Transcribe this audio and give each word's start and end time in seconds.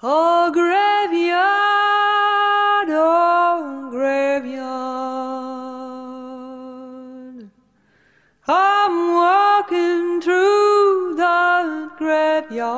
Oh, 0.00 0.52
graveyard, 0.52 1.42
oh, 2.88 3.88
graveyard. 3.90 4.68
I'm 8.46 9.14
walking 9.14 10.20
through 10.20 11.16
the 11.16 11.90
graveyard. 11.98 12.68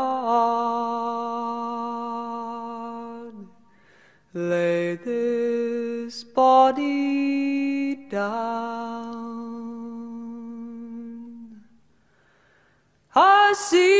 Lay 4.33 4.95
this 4.97 6.25
body 6.25 7.97
down. 8.09 8.31
I 13.15 13.53
see 13.53 14.00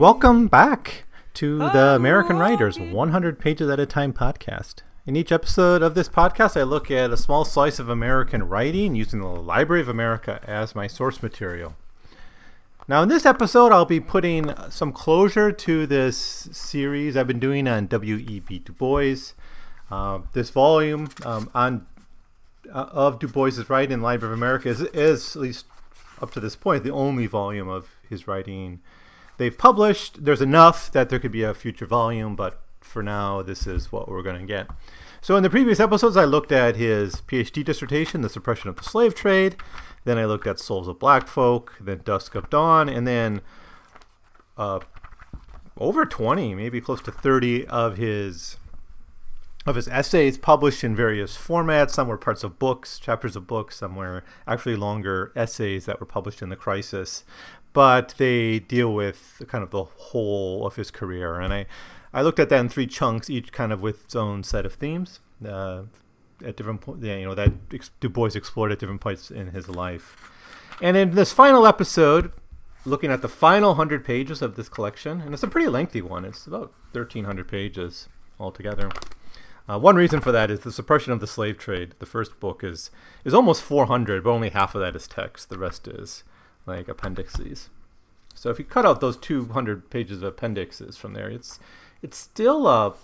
Welcome 0.00 0.48
back 0.48 1.04
to 1.34 1.58
the 1.58 1.94
American 1.94 2.38
Writers 2.38 2.80
100 2.80 3.38
Pages 3.38 3.68
at 3.68 3.78
a 3.78 3.84
Time 3.84 4.14
podcast. 4.14 4.76
In 5.04 5.14
each 5.14 5.30
episode 5.30 5.82
of 5.82 5.94
this 5.94 6.08
podcast, 6.08 6.58
I 6.58 6.62
look 6.62 6.90
at 6.90 7.10
a 7.10 7.18
small 7.18 7.44
slice 7.44 7.78
of 7.78 7.90
American 7.90 8.48
writing 8.48 8.94
using 8.94 9.20
the 9.20 9.26
Library 9.26 9.82
of 9.82 9.90
America 9.90 10.40
as 10.46 10.74
my 10.74 10.86
source 10.86 11.22
material. 11.22 11.76
Now, 12.88 13.02
in 13.02 13.10
this 13.10 13.26
episode, 13.26 13.72
I'll 13.72 13.84
be 13.84 14.00
putting 14.00 14.54
some 14.70 14.90
closure 14.90 15.52
to 15.52 15.86
this 15.86 16.16
series 16.50 17.14
I've 17.14 17.26
been 17.26 17.38
doing 17.38 17.68
on 17.68 17.86
W.E.B. 17.86 18.60
Du 18.60 18.72
Bois. 18.72 19.34
Uh, 19.90 20.20
this 20.32 20.48
volume 20.48 21.10
um, 21.26 21.50
on 21.54 21.86
uh, 22.72 22.86
of 22.90 23.18
Du 23.18 23.28
Bois's 23.28 23.68
writing 23.68 23.92
in 23.92 23.98
the 24.00 24.06
Library 24.06 24.32
of 24.32 24.38
America 24.38 24.70
is, 24.70 24.80
is, 24.80 25.36
at 25.36 25.42
least 25.42 25.66
up 26.22 26.30
to 26.30 26.40
this 26.40 26.56
point, 26.56 26.84
the 26.84 26.90
only 26.90 27.26
volume 27.26 27.68
of 27.68 27.90
his 28.08 28.26
writing 28.26 28.80
they've 29.40 29.56
published. 29.56 30.22
There's 30.24 30.42
enough 30.42 30.92
that 30.92 31.08
there 31.08 31.18
could 31.18 31.32
be 31.32 31.42
a 31.42 31.54
future 31.54 31.86
volume, 31.86 32.36
but 32.36 32.60
for 32.80 33.02
now, 33.02 33.40
this 33.40 33.66
is 33.66 33.90
what 33.90 34.08
we're 34.08 34.22
going 34.22 34.38
to 34.38 34.46
get. 34.46 34.68
So, 35.22 35.34
in 35.34 35.42
the 35.42 35.50
previous 35.50 35.80
episodes, 35.80 36.16
I 36.16 36.24
looked 36.24 36.52
at 36.52 36.76
his 36.76 37.16
PhD 37.22 37.64
dissertation, 37.64 38.20
The 38.20 38.28
Suppression 38.28 38.68
of 38.68 38.76
the 38.76 38.84
Slave 38.84 39.14
Trade. 39.14 39.56
Then 40.04 40.18
I 40.18 40.26
looked 40.26 40.46
at 40.46 40.58
Souls 40.58 40.88
of 40.88 40.98
Black 40.98 41.26
Folk, 41.26 41.74
then 41.80 42.02
Dusk 42.04 42.34
of 42.34 42.50
Dawn, 42.50 42.88
and 42.88 43.06
then 43.06 43.40
uh, 44.58 44.80
over 45.78 46.04
20, 46.04 46.54
maybe 46.54 46.80
close 46.80 47.00
to 47.02 47.10
30 47.10 47.66
of 47.66 47.96
his 47.96 48.58
of 49.66 49.76
his 49.76 49.88
essays 49.88 50.38
published 50.38 50.82
in 50.82 50.96
various 50.96 51.36
formats. 51.36 51.90
Some 51.90 52.08
were 52.08 52.16
parts 52.16 52.42
of 52.42 52.58
books, 52.58 52.98
chapters 52.98 53.36
of 53.36 53.46
books. 53.46 53.76
Some 53.76 53.94
were 53.94 54.24
actually 54.46 54.76
longer 54.76 55.32
essays 55.36 55.84
that 55.84 56.00
were 56.00 56.06
published 56.06 56.40
in 56.40 56.48
the 56.48 56.56
Crisis. 56.56 57.24
But 57.72 58.14
they 58.18 58.58
deal 58.58 58.92
with 58.92 59.42
kind 59.48 59.62
of 59.62 59.70
the 59.70 59.84
whole 59.84 60.66
of 60.66 60.76
his 60.76 60.90
career. 60.90 61.38
And 61.38 61.52
I, 61.52 61.66
I 62.12 62.22
looked 62.22 62.40
at 62.40 62.48
that 62.48 62.60
in 62.60 62.68
three 62.68 62.86
chunks, 62.86 63.30
each 63.30 63.52
kind 63.52 63.72
of 63.72 63.80
with 63.80 64.04
its 64.04 64.16
own 64.16 64.42
set 64.42 64.66
of 64.66 64.74
themes. 64.74 65.20
Uh, 65.46 65.82
at 66.44 66.56
different 66.56 66.80
points, 66.80 67.04
you 67.04 67.24
know, 67.24 67.34
that 67.34 67.52
Du 68.00 68.08
Bois 68.08 68.30
explored 68.34 68.72
at 68.72 68.78
different 68.78 69.00
points 69.00 69.30
in 69.30 69.48
his 69.48 69.68
life. 69.68 70.16
And 70.80 70.96
in 70.96 71.14
this 71.14 71.32
final 71.32 71.66
episode, 71.66 72.32
looking 72.84 73.10
at 73.10 73.22
the 73.22 73.28
final 73.28 73.70
100 73.70 74.04
pages 74.04 74.42
of 74.42 74.56
this 74.56 74.68
collection, 74.68 75.20
and 75.20 75.34
it's 75.34 75.42
a 75.42 75.48
pretty 75.48 75.68
lengthy 75.68 76.02
one, 76.02 76.24
it's 76.24 76.46
about 76.46 76.72
1,300 76.92 77.46
pages 77.46 78.08
altogether. 78.38 78.90
Uh, 79.68 79.78
one 79.78 79.96
reason 79.96 80.20
for 80.20 80.32
that 80.32 80.50
is 80.50 80.60
the 80.60 80.72
suppression 80.72 81.12
of 81.12 81.20
the 81.20 81.26
slave 81.26 81.58
trade. 81.58 81.94
The 81.98 82.06
first 82.06 82.40
book 82.40 82.64
is 82.64 82.90
is 83.24 83.34
almost 83.34 83.62
400, 83.62 84.24
but 84.24 84.30
only 84.30 84.50
half 84.50 84.74
of 84.74 84.80
that 84.80 84.96
is 84.96 85.06
text. 85.06 85.48
The 85.48 85.58
rest 85.58 85.86
is 85.86 86.24
like 86.66 86.88
appendices. 86.88 87.68
So 88.34 88.50
if 88.50 88.58
you 88.58 88.64
cut 88.64 88.86
out 88.86 89.00
those 89.00 89.16
200 89.16 89.90
pages 89.90 90.18
of 90.18 90.24
appendixes 90.24 90.96
from 90.96 91.12
there, 91.12 91.28
it's 91.28 91.58
it's 92.02 92.16
still 92.16 92.66
a 92.66 92.94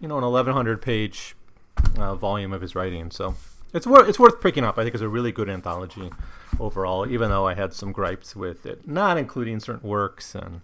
you 0.00 0.08
know 0.08 0.18
an 0.18 0.24
1100 0.24 0.82
page 0.82 1.36
uh, 1.98 2.14
volume 2.14 2.52
of 2.52 2.60
his 2.60 2.74
writing. 2.74 3.10
So 3.10 3.34
it's 3.72 3.86
worth 3.86 4.08
it's 4.08 4.18
worth 4.18 4.40
picking 4.40 4.64
up. 4.64 4.78
I 4.78 4.82
think 4.82 4.94
it's 4.94 5.02
a 5.02 5.08
really 5.08 5.32
good 5.32 5.48
anthology 5.48 6.10
overall. 6.58 7.08
Even 7.10 7.30
though 7.30 7.46
I 7.46 7.54
had 7.54 7.72
some 7.72 7.92
gripes 7.92 8.34
with 8.34 8.66
it, 8.66 8.88
not 8.88 9.18
including 9.18 9.60
certain 9.60 9.88
works 9.88 10.34
and 10.34 10.62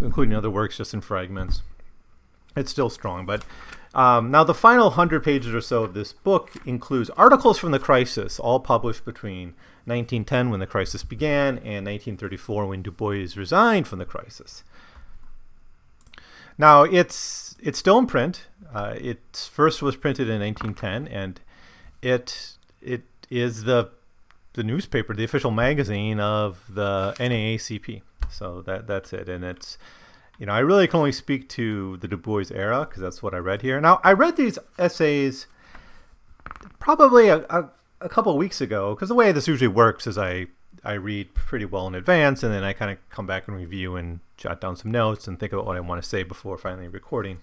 including 0.00 0.34
other 0.34 0.50
works 0.50 0.78
just 0.78 0.94
in 0.94 1.00
fragments, 1.00 1.62
it's 2.56 2.70
still 2.70 2.90
strong. 2.90 3.26
But 3.26 3.44
um, 3.94 4.30
now, 4.30 4.42
the 4.42 4.54
final 4.54 4.86
100 4.86 5.22
pages 5.22 5.54
or 5.54 5.60
so 5.60 5.84
of 5.84 5.94
this 5.94 6.12
book 6.12 6.50
includes 6.64 7.10
articles 7.10 7.58
from 7.58 7.72
the 7.72 7.78
crisis, 7.78 8.40
all 8.40 8.58
published 8.58 9.04
between 9.04 9.48
1910, 9.84 10.50
when 10.50 10.60
the 10.60 10.66
crisis 10.66 11.04
began, 11.04 11.58
and 11.58 11.86
1934, 11.86 12.66
when 12.66 12.82
Du 12.82 12.90
Bois 12.90 13.26
resigned 13.36 13.86
from 13.86 13.98
the 13.98 14.06
crisis. 14.06 14.64
Now, 16.56 16.84
it's 16.84 17.56
it's 17.60 17.78
still 17.78 17.98
in 17.98 18.06
print. 18.06 18.46
Uh, 18.72 18.94
it 18.98 19.50
first 19.52 19.82
was 19.82 19.96
printed 19.96 20.28
in 20.28 20.40
1910, 20.40 21.08
and 21.08 21.40
it 22.00 22.56
it 22.80 23.02
is 23.30 23.64
the 23.64 23.90
the 24.54 24.62
newspaper, 24.62 25.14
the 25.14 25.24
official 25.24 25.50
magazine 25.50 26.20
of 26.20 26.62
the 26.68 27.14
NAACP. 27.18 28.02
So 28.30 28.62
that 28.62 28.86
that's 28.86 29.12
it, 29.12 29.28
and 29.28 29.44
it's 29.44 29.76
you 30.42 30.46
know, 30.46 30.54
I 30.54 30.58
really 30.58 30.88
can 30.88 30.98
only 30.98 31.12
speak 31.12 31.48
to 31.50 31.98
the 31.98 32.08
Du 32.08 32.16
Bois 32.16 32.46
era 32.52 32.80
because 32.80 33.00
that's 33.00 33.22
what 33.22 33.32
I 33.32 33.36
read 33.36 33.62
here. 33.62 33.80
Now, 33.80 34.00
I 34.02 34.12
read 34.12 34.36
these 34.36 34.58
essays 34.76 35.46
probably 36.80 37.28
a, 37.28 37.46
a, 37.48 37.70
a 38.00 38.08
couple 38.08 38.36
weeks 38.36 38.60
ago 38.60 38.92
because 38.92 39.08
the 39.08 39.14
way 39.14 39.30
this 39.30 39.46
usually 39.46 39.68
works 39.68 40.04
is 40.04 40.18
I 40.18 40.48
I 40.82 40.94
read 40.94 41.32
pretty 41.36 41.64
well 41.64 41.86
in 41.86 41.94
advance 41.94 42.42
and 42.42 42.52
then 42.52 42.64
I 42.64 42.72
kind 42.72 42.90
of 42.90 42.98
come 43.08 43.24
back 43.24 43.46
and 43.46 43.56
review 43.56 43.94
and 43.94 44.18
jot 44.36 44.60
down 44.60 44.74
some 44.74 44.90
notes 44.90 45.28
and 45.28 45.38
think 45.38 45.52
about 45.52 45.64
what 45.64 45.76
I 45.76 45.80
want 45.80 46.02
to 46.02 46.08
say 46.08 46.24
before 46.24 46.58
finally 46.58 46.88
recording. 46.88 47.38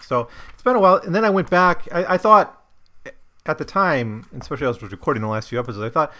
So 0.00 0.26
it's 0.52 0.64
been 0.64 0.74
a 0.74 0.80
while, 0.80 0.96
and 0.96 1.14
then 1.14 1.24
I 1.24 1.30
went 1.30 1.50
back. 1.50 1.86
I, 1.92 2.14
I 2.14 2.18
thought 2.18 2.60
eh, 3.06 3.10
at 3.46 3.58
the 3.58 3.64
time, 3.64 4.26
especially 4.36 4.66
as 4.66 4.78
I 4.78 4.86
was 4.86 4.90
recording 4.90 5.20
the 5.20 5.28
last 5.28 5.50
few 5.50 5.60
episodes, 5.60 5.84
I 5.84 5.88
thought, 5.88 6.12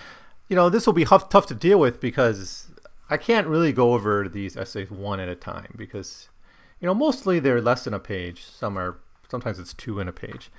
you 0.49 0.55
know, 0.55 0.71
this 0.71 0.87
will 0.87 0.93
be 0.93 1.05
tough, 1.05 1.29
tough 1.29 1.47
to 1.47 1.57
deal 1.57 1.81
with 1.81 2.01
because 2.01 2.69
I 3.13 3.19
can't 3.19 3.47
really 3.47 3.73
go 3.73 3.93
over 3.93 4.27
these 4.27 4.57
essays 4.57 4.91
one 4.91 5.21
at 5.21 5.29
a 5.29 5.35
time 5.35 5.75
because, 5.77 6.31
you 6.81 6.87
know, 6.87 6.95
mostly 6.95 7.39
they're 7.39 7.61
less 7.61 7.85
than 7.85 7.93
a 7.93 7.99
page. 7.99 8.43
Some 8.43 8.79
are, 8.79 8.97
sometimes 9.31 9.59
it's 9.59 9.75
two 9.75 10.01
in 10.01 10.09
a 10.09 10.13
page. 10.13 10.51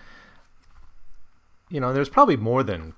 You 1.69 1.79
know, 1.79 1.91
there's 1.91 2.09
probably 2.09 2.37
more 2.37 2.61
than 2.61 2.93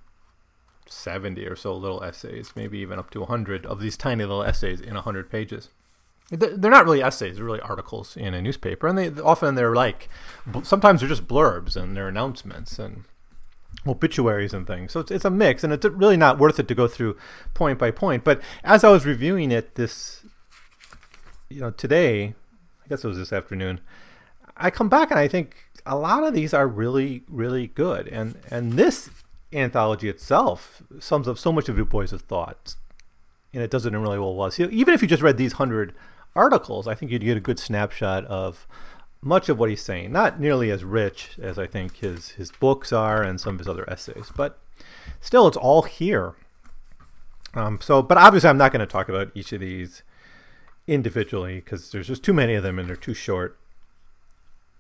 70 0.88 1.46
or 1.46 1.56
so 1.56 1.74
little 1.74 2.04
essays, 2.04 2.52
maybe 2.54 2.80
even 2.80 3.00
up 3.00 3.10
to 3.12 3.22
100 3.22 3.66
of 3.66 3.80
these 3.80 3.96
tiny 3.96 4.26
little 4.26 4.44
essays 4.44 4.82
in 4.82 4.96
100 4.96 5.32
pages. 5.32 5.70
They're 6.32 6.58
not 6.58 6.84
really 6.84 7.02
essays; 7.04 7.38
they're 7.38 7.46
really 7.46 7.62
articles 7.62 8.18
in 8.18 8.34
a 8.34 8.42
newspaper, 8.42 8.88
and 8.88 8.98
they 8.98 9.10
often 9.22 9.56
they're 9.56 9.76
like, 9.76 10.10
sometimes 10.64 11.00
they're 11.00 11.08
just 11.08 11.28
blurbs 11.28 11.78
and 11.78 11.96
they're 11.96 12.08
announcements 12.10 12.78
and 12.80 13.06
obituaries 13.88 14.54
and 14.54 14.66
things. 14.66 14.92
So 14.92 15.00
it's, 15.00 15.12
it's 15.12 15.26
a 15.26 15.30
mix, 15.30 15.64
and 15.64 15.72
it's 15.72 15.86
really 15.86 16.18
not 16.18 16.40
worth 16.40 16.60
it 16.60 16.68
to 16.68 16.76
go 16.76 16.88
through 16.88 17.18
point 17.54 17.80
by 17.80 17.92
point. 17.92 18.24
But 18.24 18.42
as 18.64 18.84
I 18.84 18.90
was 18.90 19.06
reviewing 19.06 19.52
it 19.52 19.76
this, 19.76 20.26
you 21.50 21.62
know, 21.62 21.72
today, 21.72 22.36
I 22.84 22.88
guess 22.90 23.04
it 23.04 23.08
was 23.08 23.18
this 23.18 23.34
afternoon, 23.34 23.82
I 24.58 24.70
come 24.70 24.90
back 24.90 25.12
and 25.12 25.20
I 25.20 25.28
think 25.28 25.56
a 25.86 25.96
lot 25.96 26.24
of 26.24 26.34
these 26.34 26.54
are 26.54 26.68
really, 26.68 27.24
really 27.28 27.68
good. 27.68 28.08
And 28.08 28.36
and 28.50 28.74
this 28.74 29.10
anthology 29.54 30.10
itself 30.10 30.82
sums 31.00 31.28
up 31.28 31.38
so 31.38 31.52
much 31.52 31.70
of 31.70 31.76
Du 31.76 31.86
Bois' 31.86 32.08
thoughts, 32.08 32.78
and 33.54 33.62
it 33.62 33.72
does 33.72 33.86
it 33.86 33.94
in 33.94 34.02
really 34.02 34.20
well. 34.20 34.36
Was 34.36 34.60
even 34.60 34.94
if 34.94 35.02
you 35.02 35.08
just 35.08 35.24
read 35.24 35.38
these 35.38 35.54
hundred 35.54 35.94
articles, 36.36 36.88
I 36.88 36.96
think 36.96 37.12
you'd 37.12 37.22
get 37.22 37.38
a 37.38 37.42
good 37.42 37.60
snapshot 37.60 38.26
of 38.26 38.68
much 39.26 39.50
of 39.50 39.58
what 39.58 39.70
he's 39.70 39.82
saying. 39.82 40.12
Not 40.12 40.40
nearly 40.40 40.72
as 40.72 40.84
rich 40.84 41.32
as 41.42 41.58
I 41.58 41.68
think 41.68 41.98
his 41.98 42.30
his 42.30 42.52
books 42.52 42.94
are 42.94 43.24
and 43.24 43.42
some 43.42 43.56
of 43.56 43.60
his 43.60 43.68
other 43.68 43.90
essays, 43.90 44.32
but 44.36 44.60
still, 45.20 45.48
it's 45.48 45.58
all 45.58 45.82
here. 45.82 46.36
Um, 47.56 47.80
so, 47.82 48.02
but 48.02 48.18
obviously, 48.18 48.50
I'm 48.50 48.58
not 48.58 48.72
going 48.72 48.82
to 48.82 48.86
talk 48.86 49.10
about 49.10 49.32
each 49.34 49.52
of 49.52 49.62
these 49.62 50.04
individually 50.88 51.56
because 51.56 51.92
there's 51.92 52.08
just 52.08 52.24
too 52.24 52.34
many 52.34 52.54
of 52.54 52.64
them 52.64 52.78
and 52.78 52.88
they're 52.88 52.96
too 52.96 53.14
short. 53.14 53.58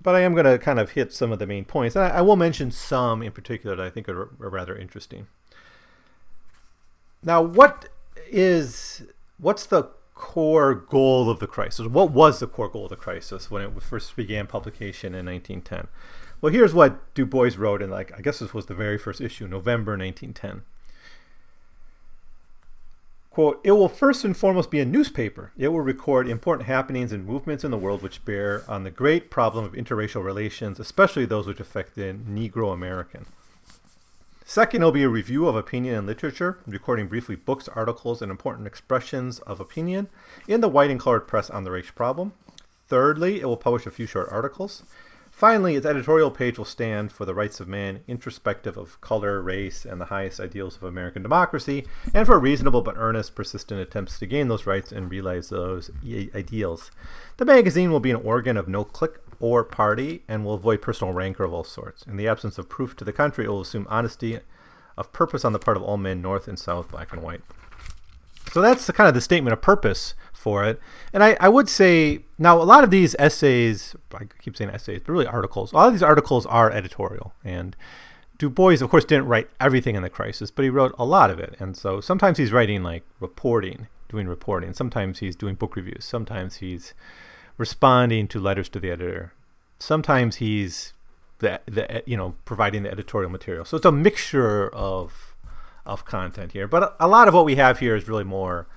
But 0.01 0.13
I 0.13 0.19
am 0.19 0.33
going 0.33 0.45
to 0.45 0.59
kind 0.59 0.79
of 0.79 0.91
hit 0.91 1.11
some 1.11 1.31
of 1.31 1.39
the 1.39 1.47
main 1.47 1.65
points. 1.65 1.95
And 1.95 2.05
I, 2.05 2.17
I 2.17 2.21
will 2.21 2.35
mention 2.35 2.69
some 2.69 3.23
in 3.23 3.31
particular 3.31 3.75
that 3.75 3.85
I 3.85 3.89
think 3.89 4.07
are, 4.07 4.29
are 4.39 4.49
rather 4.49 4.75
interesting. 4.75 5.27
Now, 7.23 7.41
what 7.41 7.89
is 8.29 9.03
what's 9.39 9.65
the 9.65 9.89
core 10.15 10.73
goal 10.73 11.29
of 11.29 11.39
the 11.39 11.47
crisis? 11.47 11.87
What 11.87 12.11
was 12.11 12.39
the 12.39 12.47
core 12.47 12.69
goal 12.69 12.85
of 12.85 12.89
the 12.89 12.95
crisis 12.95 13.51
when 13.51 13.61
it 13.61 13.83
first 13.83 14.15
began 14.15 14.47
publication 14.47 15.13
in 15.13 15.25
1910? 15.25 15.87
Well, 16.41 16.51
here's 16.51 16.73
what 16.73 17.13
Du 17.13 17.25
Bois 17.25 17.51
wrote 17.57 17.81
in, 17.81 17.89
like, 17.89 18.17
I 18.17 18.21
guess 18.21 18.39
this 18.39 18.53
was 18.53 18.65
the 18.65 18.73
very 18.73 18.97
first 18.97 19.21
issue, 19.21 19.47
November 19.47 19.97
1910. 19.97 20.63
Quote, 23.29 23.59
it 23.65 23.71
will 23.71 23.89
first 23.89 24.23
and 24.23 24.35
foremost 24.35 24.71
be 24.71 24.79
a 24.79 24.85
newspaper. 24.85 25.51
It 25.57 25.67
will 25.67 25.81
record 25.81 26.29
important 26.29 26.67
happenings 26.67 27.11
and 27.11 27.25
movements 27.25 27.65
in 27.65 27.71
the 27.71 27.77
world 27.77 28.01
which 28.01 28.23
bear 28.23 28.63
on 28.65 28.83
the 28.83 28.91
great 28.91 29.29
problem 29.29 29.65
of 29.65 29.73
interracial 29.73 30.23
relations, 30.23 30.79
especially 30.79 31.25
those 31.25 31.45
which 31.45 31.59
affect 31.59 31.95
the 31.95 32.13
Negro 32.13 32.71
American. 32.71 33.25
Second, 34.47 34.83
it'll 34.83 34.91
be 34.91 35.01
a 35.01 35.09
review 35.09 35.47
of 35.47 35.55
opinion 35.55 35.95
and 35.95 36.05
literature, 36.05 36.59
recording 36.67 37.07
briefly 37.07 37.35
books, 37.35 37.67
articles, 37.69 38.21
and 38.21 38.29
important 38.29 38.67
expressions 38.67 39.39
of 39.39 39.59
opinion 39.59 40.07
in 40.47 40.61
the 40.61 40.69
white 40.69 40.91
and 40.91 40.99
colored 40.99 41.27
press 41.27 41.49
on 41.49 41.63
the 41.63 41.71
race 41.71 41.89
problem. 41.89 42.31
Thirdly, 42.87 43.41
it 43.41 43.45
will 43.45 43.57
publish 43.57 43.87
a 43.87 43.91
few 43.91 44.05
short 44.05 44.27
articles. 44.31 44.83
Finally, 45.31 45.75
its 45.75 45.85
editorial 45.85 46.29
page 46.29 46.59
will 46.59 46.63
stand 46.63 47.11
for 47.11 47.25
the 47.25 47.33
rights 47.33 47.59
of 47.59 47.67
man, 47.67 48.01
introspective 48.07 48.77
of 48.77 49.01
color, 49.01 49.41
race, 49.41 49.83
and 49.83 49.99
the 49.99 50.05
highest 50.05 50.39
ideals 50.39 50.77
of 50.77 50.83
American 50.83 51.23
democracy, 51.23 51.87
and 52.13 52.27
for 52.27 52.39
reasonable 52.39 52.83
but 52.83 52.95
earnest, 52.97 53.33
persistent 53.33 53.81
attempts 53.81 54.19
to 54.19 54.27
gain 54.27 54.47
those 54.47 54.67
rights 54.67 54.91
and 54.91 55.09
realize 55.09 55.49
those 55.49 55.89
ideals. 56.35 56.91
The 57.37 57.45
magazine 57.45 57.91
will 57.91 57.99
be 57.99 58.11
an 58.11 58.21
organ 58.23 58.57
of 58.57 58.67
no 58.67 58.85
or 59.39 59.63
party 59.63 60.23
and 60.27 60.45
will 60.45 60.55
avoid 60.55 60.81
personal 60.81 61.13
rancor 61.13 61.43
of 61.43 61.53
all 61.53 61.63
sorts. 61.63 62.03
In 62.03 62.17
the 62.17 62.27
absence 62.27 62.57
of 62.57 62.69
proof 62.69 62.95
to 62.97 63.03
the 63.03 63.13
contrary, 63.13 63.47
it 63.47 63.51
will 63.51 63.61
assume 63.61 63.87
honesty 63.89 64.39
of 64.97 65.11
purpose 65.11 65.43
on 65.43 65.53
the 65.53 65.59
part 65.59 65.77
of 65.77 65.83
all 65.83 65.97
men, 65.97 66.21
north 66.21 66.47
and 66.47 66.57
south, 66.57 66.91
black 66.91 67.11
and 67.11 67.21
white. 67.21 67.41
So 68.51 68.61
that's 68.61 68.87
the 68.87 68.93
kind 68.93 69.07
of 69.07 69.13
the 69.13 69.21
statement 69.21 69.53
of 69.53 69.61
purpose 69.61 70.13
for 70.33 70.63
it. 70.63 70.79
And 71.11 71.23
I, 71.23 71.35
I 71.39 71.49
would 71.49 71.67
say 71.67 72.19
now 72.37 72.61
a 72.61 72.63
lot 72.63 72.83
of 72.83 72.91
these 72.91 73.15
essays, 73.17 73.95
I 74.13 74.25
keep 74.41 74.55
saying 74.55 74.69
essays, 74.69 75.01
but 75.03 75.11
really 75.11 75.25
articles. 75.25 75.71
A 75.71 75.75
lot 75.75 75.87
of 75.87 75.93
these 75.93 76.03
articles 76.03 76.45
are 76.45 76.71
editorial. 76.71 77.33
And 77.43 77.75
Du 78.37 78.49
Bois, 78.49 78.81
of 78.81 78.89
course, 78.89 79.05
didn't 79.05 79.27
write 79.27 79.49
everything 79.59 79.95
in 79.95 80.03
the 80.03 80.09
crisis, 80.09 80.51
but 80.51 80.63
he 80.63 80.69
wrote 80.69 80.93
a 80.99 81.05
lot 81.05 81.31
of 81.31 81.39
it. 81.39 81.55
And 81.59 81.75
so 81.75 81.99
sometimes 81.99 82.37
he's 82.37 82.51
writing 82.51 82.83
like 82.83 83.03
reporting, 83.19 83.87
doing 84.07 84.27
reporting. 84.27 84.73
Sometimes 84.73 85.19
he's 85.19 85.35
doing 85.35 85.55
book 85.55 85.75
reviews. 85.75 86.05
Sometimes 86.05 86.57
he's 86.57 86.93
responding 87.57 88.27
to 88.29 88.39
letters 88.39 88.69
to 88.69 88.79
the 88.79 88.91
editor. 88.91 89.33
Sometimes 89.79 90.37
he's 90.37 90.93
the, 91.39 91.59
the 91.65 92.03
you 92.05 92.17
know 92.17 92.35
providing 92.45 92.83
the 92.83 92.91
editorial 92.91 93.29
material. 93.29 93.65
So 93.65 93.77
it's 93.77 93.85
a 93.85 93.91
mixture 93.91 94.69
of 94.69 95.35
of 95.85 96.05
content 96.05 96.53
here. 96.53 96.67
But 96.67 96.83
a, 96.83 97.05
a 97.05 97.07
lot 97.07 97.27
of 97.27 97.33
what 97.33 97.45
we 97.45 97.55
have 97.55 97.79
here 97.79 97.95
is 97.95 98.07
really 98.07 98.23
more 98.23 98.67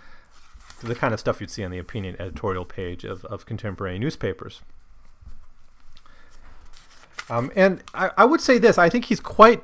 the 0.83 0.95
kind 0.95 1.13
of 1.13 1.21
stuff 1.21 1.41
you'd 1.41 1.51
see 1.51 1.65
on 1.65 1.71
the 1.71 1.79
opinion 1.79 2.17
editorial 2.21 2.65
page 2.65 3.05
of, 3.05 3.25
of 3.25 3.47
contemporary 3.47 3.99
newspapers. 3.99 4.63
Um, 7.31 7.51
and 7.57 7.83
I, 7.95 8.11
I 8.17 8.25
would 8.25 8.41
say 8.41 8.59
this 8.59 8.79
I 8.79 8.89
think 8.89 9.07
he's 9.07 9.21
quite, 9.21 9.63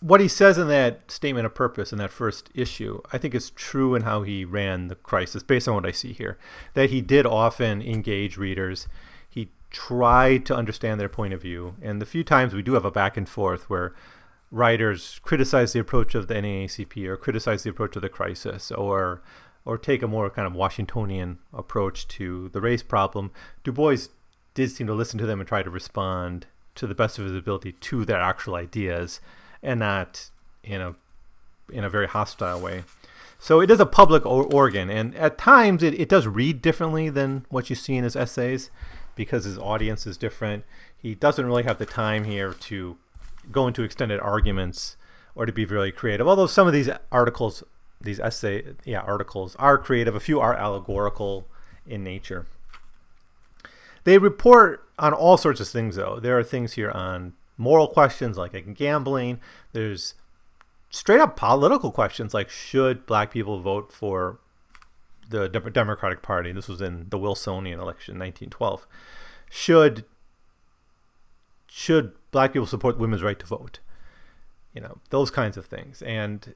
what 0.00 0.20
he 0.20 0.28
says 0.28 0.58
in 0.58 0.68
that 0.68 1.10
statement 1.10 1.46
of 1.46 1.54
purpose 1.54 1.92
in 1.92 1.98
that 1.98 2.10
first 2.10 2.50
issue, 2.54 3.00
I 3.12 3.18
think 3.18 3.34
is 3.34 3.50
true 3.50 3.94
in 3.94 4.02
how 4.02 4.22
he 4.22 4.44
ran 4.44 4.88
the 4.88 4.94
crisis 4.94 5.42
based 5.42 5.66
on 5.66 5.74
what 5.74 5.86
I 5.86 5.90
see 5.90 6.12
here. 6.12 6.38
That 6.74 6.90
he 6.90 7.00
did 7.00 7.26
often 7.26 7.82
engage 7.82 8.36
readers. 8.36 8.86
He 9.28 9.50
tried 9.70 10.46
to 10.46 10.56
understand 10.56 11.00
their 11.00 11.08
point 11.08 11.34
of 11.34 11.42
view. 11.42 11.74
And 11.82 12.00
the 12.00 12.06
few 12.06 12.22
times 12.22 12.54
we 12.54 12.62
do 12.62 12.74
have 12.74 12.84
a 12.84 12.90
back 12.90 13.16
and 13.16 13.28
forth 13.28 13.68
where 13.68 13.94
writers 14.50 15.20
criticize 15.22 15.72
the 15.72 15.80
approach 15.80 16.14
of 16.14 16.28
the 16.28 16.34
NAACP 16.34 17.06
or 17.06 17.16
criticize 17.16 17.64
the 17.64 17.70
approach 17.70 17.96
of 17.96 18.02
the 18.02 18.08
crisis 18.08 18.70
or 18.70 19.22
or 19.64 19.76
take 19.76 20.02
a 20.02 20.08
more 20.08 20.30
kind 20.30 20.46
of 20.46 20.54
Washingtonian 20.54 21.38
approach 21.52 22.08
to 22.08 22.48
the 22.50 22.60
race 22.60 22.82
problem, 22.82 23.30
Du 23.64 23.70
Bois 23.70 23.98
did 24.54 24.70
seem 24.70 24.86
to 24.86 24.94
listen 24.94 25.18
to 25.18 25.26
them 25.26 25.40
and 25.40 25.46
try 25.46 25.62
to 25.62 25.68
respond 25.68 26.46
to 26.74 26.86
the 26.86 26.94
best 26.94 27.18
of 27.18 27.26
his 27.26 27.36
ability 27.36 27.72
to 27.72 28.06
their 28.06 28.20
actual 28.20 28.54
ideas 28.54 29.20
and 29.62 29.80
not 29.80 30.30
in 30.62 30.80
a 30.80 30.94
in 31.70 31.84
a 31.84 31.90
very 31.90 32.06
hostile 32.06 32.60
way. 32.60 32.84
So 33.38 33.60
it 33.60 33.70
is 33.70 33.78
a 33.78 33.86
public 33.86 34.26
organ, 34.26 34.90
and 34.90 35.14
at 35.14 35.38
times 35.38 35.82
it, 35.82 35.94
it 35.94 36.08
does 36.08 36.26
read 36.26 36.60
differently 36.60 37.08
than 37.08 37.46
what 37.50 37.70
you 37.70 37.76
see 37.76 37.94
in 37.94 38.04
his 38.04 38.16
essays 38.16 38.70
because 39.14 39.44
his 39.44 39.58
audience 39.58 40.06
is 40.06 40.16
different. 40.16 40.64
He 40.96 41.14
doesn't 41.14 41.46
really 41.46 41.62
have 41.62 41.78
the 41.78 41.86
time 41.86 42.24
here 42.24 42.52
to 42.52 42.96
go 43.52 43.66
into 43.66 43.82
extended 43.82 44.20
arguments 44.20 44.96
or 45.34 45.46
to 45.46 45.52
be 45.52 45.64
really 45.64 45.92
creative. 45.92 46.26
Although 46.26 46.46
some 46.46 46.66
of 46.66 46.72
these 46.72 46.90
articles 47.12 47.62
these 48.00 48.20
essay 48.20 48.64
yeah 48.84 49.00
articles 49.00 49.56
are 49.56 49.78
creative. 49.78 50.14
A 50.14 50.20
few 50.20 50.40
are 50.40 50.54
allegorical 50.54 51.46
in 51.86 52.04
nature. 52.04 52.46
They 54.04 54.18
report 54.18 54.84
on 54.98 55.12
all 55.12 55.36
sorts 55.36 55.60
of 55.60 55.68
things 55.68 55.96
though. 55.96 56.18
There 56.20 56.38
are 56.38 56.44
things 56.44 56.74
here 56.74 56.90
on 56.90 57.34
moral 57.58 57.88
questions 57.88 58.38
like 58.38 58.74
gambling. 58.74 59.40
There's 59.72 60.14
straight 60.90 61.20
up 61.20 61.36
political 61.36 61.90
questions 61.90 62.32
like 62.32 62.48
should 62.48 63.04
black 63.04 63.30
people 63.30 63.60
vote 63.60 63.92
for 63.92 64.38
the 65.28 65.48
Democratic 65.48 66.22
Party? 66.22 66.52
This 66.52 66.68
was 66.68 66.80
in 66.80 67.06
the 67.10 67.18
Wilsonian 67.18 67.80
election, 67.80 68.18
1912. 68.18 68.86
Should 69.50 70.04
should 71.66 72.12
black 72.30 72.54
people 72.54 72.66
support 72.66 72.98
women's 72.98 73.22
right 73.22 73.38
to 73.38 73.46
vote? 73.46 73.80
You 74.72 74.80
know 74.80 74.98
those 75.10 75.30
kinds 75.30 75.56
of 75.56 75.66
things, 75.66 76.00
and 76.02 76.54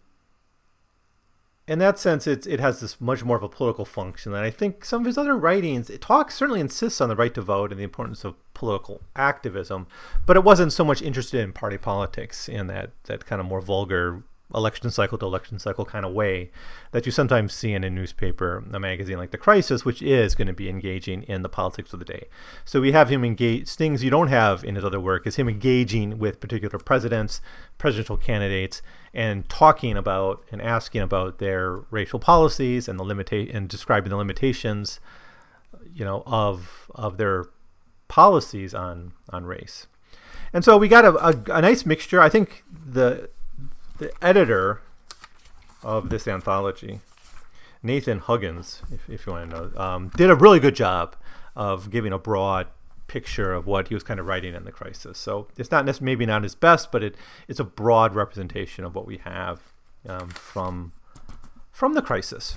in 1.68 1.78
that 1.78 1.98
sense, 1.98 2.26
it, 2.26 2.46
it 2.46 2.60
has 2.60 2.80
this 2.80 3.00
much 3.00 3.24
more 3.24 3.36
of 3.36 3.42
a 3.42 3.48
political 3.48 3.84
function. 3.84 4.34
And 4.34 4.44
I 4.44 4.50
think 4.50 4.84
some 4.84 5.02
of 5.02 5.06
his 5.06 5.16
other 5.16 5.36
writings, 5.36 5.90
it 5.90 6.00
talks 6.00 6.34
certainly 6.34 6.60
insists 6.60 7.00
on 7.00 7.08
the 7.08 7.16
right 7.16 7.32
to 7.34 7.42
vote 7.42 7.70
and 7.70 7.78
the 7.78 7.84
importance 7.84 8.24
of 8.24 8.34
political 8.52 9.00
activism, 9.14 9.86
but 10.26 10.36
it 10.36 10.44
wasn't 10.44 10.72
so 10.72 10.84
much 10.84 11.02
interested 11.02 11.40
in 11.40 11.52
party 11.52 11.78
politics 11.78 12.48
in 12.48 12.66
that 12.66 12.90
that 13.04 13.26
kind 13.26 13.40
of 13.40 13.46
more 13.46 13.60
vulgar 13.60 14.22
election 14.54 14.90
cycle 14.90 15.18
to 15.18 15.26
election 15.26 15.58
cycle 15.58 15.84
kind 15.84 16.04
of 16.04 16.12
way 16.12 16.50
that 16.90 17.06
you 17.06 17.12
sometimes 17.12 17.54
see 17.54 17.72
in 17.72 17.84
a 17.84 17.90
newspaper, 17.90 18.64
a 18.72 18.80
magazine 18.80 19.18
like 19.18 19.30
The 19.30 19.38
Crisis, 19.38 19.84
which 19.84 20.02
is 20.02 20.34
going 20.34 20.46
to 20.48 20.52
be 20.52 20.68
engaging 20.68 21.22
in 21.24 21.42
the 21.42 21.48
politics 21.48 21.92
of 21.92 21.98
the 21.98 22.04
day. 22.04 22.26
So 22.64 22.80
we 22.80 22.92
have 22.92 23.08
him 23.08 23.24
engage 23.24 23.68
things 23.70 24.04
you 24.04 24.10
don't 24.10 24.28
have 24.28 24.64
in 24.64 24.74
his 24.74 24.84
other 24.84 25.00
work 25.00 25.26
is 25.26 25.36
him 25.36 25.48
engaging 25.48 26.18
with 26.18 26.40
particular 26.40 26.78
presidents, 26.78 27.40
presidential 27.78 28.16
candidates, 28.16 28.82
and 29.14 29.48
talking 29.48 29.96
about 29.96 30.44
and 30.50 30.62
asking 30.62 31.02
about 31.02 31.38
their 31.38 31.80
racial 31.90 32.18
policies 32.18 32.88
and 32.88 32.98
the 32.98 33.04
limita- 33.04 33.54
and 33.54 33.68
describing 33.68 34.10
the 34.10 34.16
limitations, 34.16 35.00
you 35.94 36.04
know, 36.04 36.22
of 36.26 36.90
of 36.94 37.16
their 37.16 37.46
policies 38.08 38.74
on 38.74 39.12
on 39.30 39.44
race. 39.44 39.86
And 40.52 40.64
so 40.64 40.76
we 40.76 40.88
got 40.88 41.04
a, 41.04 41.14
a, 41.26 41.58
a 41.58 41.62
nice 41.62 41.86
mixture. 41.86 42.20
I 42.20 42.28
think 42.28 42.62
the 42.70 43.30
the 44.02 44.12
editor 44.24 44.80
of 45.82 46.10
this 46.10 46.26
anthology, 46.26 47.00
Nathan 47.82 48.18
Huggins, 48.18 48.82
if, 48.92 49.08
if 49.08 49.26
you 49.26 49.32
want 49.32 49.50
to 49.50 49.56
know, 49.56 49.80
um, 49.80 50.08
did 50.16 50.28
a 50.28 50.34
really 50.34 50.60
good 50.60 50.74
job 50.74 51.16
of 51.54 51.90
giving 51.90 52.12
a 52.12 52.18
broad 52.18 52.66
picture 53.06 53.52
of 53.52 53.66
what 53.66 53.88
he 53.88 53.94
was 53.94 54.02
kind 54.02 54.18
of 54.18 54.26
writing 54.26 54.54
in 54.54 54.64
the 54.64 54.72
crisis. 54.72 55.18
So 55.18 55.48
it's 55.56 55.70
not 55.70 55.84
necessarily 55.84 56.12
maybe 56.12 56.26
not 56.26 56.42
his 56.42 56.54
best, 56.54 56.90
but 56.90 57.02
it 57.02 57.14
it's 57.46 57.60
a 57.60 57.64
broad 57.64 58.14
representation 58.14 58.84
of 58.84 58.94
what 58.94 59.06
we 59.06 59.18
have 59.18 59.60
um, 60.08 60.30
from 60.30 60.92
from 61.70 61.94
the 61.94 62.02
crisis. 62.02 62.56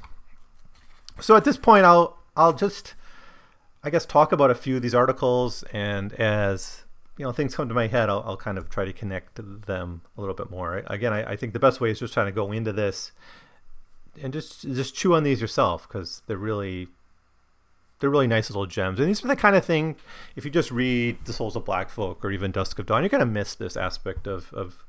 So 1.20 1.36
at 1.36 1.44
this 1.44 1.58
point, 1.58 1.86
I'll 1.86 2.18
I'll 2.36 2.54
just 2.54 2.96
I 3.84 3.90
guess 3.90 4.06
talk 4.06 4.32
about 4.32 4.50
a 4.50 4.56
few 4.56 4.78
of 4.78 4.82
these 4.82 4.96
articles, 4.96 5.64
and 5.74 6.14
as 6.14 6.85
you 7.18 7.26
know 7.26 7.32
things 7.32 7.56
come 7.56 7.68
to 7.70 7.76
my 7.76 7.88
head, 7.88 8.10
I'll, 8.10 8.24
I'll 8.26 8.38
kind 8.38 8.58
of 8.58 8.70
try 8.70 8.86
to 8.86 8.94
connect 8.94 9.36
them 9.36 10.02
a 10.18 10.22
little 10.22 10.36
bit 10.36 10.50
more. 10.50 10.84
Again, 10.88 11.14
I, 11.14 11.32
I 11.32 11.36
think 11.36 11.54
the 11.54 11.60
best 11.60 11.80
way 11.80 11.92
is 11.92 12.00
just 12.00 12.14
trying 12.14 12.28
to 12.28 12.32
go 12.32 12.52
into 12.52 12.74
this 12.74 13.12
and 14.22 14.34
just 14.34 14.62
just 14.62 14.96
chew 14.96 15.14
on 15.14 15.24
these 15.24 15.42
yourself 15.42 15.88
because 15.88 16.22
they're 16.28 16.38
really 16.38 16.88
they're 18.00 18.10
really 18.10 18.28
nice 18.28 18.50
little 18.50 18.66
gems. 18.66 19.00
And 19.00 19.08
these 19.08 19.24
are 19.24 19.28
the 19.28 19.36
kind 19.36 19.56
of 19.56 19.64
thing 19.64 19.96
if 20.36 20.44
you 20.46 20.52
just 20.52 20.72
read 20.72 21.18
The 21.26 21.34
Souls 21.34 21.56
of 21.56 21.66
Black 21.66 21.90
Folk 21.90 22.24
or 22.24 22.32
even 22.32 22.52
Dusk 22.52 22.78
of 22.80 22.86
Dawn, 22.86 23.02
you're 23.02 23.10
gonna 23.10 23.26
miss 23.26 23.56
this 23.56 23.78
aspect 23.78 24.28
of, 24.28 24.52
of 24.54 24.84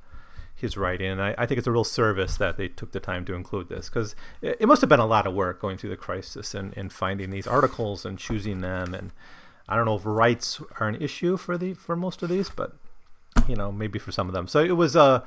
his 0.57 0.77
writing. 0.77 1.13
And 1.13 1.23
I, 1.23 1.35
I 1.39 1.47
think 1.47 1.59
it's 1.59 1.67
a 1.67 1.73
real 1.73 1.85
service 1.85 2.37
that 2.39 2.57
they 2.57 2.69
took 2.69 2.93
the 2.93 3.01
time 3.01 3.25
to 3.27 3.35
include 3.35 3.69
this 3.69 3.89
because 3.89 4.17
it, 4.43 4.57
it, 4.61 4.67
must 4.67 4.81
have 4.81 4.91
been 4.91 5.01
a 5.01 5.07
lot 5.07 5.27
of 5.27 5.35
work 5.35 5.61
going 5.61 5.77
through 5.77 5.91
the 5.91 5.97
crisis 5.97 6.55
and, 6.55 6.77
and 6.77 6.93
finding 6.93 7.31
these 7.31 7.47
articles 7.47 8.05
and 8.05 8.19
choosing 8.19 8.61
them 8.61 8.95
and 8.95 9.13
I 9.69 9.77
don't 9.77 9.85
know 9.85 9.97
if 9.97 10.03
rights 10.05 10.61
are 10.81 10.89
an 10.89 11.01
issue 11.01 11.37
for 11.37 11.59
the 11.59 11.75
for 11.75 11.97
most 11.97 12.23
of 12.23 12.29
these, 12.29 12.51
but 12.51 12.77
you 13.49 13.57
know 13.57 13.73
maybe 13.73 13.99
for 13.99 14.13
some 14.13 14.29
of 14.29 14.35
them. 14.35 14.47
So 14.47 14.61
it 14.61 14.77
was 14.77 14.97
uh, 14.97 15.25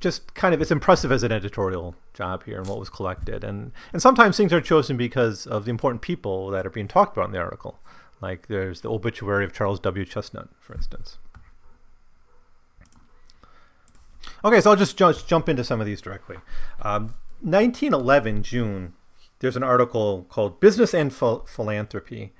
just 0.00 0.34
kind 0.34 0.54
of 0.54 0.60
it's 0.62 0.70
impressive 0.70 1.12
as 1.12 1.22
an 1.22 1.32
editorial 1.32 1.94
job 2.14 2.44
here 2.44 2.58
and 2.58 2.66
what 2.66 2.78
was 2.78 2.88
collected, 2.88 3.44
and 3.44 3.72
and 3.92 4.00
sometimes 4.00 4.36
things 4.36 4.52
are 4.52 4.60
chosen 4.60 4.96
because 4.96 5.46
of 5.46 5.64
the 5.64 5.70
important 5.70 6.02
people 6.02 6.48
that 6.50 6.66
are 6.66 6.70
being 6.70 6.88
talked 6.88 7.16
about 7.16 7.26
in 7.26 7.32
the 7.32 7.38
article. 7.38 7.78
Like 8.20 8.46
there's 8.46 8.80
the 8.80 8.90
obituary 8.90 9.44
of 9.44 9.52
Charles 9.52 9.80
W. 9.80 10.04
Chesnutt, 10.04 10.48
for 10.60 10.74
instance. 10.74 11.18
Okay, 14.44 14.60
so 14.60 14.70
I'll 14.70 14.76
just, 14.76 14.96
just 14.96 15.28
jump 15.28 15.48
into 15.48 15.62
some 15.62 15.80
of 15.80 15.86
these 15.86 16.00
directly. 16.00 16.36
Um, 16.80 17.14
1911 17.40 18.42
June, 18.42 18.92
there's 19.40 19.56
an 19.56 19.62
article 19.62 20.26
called 20.28 20.60
"Business 20.60 20.94
and 20.94 21.12
Philanthropy." 21.12 22.32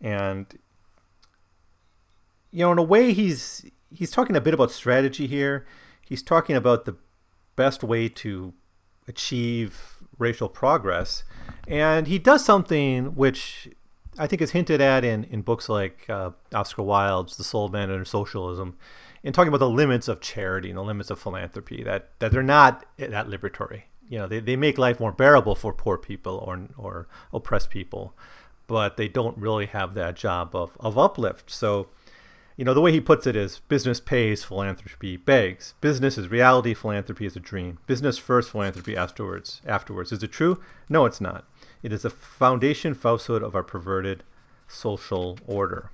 And 0.00 0.46
you 2.50 2.64
know 2.64 2.72
in 2.72 2.78
a 2.78 2.82
way 2.82 3.12
he's 3.12 3.64
he's 3.92 4.10
talking 4.10 4.36
a 4.36 4.40
bit 4.40 4.54
about 4.54 4.70
strategy 4.70 5.26
here. 5.26 5.66
He's 6.06 6.22
talking 6.22 6.56
about 6.56 6.84
the 6.84 6.96
best 7.56 7.84
way 7.84 8.08
to 8.08 8.52
achieve 9.06 10.02
racial 10.18 10.48
progress. 10.48 11.24
And 11.68 12.06
he 12.06 12.18
does 12.18 12.44
something 12.44 13.14
which 13.14 13.68
i 14.18 14.26
think 14.26 14.42
is 14.42 14.50
hinted 14.50 14.80
at 14.80 15.04
in, 15.04 15.22
in 15.24 15.40
books 15.40 15.68
like 15.68 16.04
uh, 16.10 16.30
oscar 16.52 16.82
wilde's 16.82 17.36
the 17.36 17.44
soul 17.44 17.66
of 17.66 17.72
man 17.72 17.92
under 17.92 18.04
socialism 18.04 18.76
in 19.22 19.32
talking 19.32 19.48
about 19.48 19.58
the 19.58 19.68
limits 19.68 20.08
of 20.08 20.20
charity 20.20 20.70
and 20.70 20.78
the 20.78 20.82
limits 20.82 21.10
of 21.10 21.18
philanthropy, 21.18 21.82
that, 21.82 22.10
that 22.20 22.32
they're 22.32 22.42
not 22.42 22.84
that 22.96 23.26
liberatory. 23.26 23.82
You 24.08 24.18
know, 24.18 24.26
they, 24.26 24.40
they 24.40 24.56
make 24.56 24.78
life 24.78 24.98
more 24.98 25.12
bearable 25.12 25.54
for 25.54 25.72
poor 25.72 25.98
people 25.98 26.42
or, 26.46 26.68
or 26.76 27.08
oppressed 27.32 27.70
people, 27.70 28.16
but 28.70 28.96
they 28.96 29.08
don't 29.08 29.36
really 29.36 29.66
have 29.66 29.94
that 29.94 30.14
job 30.14 30.54
of, 30.54 30.70
of 30.78 30.96
uplift. 30.96 31.50
So, 31.50 31.88
you 32.56 32.64
know, 32.64 32.72
the 32.72 32.80
way 32.80 32.92
he 32.92 33.00
puts 33.00 33.26
it 33.26 33.34
is 33.34 33.58
business 33.66 33.98
pays, 33.98 34.44
philanthropy 34.44 35.16
begs. 35.16 35.74
Business 35.80 36.16
is 36.16 36.28
reality, 36.30 36.72
philanthropy 36.72 37.26
is 37.26 37.34
a 37.34 37.40
dream. 37.40 37.78
Business 37.88 38.16
first, 38.16 38.50
philanthropy 38.50 38.96
afterwards. 38.96 39.60
Afterwards. 39.66 40.12
Is 40.12 40.22
it 40.22 40.30
true? 40.30 40.62
No, 40.88 41.04
it's 41.04 41.20
not. 41.20 41.46
It 41.82 41.92
is 41.92 42.04
a 42.04 42.10
foundation 42.10 42.94
falsehood 42.94 43.42
of 43.42 43.56
our 43.56 43.64
perverted 43.64 44.22
social 44.68 45.36
order. 45.48 45.90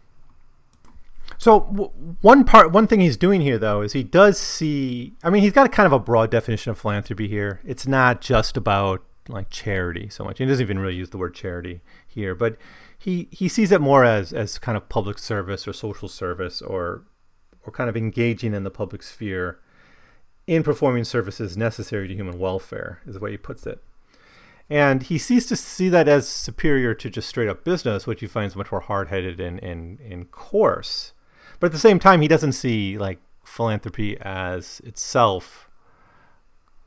So 1.38 1.60
w- 1.60 1.92
one 2.20 2.44
part, 2.44 2.72
one 2.72 2.86
thing 2.86 3.00
he's 3.00 3.16
doing 3.16 3.40
here, 3.40 3.56
though, 3.56 3.80
is 3.80 3.94
he 3.94 4.02
does 4.02 4.38
see. 4.38 5.14
I 5.24 5.30
mean, 5.30 5.42
he's 5.42 5.52
got 5.52 5.64
a 5.64 5.70
kind 5.70 5.86
of 5.86 5.94
a 5.94 5.98
broad 5.98 6.30
definition 6.30 6.72
of 6.72 6.78
philanthropy 6.78 7.26
here. 7.26 7.62
It's 7.64 7.86
not 7.86 8.20
just 8.20 8.54
about 8.58 9.02
like 9.28 9.50
charity 9.50 10.08
so 10.08 10.24
much. 10.24 10.38
He 10.38 10.46
doesn't 10.46 10.62
even 10.62 10.78
really 10.78 10.94
use 10.94 11.10
the 11.10 11.18
word 11.18 11.34
charity 11.34 11.80
here, 12.06 12.34
but 12.34 12.56
he 12.98 13.28
he 13.30 13.48
sees 13.48 13.72
it 13.72 13.80
more 13.80 14.04
as 14.04 14.32
as 14.32 14.58
kind 14.58 14.76
of 14.76 14.88
public 14.88 15.18
service 15.18 15.66
or 15.66 15.72
social 15.72 16.08
service 16.08 16.62
or 16.62 17.02
or 17.64 17.72
kind 17.72 17.90
of 17.90 17.96
engaging 17.96 18.54
in 18.54 18.64
the 18.64 18.70
public 18.70 19.02
sphere 19.02 19.58
in 20.46 20.62
performing 20.62 21.04
services 21.04 21.56
necessary 21.56 22.06
to 22.08 22.14
human 22.14 22.38
welfare 22.38 23.00
is 23.06 23.14
the 23.14 23.20
way 23.20 23.32
he 23.32 23.36
puts 23.36 23.66
it. 23.66 23.82
And 24.68 25.04
he 25.04 25.18
sees 25.18 25.46
to 25.46 25.56
see 25.56 25.88
that 25.90 26.08
as 26.08 26.28
superior 26.28 26.94
to 26.94 27.10
just 27.10 27.28
straight 27.28 27.48
up 27.48 27.64
business, 27.64 28.06
which 28.06 28.20
he 28.20 28.26
finds 28.26 28.56
much 28.56 28.72
more 28.72 28.80
hard 28.80 29.08
headed 29.08 29.40
and, 29.40 29.62
and, 29.62 30.00
and 30.00 30.30
coarse. 30.30 31.12
But 31.60 31.66
at 31.66 31.72
the 31.72 31.78
same 31.78 31.98
time, 31.98 32.20
he 32.20 32.28
doesn't 32.28 32.52
see 32.52 32.98
like 32.98 33.18
philanthropy 33.44 34.18
as 34.20 34.80
itself 34.84 35.65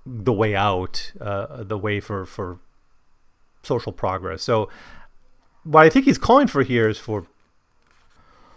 the 0.10 0.34
way 0.34 0.56
out, 0.56 1.12
uh, 1.22 1.64
the 1.64 1.78
way 1.78 2.00
for, 2.00 2.26
for 2.26 2.60
social 3.64 3.92
progress. 3.92 4.42
So 4.42 4.70
what 5.64 5.86
I 5.86 5.90
think 5.90 6.06
he's 6.06 6.18
calling 6.18 6.48
for 6.48 6.64
here 6.64 6.90
is 6.90 6.98
for 6.98 7.28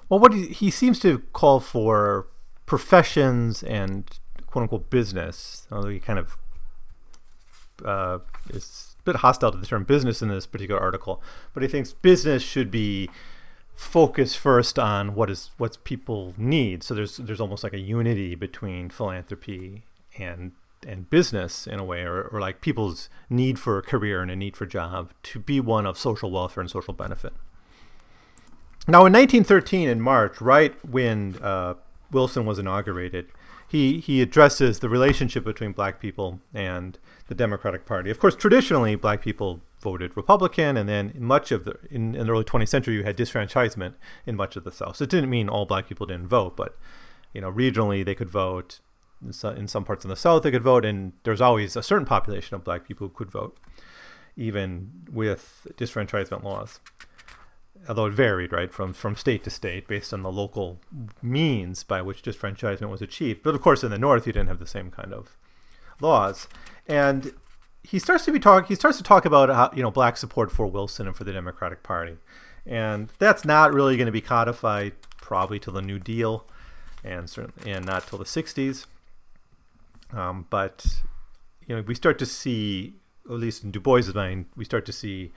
well, 0.09 0.19
what 0.19 0.35
he, 0.35 0.49
he 0.49 0.71
seems 0.71 0.99
to 1.01 1.21
call 1.33 1.59
for 1.59 2.27
professions 2.67 3.63
and 3.63 4.05
quote 4.47 4.63
unquote 4.63 4.91
business. 4.91 5.67
Although 5.73 5.89
he 5.89 5.99
kind 5.99 6.19
of 6.19 6.37
uh, 7.85 8.19
is 8.51 8.97
a 9.01 9.03
bit 9.05 9.17
hostile 9.17 9.51
to 9.53 9.59
the 9.59 9.67
term 9.67 9.85
business 9.85 10.21
in 10.21 10.29
this 10.29 10.47
particular 10.47 10.81
article, 10.81 11.23
but 11.55 11.63
he 11.63 11.69
thinks 11.69 11.93
business 11.93 12.43
should 12.43 12.71
be 12.71 13.09
focused 13.75 14.39
first 14.39 14.79
on 14.79 15.15
what 15.15 15.31
is 15.31 15.51
what 15.57 15.83
people 15.85 16.35
need. 16.37 16.83
So 16.83 16.95
there's 16.95 17.17
there's 17.17 17.41
almost 17.41 17.65
like 17.65 17.73
a 17.73 17.81
unity 17.81 18.35
between 18.35 18.91
philanthropy 18.91 19.85
and 20.19 20.53
and 20.87 21.09
business 21.11 21.67
in 21.67 21.79
a 21.79 21.85
way, 21.85 22.03
or, 22.03 22.23
or 22.23 22.41
like 22.41 22.61
people's 22.61 23.09
need 23.29 23.59
for 23.59 23.79
a 23.79 23.83
career 23.83 24.23
and 24.23 24.31
a 24.31 24.37
need 24.37 24.57
for 24.57 24.65
a 24.65 24.69
job 24.69 25.13
to 25.23 25.39
be 25.39 25.61
one 25.61 25.87
of 25.87 25.99
social 25.99 26.31
welfare 26.31 26.61
and 26.61 26.71
social 26.71 26.95
benefit. 26.95 27.33
Now, 28.89 29.07
in 29.07 29.13
1913, 29.13 29.89
in 29.89 30.01
March, 30.01 30.41
right 30.41 30.75
when 30.85 31.37
uh, 31.41 31.75
Wilson 32.11 32.45
was 32.45 32.59
inaugurated, 32.59 33.29
he, 33.69 34.01
he 34.01 34.21
addresses 34.21 34.81
the 34.81 34.89
relationship 34.89 35.45
between 35.45 35.73
black 35.73 36.01
people 36.01 36.41
and 36.53 36.99
the 37.29 37.35
Democratic 37.35 37.87
Party. 37.87 38.11
Of 38.11 38.19
course, 38.19 38.35
traditionally, 38.35 38.97
black 38.97 39.23
people 39.23 39.63
voted 39.81 40.17
Republican, 40.17 40.77
and 40.77 40.89
then 40.89 41.15
much 41.17 41.51
of 41.53 41.65
the 41.65 41.79
in, 41.91 42.15
in 42.15 42.27
the 42.27 42.33
early 42.33 42.45
20th 42.45 42.69
century, 42.69 42.95
you 42.95 43.05
had 43.05 43.17
disfranchisement 43.17 43.95
in 44.27 44.37
much 44.37 44.57
of 44.57 44.65
the 44.65 44.73
South. 44.73 44.97
So 44.97 45.05
it 45.05 45.11
didn't 45.11 45.31
mean 45.31 45.49
all 45.49 45.65
black 45.65 45.89
people 45.89 46.07
didn't 46.07 46.29
vote, 46.29 46.57
but 46.57 46.77
you 47.33 47.41
know, 47.41 47.51
regionally 47.51 48.05
they 48.05 48.15
could 48.15 48.29
vote 48.29 48.81
in 49.25 49.69
some 49.69 49.85
parts 49.85 50.05
of 50.05 50.09
the 50.09 50.17
South 50.17 50.43
they 50.43 50.51
could 50.51 50.63
vote, 50.63 50.85
and 50.85 51.13
there's 51.23 51.41
always 51.41 51.77
a 51.77 51.83
certain 51.83 52.07
population 52.07 52.55
of 52.55 52.65
black 52.65 52.87
people 52.87 53.09
who 53.09 53.15
could 53.15 53.31
vote, 53.31 53.57
even 54.37 54.91
with 55.11 55.67
disfranchisement 55.77 56.43
laws. 56.43 56.81
Although 57.89 58.07
it 58.07 58.13
varied, 58.13 58.53
right, 58.53 58.73
from, 58.73 58.93
from 58.93 59.17
state 59.17 59.43
to 59.45 59.51
state 59.51 59.89
based 59.89 60.13
on 60.13 60.23
the 60.23 60.31
local 60.31 60.81
means 61.21 61.83
by 61.83 62.01
which 62.01 62.23
disfranchisement 62.23 62.89
was 62.89 63.03
achieved. 63.03 63.43
But 63.43 63.57
of 63.57 63.61
course, 63.61 63.83
in 63.83 63.91
the 63.91 63.99
North, 63.99 64.25
you 64.27 64.33
didn't 64.33 64.49
have 64.49 64.61
the 64.61 64.67
same 64.69 64.91
kind 64.91 65.13
of 65.13 65.37
laws. 66.01 66.47
And 66.87 67.33
he 67.83 67.99
starts 67.99 68.25
to 68.25 68.33
be 68.33 68.39
talk. 68.39 68.69
He 68.69 68.75
starts 68.75 68.97
to 68.99 69.03
talk 69.03 69.25
about 69.25 69.49
how, 69.49 69.71
you 69.75 69.83
know 69.83 69.91
black 69.91 70.17
support 70.17 70.53
for 70.53 70.67
Wilson 70.67 71.07
and 71.07 71.17
for 71.17 71.25
the 71.25 71.33
Democratic 71.33 71.83
Party, 71.83 72.17
and 72.67 73.09
that's 73.19 73.45
not 73.45 73.73
really 73.73 73.97
going 73.97 74.07
to 74.07 74.13
be 74.13 74.21
codified 74.21 74.93
probably 75.21 75.59
till 75.59 75.73
the 75.73 75.83
New 75.83 75.99
Deal, 75.99 76.47
and 77.03 77.29
certainly 77.29 77.73
and 77.73 77.85
not 77.85 78.07
till 78.07 78.19
the 78.19 78.25
'60s. 78.25 78.87
Um, 80.13 80.47
but 80.51 81.03
you 81.67 81.77
know, 81.77 81.83
we 81.83 81.95
start 81.95 82.19
to 82.19 82.27
see, 82.27 82.95
at 83.27 83.33
least 83.33 83.65
in 83.65 83.71
Du 83.71 83.81
Bois's 83.81 84.15
mind, 84.15 84.47
we 84.57 84.65
start 84.65 84.85
to 84.87 84.93
see 84.93 85.33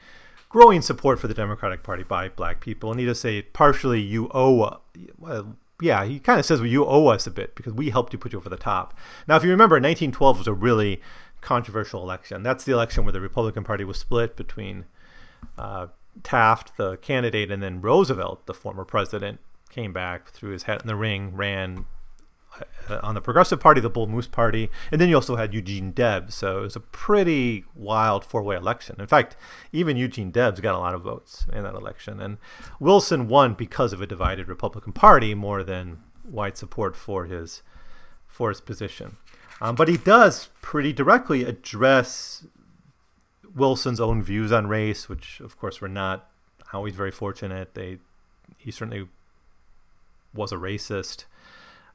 growing 0.49 0.81
support 0.81 1.19
for 1.19 1.27
the 1.27 1.33
Democratic 1.33 1.83
Party 1.83 2.03
by 2.03 2.29
black 2.29 2.59
people. 2.61 2.91
And 2.91 2.99
he 2.99 3.05
does 3.05 3.19
say, 3.19 3.41
partially, 3.41 4.01
you 4.01 4.29
owe. 4.33 4.79
Well, 5.17 5.57
yeah, 5.81 6.05
he 6.05 6.19
kind 6.19 6.39
of 6.39 6.45
says, 6.45 6.59
well, 6.59 6.69
you 6.69 6.85
owe 6.85 7.07
us 7.07 7.27
a 7.27 7.31
bit 7.31 7.55
because 7.55 7.73
we 7.73 7.89
helped 7.89 8.13
you 8.13 8.19
put 8.19 8.31
you 8.31 8.39
over 8.39 8.49
the 8.49 8.57
top. 8.57 8.97
Now, 9.27 9.35
if 9.35 9.43
you 9.43 9.49
remember, 9.49 9.75
1912 9.75 10.37
was 10.37 10.47
a 10.47 10.53
really 10.53 11.01
controversial 11.41 12.01
election. 12.01 12.43
That's 12.43 12.63
the 12.63 12.71
election 12.71 13.03
where 13.03 13.11
the 13.11 13.21
Republican 13.21 13.63
Party 13.63 13.83
was 13.83 13.99
split 13.99 14.35
between 14.35 14.85
uh, 15.57 15.87
Taft, 16.23 16.77
the 16.77 16.97
candidate, 16.97 17.51
and 17.51 17.61
then 17.61 17.81
Roosevelt, 17.81 18.45
the 18.45 18.53
former 18.53 18.85
president, 18.85 19.39
came 19.69 19.91
back, 19.91 20.29
threw 20.29 20.51
his 20.51 20.63
hat 20.63 20.81
in 20.81 20.87
the 20.87 20.95
ring, 20.95 21.35
ran 21.35 21.85
on 23.01 23.15
the 23.15 23.21
Progressive 23.21 23.59
Party, 23.59 23.81
the 23.81 23.89
Bull 23.89 24.07
Moose 24.07 24.27
Party, 24.27 24.69
and 24.91 25.01
then 25.01 25.09
you 25.09 25.15
also 25.15 25.35
had 25.35 25.53
Eugene 25.53 25.91
Debs. 25.91 26.35
So 26.35 26.59
it 26.59 26.61
was 26.61 26.75
a 26.75 26.79
pretty 26.79 27.65
wild 27.73 28.23
four 28.23 28.43
way 28.43 28.55
election. 28.55 28.95
In 28.99 29.07
fact, 29.07 29.35
even 29.71 29.97
Eugene 29.97 30.31
Debs 30.31 30.59
got 30.59 30.75
a 30.75 30.79
lot 30.79 30.93
of 30.93 31.01
votes 31.01 31.45
in 31.51 31.63
that 31.63 31.75
election. 31.75 32.19
And 32.19 32.37
Wilson 32.79 33.27
won 33.27 33.53
because 33.53 33.93
of 33.93 34.01
a 34.01 34.07
divided 34.07 34.47
Republican 34.47 34.93
Party 34.93 35.33
more 35.33 35.63
than 35.63 35.99
wide 36.23 36.57
support 36.57 36.95
for 36.95 37.25
his 37.25 37.61
for 38.27 38.49
his 38.49 38.61
position. 38.61 39.17
Um, 39.61 39.75
but 39.75 39.87
he 39.87 39.97
does 39.97 40.49
pretty 40.61 40.91
directly 40.91 41.43
address 41.43 42.45
Wilson's 43.55 44.01
own 44.01 44.21
views 44.21 44.51
on 44.51 44.67
race, 44.67 45.07
which 45.07 45.39
of 45.39 45.57
course 45.57 45.79
were 45.79 45.87
not 45.87 46.29
always 46.73 46.93
very 46.95 47.11
fortunate. 47.11 47.73
They 47.73 47.99
he 48.57 48.71
certainly 48.71 49.07
was 50.33 50.51
a 50.51 50.57
racist. 50.57 51.25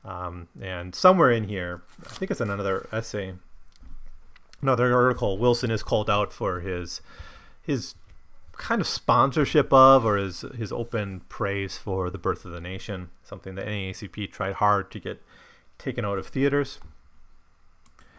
Um, 0.04 0.48
and 0.60 0.94
somewhere 0.94 1.30
in 1.30 1.44
here, 1.44 1.82
I 2.06 2.10
think 2.10 2.30
it's 2.30 2.40
in 2.40 2.50
another 2.50 2.88
essay, 2.90 3.34
another 4.62 4.94
article, 4.94 5.38
Wilson 5.38 5.70
is 5.70 5.82
called 5.82 6.08
out 6.08 6.32
for 6.32 6.60
his 6.60 7.00
his 7.62 7.94
kind 8.52 8.80
of 8.80 8.86
sponsorship 8.86 9.72
of 9.72 10.04
or 10.04 10.16
his 10.16 10.42
his 10.56 10.72
open 10.72 11.22
praise 11.28 11.76
for 11.76 12.10
the 12.10 12.18
birth 12.18 12.44
of 12.44 12.52
the 12.52 12.60
nation, 12.60 13.10
something 13.22 13.54
that 13.54 13.66
NAACP 13.66 14.30
tried 14.32 14.54
hard 14.54 14.90
to 14.92 14.98
get 14.98 15.22
taken 15.78 16.04
out 16.04 16.18
of 16.18 16.26
theaters. 16.26 16.78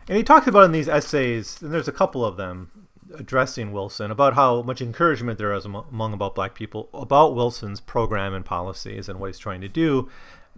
And 0.07 0.17
he 0.17 0.23
talks 0.23 0.47
about 0.47 0.65
in 0.65 0.71
these 0.71 0.89
essays, 0.89 1.61
and 1.61 1.71
there's 1.71 1.87
a 1.87 1.93
couple 1.93 2.25
of 2.25 2.37
them 2.37 2.87
addressing 3.15 3.71
Wilson 3.71 4.09
about 4.09 4.35
how 4.35 4.61
much 4.61 4.81
encouragement 4.81 5.37
there 5.37 5.53
is 5.53 5.65
among 5.65 6.13
about 6.13 6.35
black 6.35 6.55
people 6.55 6.89
about 6.93 7.35
Wilson's 7.35 7.79
program 7.79 8.33
and 8.33 8.45
policies 8.45 9.09
and 9.09 9.19
what 9.19 9.27
he's 9.27 9.37
trying 9.37 9.61
to 9.61 9.67
do, 9.67 10.09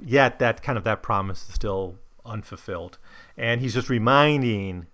yet 0.02 0.40
that 0.40 0.62
kind 0.64 0.78
of 0.78 0.84
that 0.84 1.02
promise 1.04 1.48
is 1.48 1.56
still 1.56 1.96
unfulfilled. 2.26 2.98
And 3.38 3.62
he's 3.62 3.74
just 3.74 3.90
reminding 3.90 4.88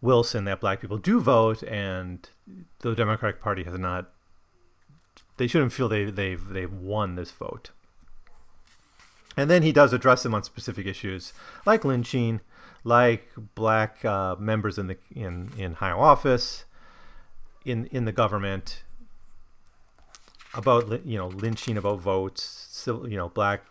Wilson 0.00 0.44
that 0.44 0.60
black 0.60 0.80
people 0.80 0.98
do 0.98 1.20
vote, 1.20 1.62
and 1.62 2.28
the 2.80 2.94
Democratic 2.94 3.40
Party 3.40 3.64
has 3.64 3.78
not. 3.78 4.10
They 5.36 5.46
shouldn't 5.46 5.72
feel 5.72 5.88
they 5.88 6.04
they've 6.04 6.46
they've 6.46 6.72
won 6.72 7.16
this 7.16 7.30
vote. 7.30 7.70
And 9.36 9.50
then 9.50 9.62
he 9.62 9.72
does 9.72 9.92
address 9.92 10.22
them 10.22 10.34
on 10.34 10.44
specific 10.44 10.86
issues 10.86 11.32
like 11.66 11.84
lynching, 11.84 12.40
like 12.84 13.28
black 13.54 14.04
uh, 14.04 14.36
members 14.38 14.78
in 14.78 14.86
the 14.86 14.96
in 15.14 15.50
in 15.58 15.74
high 15.74 15.90
office, 15.90 16.64
in 17.64 17.86
in 17.86 18.04
the 18.04 18.12
government, 18.12 18.84
about 20.52 21.04
you 21.04 21.18
know 21.18 21.28
lynching, 21.28 21.76
about 21.76 22.00
votes, 22.00 22.86
you 22.86 23.16
know 23.16 23.30
black 23.30 23.62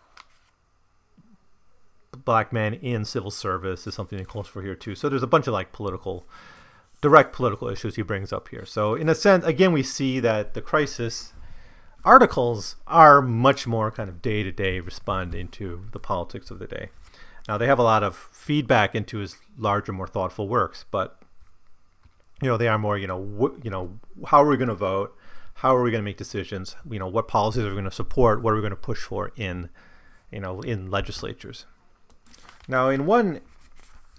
black 2.16 2.52
men 2.52 2.74
in 2.74 3.04
civil 3.04 3.30
service 3.30 3.86
is 3.86 3.94
something 3.94 4.18
he 4.18 4.24
calls 4.24 4.48
for 4.48 4.62
here 4.62 4.74
too. 4.74 4.94
So 4.94 5.08
there's 5.08 5.22
a 5.22 5.28
bunch 5.28 5.46
of 5.46 5.52
like 5.52 5.72
political, 5.72 6.26
direct 7.00 7.34
political 7.34 7.68
issues 7.68 7.96
he 7.96 8.02
brings 8.02 8.32
up 8.32 8.48
here. 8.48 8.64
So 8.64 8.94
in 8.94 9.08
a 9.08 9.14
sense, 9.14 9.44
again, 9.44 9.72
we 9.72 9.82
see 9.82 10.20
that 10.20 10.54
the 10.54 10.62
crisis 10.62 11.32
articles 12.04 12.76
are 12.86 13.22
much 13.22 13.66
more 13.66 13.90
kind 13.90 14.08
of 14.08 14.20
day 14.20 14.42
to 14.42 14.52
day 14.52 14.80
responding 14.80 15.48
to 15.48 15.86
the 15.92 15.98
politics 15.98 16.50
of 16.50 16.58
the 16.58 16.66
day. 16.66 16.90
Now 17.48 17.58
they 17.58 17.66
have 17.66 17.78
a 17.78 17.82
lot 17.82 18.02
of 18.02 18.16
feedback 18.32 18.94
into 18.94 19.18
his 19.18 19.36
larger, 19.58 19.92
more 19.92 20.06
thoughtful 20.06 20.48
works, 20.48 20.84
but 20.90 21.20
you 22.42 22.48
know 22.48 22.56
they 22.56 22.68
are 22.68 22.78
more 22.78 22.98
you 22.98 23.06
know 23.06 23.22
wh- 23.22 23.64
you 23.64 23.70
know 23.70 23.98
how 24.26 24.42
are 24.42 24.48
we 24.48 24.56
going 24.56 24.68
to 24.68 24.74
vote, 24.74 25.16
how 25.54 25.74
are 25.74 25.82
we 25.82 25.90
going 25.90 26.02
to 26.02 26.04
make 26.04 26.16
decisions, 26.16 26.76
you 26.90 26.98
know 26.98 27.08
what 27.08 27.28
policies 27.28 27.64
are 27.64 27.68
we 27.68 27.74
going 27.74 27.84
to 27.84 27.90
support, 27.90 28.42
what 28.42 28.52
are 28.52 28.56
we 28.56 28.62
going 28.62 28.70
to 28.70 28.76
push 28.76 29.02
for 29.02 29.32
in 29.36 29.68
you 30.30 30.40
know 30.40 30.60
in 30.60 30.90
legislatures. 30.90 31.66
Now, 32.66 32.88
in 32.88 33.06
one, 33.06 33.40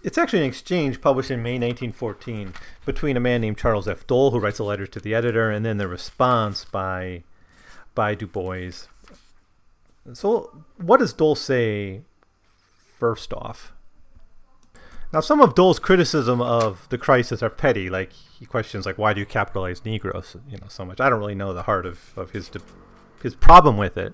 it's 0.04 0.18
actually 0.18 0.40
an 0.40 0.46
exchange 0.46 1.02
published 1.02 1.32
in 1.32 1.42
May 1.42 1.54
1914 1.54 2.54
between 2.86 3.18
a 3.18 3.20
man 3.20 3.42
named 3.42 3.58
Charles 3.58 3.88
F. 3.88 4.06
Dole, 4.06 4.32
who 4.32 4.40
writes 4.40 4.60
a 4.60 4.64
letter 4.64 4.86
to 4.86 5.00
the 5.00 5.16
editor, 5.16 5.50
and 5.50 5.66
then 5.66 5.78
the 5.78 5.88
response 5.88 6.66
by 6.66 7.24
by 7.96 8.14
Du 8.14 8.28
Bois. 8.28 8.72
So, 10.14 10.64
what 10.78 11.00
does 11.00 11.14
Dole 11.14 11.36
say 11.36 12.02
first 13.00 13.34
off? 13.34 13.74
Now, 15.12 15.22
some 15.22 15.42
of 15.42 15.56
Dole's 15.56 15.80
criticism 15.80 16.42
of 16.42 16.88
the 16.90 16.98
crisis 16.98 17.42
are 17.42 17.50
petty. 17.50 17.90
Like 17.90 18.12
he 18.12 18.46
questions, 18.46 18.86
like, 18.86 18.98
why 18.98 19.14
do 19.14 19.22
you 19.22 19.26
capitalize 19.26 19.84
Negroes, 19.86 20.36
you 20.48 20.58
know, 20.58 20.68
so 20.68 20.86
much? 20.86 21.00
I 21.00 21.10
don't 21.10 21.20
really 21.20 21.36
know 21.36 21.54
the 21.54 21.64
heart 21.64 21.86
of, 21.86 22.14
of 22.16 22.32
his 22.32 22.52
his 23.24 23.34
problem 23.34 23.78
with 23.78 23.98
it, 23.98 24.14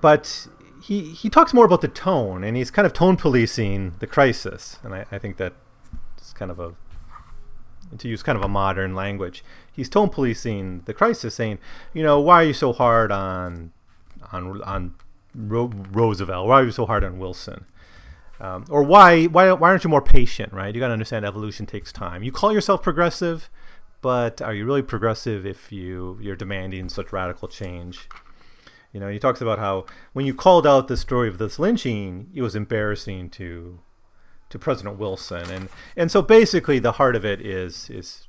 but 0.00 0.46
he 0.82 1.12
he 1.12 1.30
talks 1.30 1.54
more 1.54 1.64
about 1.64 1.80
the 1.80 1.88
tone, 1.88 2.42
and 2.42 2.56
he's 2.56 2.70
kind 2.70 2.86
of 2.86 2.92
tone 2.92 3.16
policing 3.16 3.94
the 4.00 4.06
crisis, 4.06 4.78
and 4.82 4.94
I, 4.94 5.06
I 5.12 5.18
think 5.18 5.36
that 5.36 5.54
is 6.20 6.32
kind 6.32 6.50
of 6.50 6.58
a 6.58 6.74
to 7.98 8.08
use 8.08 8.22
kind 8.22 8.36
of 8.36 8.44
a 8.44 8.48
modern 8.48 8.94
language. 8.94 9.44
He's 9.70 9.88
tone 9.88 10.08
policing 10.08 10.82
the 10.86 10.94
crisis, 10.94 11.34
saying, 11.34 11.58
you 11.92 12.02
know, 12.02 12.20
why 12.20 12.42
are 12.42 12.46
you 12.46 12.52
so 12.52 12.72
hard 12.72 13.12
on 13.12 13.72
on 14.32 14.60
on 14.62 14.94
Ro- 15.34 15.72
Roosevelt? 15.92 16.48
Why 16.48 16.60
are 16.60 16.64
you 16.64 16.72
so 16.72 16.86
hard 16.86 17.04
on 17.04 17.18
Wilson? 17.18 17.66
Um, 18.40 18.64
or 18.68 18.82
why 18.82 19.26
why 19.26 19.52
why 19.52 19.70
aren't 19.70 19.84
you 19.84 19.90
more 19.90 20.02
patient? 20.02 20.52
Right? 20.52 20.74
You 20.74 20.80
got 20.80 20.88
to 20.88 20.94
understand 20.94 21.24
evolution 21.24 21.64
takes 21.64 21.92
time. 21.92 22.24
You 22.24 22.32
call 22.32 22.52
yourself 22.52 22.82
progressive, 22.82 23.48
but 24.00 24.42
are 24.42 24.54
you 24.54 24.64
really 24.64 24.82
progressive 24.82 25.46
if 25.46 25.70
you 25.70 26.18
you're 26.20 26.36
demanding 26.36 26.88
such 26.88 27.12
radical 27.12 27.46
change? 27.46 28.08
You 28.92 29.00
know, 29.00 29.08
he 29.08 29.18
talks 29.18 29.40
about 29.40 29.58
how 29.58 29.86
when 30.12 30.26
you 30.26 30.34
called 30.34 30.66
out 30.66 30.88
the 30.88 30.96
story 30.96 31.28
of 31.28 31.38
this 31.38 31.58
lynching, 31.58 32.30
it 32.34 32.42
was 32.42 32.54
embarrassing 32.54 33.30
to 33.30 33.80
to 34.50 34.58
President 34.58 34.98
Wilson, 34.98 35.50
and 35.50 35.68
and 35.96 36.10
so 36.10 36.20
basically 36.20 36.78
the 36.78 36.92
heart 36.92 37.16
of 37.16 37.24
it 37.24 37.40
is 37.40 37.88
is 37.88 38.28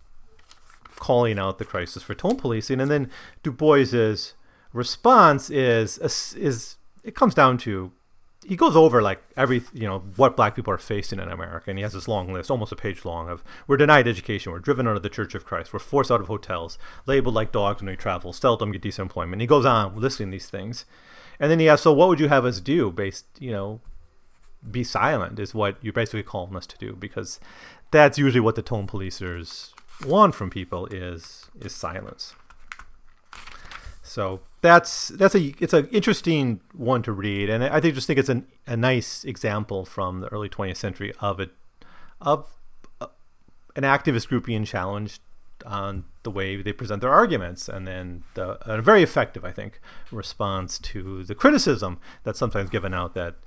calling 0.96 1.38
out 1.38 1.58
the 1.58 1.66
crisis 1.66 2.02
for 2.02 2.16
tone 2.16 2.38
policing, 2.38 2.80
and 2.80 2.90
then 2.90 3.10
Du 3.44 3.52
Bois's 3.52 4.36
response 4.72 5.50
is 5.50 5.98
is 6.36 6.78
it 7.04 7.14
comes 7.14 7.34
down 7.34 7.58
to 7.58 7.92
he 8.44 8.56
goes 8.56 8.76
over 8.76 9.02
like 9.02 9.22
every 9.36 9.64
you 9.74 9.88
know 9.88 10.00
what 10.16 10.36
black 10.36 10.56
people 10.56 10.74
are 10.74 10.78
facing 10.78 11.20
in 11.20 11.30
America, 11.30 11.70
and 11.70 11.78
he 11.78 11.84
has 11.84 11.94
this 11.94 12.08
long 12.08 12.32
list, 12.32 12.52
almost 12.52 12.72
a 12.72 12.76
page 12.76 13.06
long, 13.06 13.30
of 13.30 13.44
we're 13.68 13.78
denied 13.78 14.08
education, 14.08 14.52
we're 14.52 14.60
driven 14.60 14.88
out 14.88 14.96
of 14.96 15.04
the 15.04 15.10
Church 15.10 15.36
of 15.36 15.46
Christ, 15.46 15.74
we're 15.74 15.80
forced 15.80 16.12
out 16.12 16.22
of 16.22 16.28
hotels, 16.28 16.78
labeled 17.06 17.36
like 17.36 17.52
dogs 17.52 17.82
when 17.82 17.90
we 17.90 17.96
travel, 17.96 18.34
seldom 18.34 18.72
get 18.72 18.82
decent 18.82 19.06
employment. 19.06 19.42
He 19.42 19.48
goes 19.48 19.66
on 19.66 20.00
listing 20.00 20.30
these 20.30 20.50
things, 20.50 20.86
and 21.40 21.52
then 21.52 21.60
he 21.60 21.70
asks, 21.70 21.84
so 21.84 21.94
what 21.94 22.10
would 22.10 22.20
you 22.20 22.30
have 22.30 22.46
us 22.46 22.60
do? 22.60 22.92
Based, 22.92 23.26
you 23.40 23.52
know, 23.52 23.82
be 24.70 24.84
silent 24.84 25.40
is 25.40 25.54
what 25.54 25.78
you're 25.82 25.94
basically 25.94 26.24
calling 26.24 26.56
us 26.56 26.66
to 26.68 26.78
do 26.78 26.94
because 26.94 27.40
that's 27.92 28.18
usually 28.18 28.40
what 28.40 28.56
the 28.56 28.62
tone 28.62 28.88
policers 28.88 29.72
want 30.06 30.36
from 30.36 30.50
people 30.50 30.88
is 30.88 31.50
is 31.60 31.74
silence. 31.74 32.36
So 34.14 34.42
that's 34.62 35.08
that's 35.08 35.34
a 35.34 35.56
it's 35.60 35.74
an 35.74 35.88
interesting 35.88 36.62
one 36.76 37.02
to 37.02 37.12
read, 37.12 37.50
and 37.50 37.64
I 37.64 37.80
think 37.80 37.96
just 37.96 38.06
think 38.06 38.20
it's 38.20 38.30
an, 38.30 38.46
a 38.68 38.78
nice 38.78 39.24
example 39.24 39.86
from 39.86 40.20
the 40.20 40.28
early 40.28 40.50
20th 40.50 40.78
century 40.78 41.16
of 41.20 41.40
it 41.40 41.50
of 42.22 42.46
uh, 43.02 43.08
an 43.76 43.82
activist 43.82 44.28
group 44.28 44.46
being 44.46 44.66
challenged 44.66 45.20
on 45.66 46.04
the 46.22 46.30
way 46.30 46.62
they 46.62 46.72
present 46.72 47.02
their 47.02 47.10
arguments, 47.10 47.68
and 47.68 47.88
then 47.88 48.24
the, 48.36 48.60
a 48.72 48.84
very 48.84 49.02
effective, 49.02 49.44
I 49.44 49.52
think, 49.52 49.82
response 50.12 50.78
to 50.78 51.24
the 51.24 51.34
criticism 51.34 51.98
that's 52.24 52.38
sometimes 52.38 52.70
given 52.70 52.94
out 52.94 53.16
that 53.16 53.38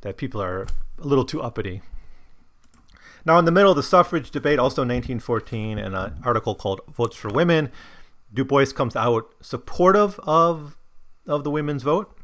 that 0.00 0.16
people 0.16 0.40
are 0.40 0.62
a 0.98 1.06
little 1.06 1.26
too 1.26 1.42
uppity. 1.42 1.82
Now, 3.26 3.38
in 3.38 3.44
the 3.44 3.52
middle 3.52 3.72
of 3.72 3.76
the 3.76 3.82
suffrage 3.82 4.30
debate, 4.30 4.58
also 4.58 4.80
1914, 4.80 5.78
in 5.78 5.94
an 5.94 6.22
article 6.24 6.54
called 6.54 6.80
"Votes 6.88 7.16
for 7.16 7.28
Women." 7.28 7.70
Du 8.36 8.44
Bois 8.44 8.66
comes 8.66 8.94
out 8.94 9.34
supportive 9.40 10.20
of 10.20 10.76
of 11.26 11.42
the 11.42 11.50
women's 11.50 11.82
vote, 11.82 12.16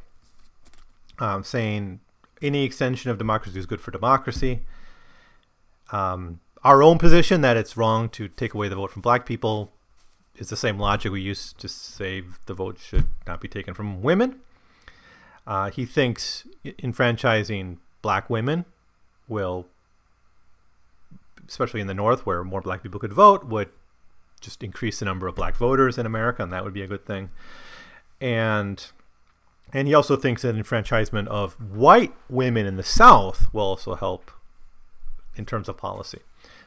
um, 1.18 1.42
saying 1.42 2.00
any 2.40 2.64
extension 2.64 3.10
of 3.10 3.18
democracy 3.18 3.58
is 3.58 3.66
good 3.66 3.80
for 3.80 3.90
democracy. 3.90 4.60
Um, 5.90 6.40
our 6.62 6.82
own 6.82 6.98
position 6.98 7.40
that 7.40 7.56
it's 7.56 7.76
wrong 7.76 8.08
to 8.10 8.28
take 8.28 8.54
away 8.54 8.68
the 8.68 8.76
vote 8.76 8.92
from 8.92 9.02
black 9.02 9.26
people 9.26 9.72
is 10.36 10.50
the 10.50 10.56
same 10.56 10.78
logic 10.78 11.10
we 11.10 11.20
use 11.20 11.52
to 11.54 11.68
say 11.68 12.22
the 12.46 12.54
vote 12.54 12.78
should 12.78 13.06
not 13.26 13.40
be 13.40 13.48
taken 13.48 13.74
from 13.74 14.02
women. 14.02 14.40
Uh, 15.46 15.70
he 15.70 15.84
thinks 15.84 16.46
enfranchising 16.64 17.78
black 18.02 18.30
women 18.30 18.64
will, 19.26 19.66
especially 21.48 21.80
in 21.80 21.86
the 21.86 21.94
North 21.94 22.24
where 22.24 22.44
more 22.44 22.60
black 22.60 22.82
people 22.82 23.00
could 23.00 23.12
vote, 23.12 23.44
would 23.46 23.70
just 24.42 24.62
increase 24.62 24.98
the 24.98 25.04
number 25.04 25.26
of 25.26 25.34
black 25.34 25.56
voters 25.56 25.96
in 25.98 26.06
America, 26.06 26.42
and 26.42 26.52
that 26.52 26.64
would 26.64 26.74
be 26.74 26.82
a 26.82 26.86
good 26.86 27.04
thing. 27.04 27.30
And 28.20 28.84
and 29.72 29.88
he 29.88 29.94
also 29.94 30.16
thinks 30.16 30.42
that 30.42 30.54
enfranchisement 30.54 31.28
of 31.28 31.54
white 31.54 32.12
women 32.28 32.66
in 32.66 32.76
the 32.76 32.82
South 32.82 33.52
will 33.54 33.62
also 33.62 33.94
help 33.94 34.30
in 35.34 35.46
terms 35.46 35.68
of 35.68 35.78
policy. 35.78 36.20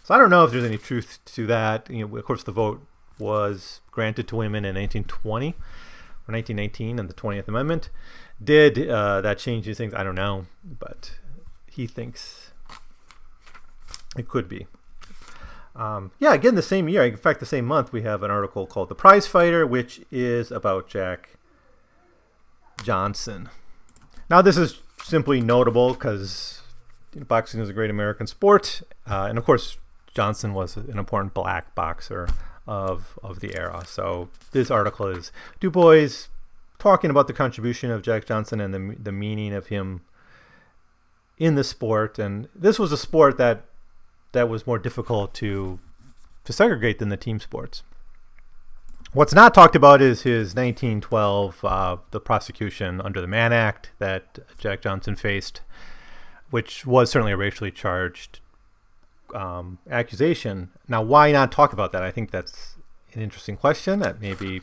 So 0.04 0.16
I 0.16 0.18
don't 0.18 0.30
know 0.30 0.44
if 0.44 0.52
there's 0.52 0.64
any 0.64 0.78
truth 0.78 1.20
to 1.26 1.46
that. 1.48 1.90
You 1.90 2.08
know, 2.08 2.18
of 2.18 2.26
course, 2.26 2.44
the 2.44 2.52
vote 2.52 2.86
was 3.20 3.82
granted 3.92 4.28
to 4.30 4.36
women 4.36 4.66
in 4.66 4.76
1920 4.76 5.50
or 6.28 6.34
1919 6.34 7.00
and 7.00 7.10
the 7.10 7.14
20th 7.14 7.48
Amendment. 7.48 7.90
Did 8.44 8.90
uh, 8.90 9.22
that 9.22 9.38
change 9.38 9.66
these 9.66 9.78
things? 9.78 9.94
I 9.94 10.04
don't 10.04 10.16
know, 10.16 10.48
but 10.64 11.20
he 11.70 11.88
thinks 11.88 12.52
it 14.18 14.28
could 14.28 14.50
be. 14.50 14.68
Um, 15.76 16.12
yeah, 16.20 16.34
again, 16.34 16.56
the 16.56 16.62
same 16.62 16.88
year, 16.88 17.04
in 17.04 17.18
fact, 17.18 17.40
the 17.40 17.46
same 17.46 17.66
month, 17.66 17.92
we 17.92 18.04
have 18.04 18.24
an 18.24 18.32
article 18.32 18.66
called 18.66 18.90
The 18.90 18.96
Prize 18.96 19.28
Fighter, 19.28 19.68
which 19.68 20.02
is 20.10 20.52
about 20.52 20.88
Jack 20.88 21.32
Johnson. 22.84 23.50
Now, 24.30 24.42
this 24.42 24.58
is 24.58 24.82
simply 25.04 25.42
notable 25.42 25.94
because 25.94 26.62
you 27.14 27.22
know, 27.22 27.26
boxing 27.26 27.60
is 27.60 27.70
a 27.70 27.74
great 27.74 27.90
American 27.90 28.26
sport. 28.26 28.82
Uh, 29.06 29.28
and 29.30 29.38
of 29.38 29.46
course, 29.46 29.78
Johnson 30.14 30.54
was 30.54 30.78
an 30.78 30.98
important 30.98 31.34
black 31.34 31.76
boxer 31.76 32.30
of, 32.66 33.20
of 33.22 33.42
the 33.42 33.56
era. 33.56 33.84
So, 33.86 34.30
this 34.52 34.72
article 34.72 35.08
is 35.08 35.32
Du 35.60 35.70
Bois 35.70 36.08
talking 36.80 37.10
about 37.10 37.28
the 37.28 37.34
contribution 37.34 37.92
of 37.92 38.02
Jack 38.02 38.26
Johnson 38.26 38.62
and 38.62 38.74
the, 38.74 38.96
the 39.02 39.12
meaning 39.12 39.54
of 39.54 39.68
him 39.68 40.02
in 41.38 41.56
the 41.56 41.64
sport. 41.64 42.18
And 42.18 42.48
this 42.56 42.80
was 42.80 42.92
a 42.92 42.98
sport 42.98 43.38
that 43.38 43.66
that 44.36 44.50
was 44.50 44.68
more 44.68 44.78
difficult 44.78 45.34
to 45.34 45.80
to 46.44 46.54
segregate 46.54 47.00
than 47.00 47.10
the 47.10 47.18
team 47.18 47.40
sports. 47.40 47.82
What's 49.14 49.34
not 49.34 49.54
talked 49.54 49.76
about 49.76 50.02
is 50.02 50.22
his 50.22 50.54
1912 50.54 51.64
uh, 51.64 51.98
the 52.12 52.20
prosecution 52.20 53.02
under 53.02 53.22
the 53.22 53.28
Mann 53.28 53.52
Act 53.52 53.92
that 53.98 54.40
Jack 54.60 54.82
Johnson 54.82 55.16
faced, 55.16 55.62
which 56.52 56.86
was 56.86 57.10
certainly 57.10 57.32
a 57.32 57.38
racially 57.38 57.72
charged 57.72 58.42
um, 59.34 59.80
accusation. 59.90 60.70
Now, 60.88 61.02
why 61.02 61.32
not 61.32 61.52
talk 61.52 61.74
about 61.74 61.92
that? 61.94 62.04
I 62.04 62.12
think 62.12 62.30
that's 62.30 62.76
an 63.14 63.22
interesting 63.22 63.58
question 63.58 64.00
that 64.00 64.22
maybe 64.22 64.62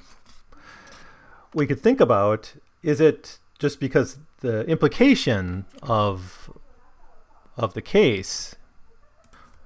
we 1.54 1.66
could 1.66 1.80
think 1.80 2.00
about. 2.00 2.54
Is 2.82 3.00
it 3.00 3.38
just 3.58 3.80
because 3.80 4.18
the 4.40 4.66
implication 4.66 5.64
of 5.82 6.50
of 7.56 7.74
the 7.74 7.82
case 7.82 8.56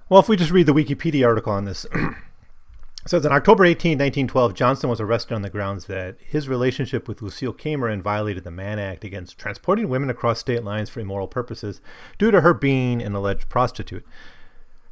well, 0.08 0.20
if 0.20 0.28
we 0.28 0.36
just 0.36 0.50
read 0.50 0.66
the 0.66 0.74
Wikipedia 0.74 1.26
article 1.26 1.52
on 1.52 1.64
this, 1.64 1.86
says 3.06 3.26
on 3.26 3.32
October 3.32 3.64
18, 3.64 3.92
1912, 3.92 4.54
Johnson 4.54 4.88
was 4.88 5.00
arrested 5.00 5.34
on 5.34 5.42
the 5.42 5.50
grounds 5.50 5.86
that 5.86 6.16
his 6.24 6.48
relationship 6.48 7.08
with 7.08 7.22
Lucille 7.22 7.52
Cameron 7.52 8.02
violated 8.02 8.44
the 8.44 8.50
Mann 8.50 8.78
Act 8.78 9.04
against 9.04 9.38
transporting 9.38 9.88
women 9.88 10.08
across 10.10 10.38
state 10.38 10.62
lines 10.62 10.88
for 10.88 11.00
immoral 11.00 11.26
purposes 11.26 11.80
due 12.18 12.30
to 12.30 12.40
her 12.40 12.54
being 12.54 13.02
an 13.02 13.14
alleged 13.14 13.48
prostitute. 13.48 14.04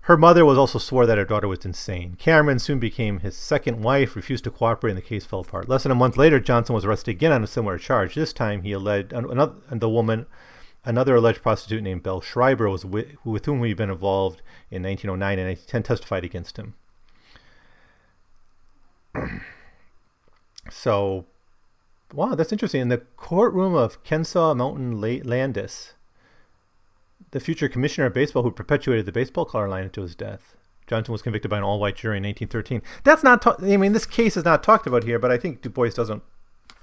Her 0.03 0.17
mother 0.19 0.45
was 0.45 0.59
also 0.59 0.79
swore 0.79 1.07
that 1.07 1.17
her 1.17 1.25
daughter 1.25 1.49
was 1.49 1.65
insane. 1.65 2.17
Cameron 2.19 2.59
soon 2.59 2.79
became 2.79 3.21
his 3.21 3.37
second 3.37 3.83
wife, 3.83 4.15
refused 4.15 4.45
to 4.45 4.51
cooperate, 4.51 4.91
and 4.91 4.99
the 4.99 5.03
case 5.03 5.25
fell 5.25 5.41
apart. 5.41 5.67
Less 5.67 5.85
than 5.85 5.93
a 5.93 5.95
month 5.95 6.19
later, 6.19 6.39
Johnson 6.39 6.75
was 6.75 6.85
arrested 6.85 7.13
again 7.13 7.33
on 7.33 7.43
a 7.43 7.47
similar 7.47 7.79
charge. 7.79 8.15
This 8.15 8.35
time, 8.35 8.63
he 8.63 8.73
alleged 8.73 9.15
another, 9.15 9.55
the 9.71 9.89
woman 9.89 10.27
Another 10.85 11.15
alleged 11.15 11.43
prostitute 11.43 11.83
named 11.83 12.03
Belle 12.03 12.21
Schreiber 12.21 12.69
was 12.69 12.85
with, 12.85 13.17
with 13.25 13.47
whom 13.47 13.65
he'd 13.65 13.77
been 13.77 13.91
involved 13.91 14.43
in 14.71 14.83
1909 14.83 15.39
and 15.39 15.49
1910 15.49 15.83
testified 15.83 16.25
against 16.25 16.59
him. 16.59 16.75
so, 20.71 21.25
wow, 22.13 22.35
that's 22.35 22.53
interesting. 22.53 22.83
In 22.83 22.89
the 22.89 22.99
courtroom 23.17 23.75
of 23.75 24.03
Kenesaw 24.05 24.55
Mountain 24.55 25.01
Landis, 25.01 25.95
the 27.31 27.41
future 27.41 27.69
commissioner 27.69 28.07
of 28.07 28.15
baseball 28.15 28.43
who 28.43 28.51
perpetuated 28.51 29.07
the 29.07 29.13
baseball 29.13 29.45
color 29.45 29.69
line 29.69 29.85
until 29.85 30.03
his 30.03 30.15
death. 30.15 30.55
Johnson 30.87 31.13
was 31.13 31.23
convicted 31.23 31.51
by 31.51 31.57
an 31.57 31.65
all-white 31.65 31.97
jury 31.97 32.19
in 32.19 32.25
1913. 32.25 32.83
That's 33.05 33.23
not. 33.23 33.41
Ta- 33.41 33.57
I 33.61 33.79
mean, 33.79 33.93
this 33.93 34.05
case 34.05 34.37
is 34.37 34.45
not 34.45 34.63
talked 34.63 34.87
about 34.87 35.05
here, 35.05 35.19
but 35.19 35.31
I 35.31 35.39
think 35.39 35.63
Du 35.63 35.71
Bois 35.71 35.89
doesn't 35.89 36.23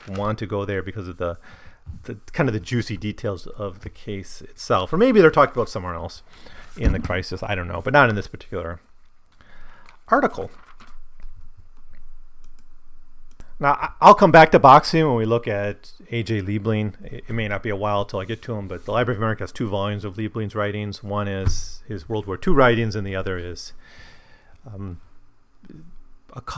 want 0.09 0.39
to 0.39 0.47
go 0.47 0.65
there 0.65 0.81
because 0.81 1.07
of 1.07 1.17
the 1.17 1.37
the 2.03 2.15
kind 2.33 2.49
of 2.49 2.53
the 2.53 2.59
juicy 2.59 2.97
details 2.97 3.47
of 3.47 3.81
the 3.81 3.89
case 3.89 4.41
itself, 4.41 4.91
or 4.91 4.97
maybe 4.97 5.21
they're 5.21 5.31
talking 5.31 5.53
about 5.53 5.69
somewhere 5.69 5.93
else 5.93 6.23
in 6.77 6.93
the 6.93 6.99
crisis. 6.99 7.43
I 7.43 7.55
don't 7.55 7.67
know, 7.67 7.81
but 7.81 7.93
not 7.93 8.09
in 8.09 8.15
this 8.15 8.27
particular 8.27 8.79
article. 10.07 10.51
Now, 13.61 13.93
I'll 14.01 14.15
come 14.15 14.31
back 14.31 14.51
to 14.51 14.59
boxing 14.59 15.05
when 15.05 15.15
we 15.15 15.25
look 15.25 15.47
at 15.47 15.91
A.J. 16.09 16.41
Liebling. 16.41 16.95
It 17.03 17.29
may 17.29 17.47
not 17.47 17.61
be 17.61 17.69
a 17.69 17.75
while 17.75 18.05
till 18.05 18.19
I 18.19 18.25
get 18.25 18.41
to 18.43 18.55
him, 18.55 18.67
but 18.67 18.85
the 18.85 18.91
Library 18.91 19.17
of 19.17 19.21
America 19.21 19.43
has 19.43 19.51
two 19.51 19.69
volumes 19.69 20.03
of 20.03 20.15
Liebling's 20.15 20.55
writings. 20.55 21.03
One 21.03 21.27
is 21.27 21.83
his 21.87 22.09
World 22.09 22.25
War 22.25 22.39
II 22.45 22.53
writings, 22.53 22.95
and 22.95 23.05
the 23.05 23.15
other 23.15 23.37
is 23.37 23.73
um, 24.65 24.99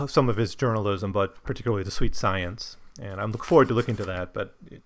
some 0.07 0.29
of 0.29 0.37
his 0.37 0.55
journalism, 0.55 1.11
but 1.11 1.43
particularly 1.43 1.83
the 1.83 1.91
sweet 1.91 2.15
science. 2.15 2.77
And 3.01 3.19
I'm 3.19 3.31
looking 3.31 3.47
forward 3.47 3.67
to 3.67 3.73
looking 3.73 3.97
to 3.97 4.05
that, 4.05 4.33
but 4.33 4.55
it, 4.71 4.81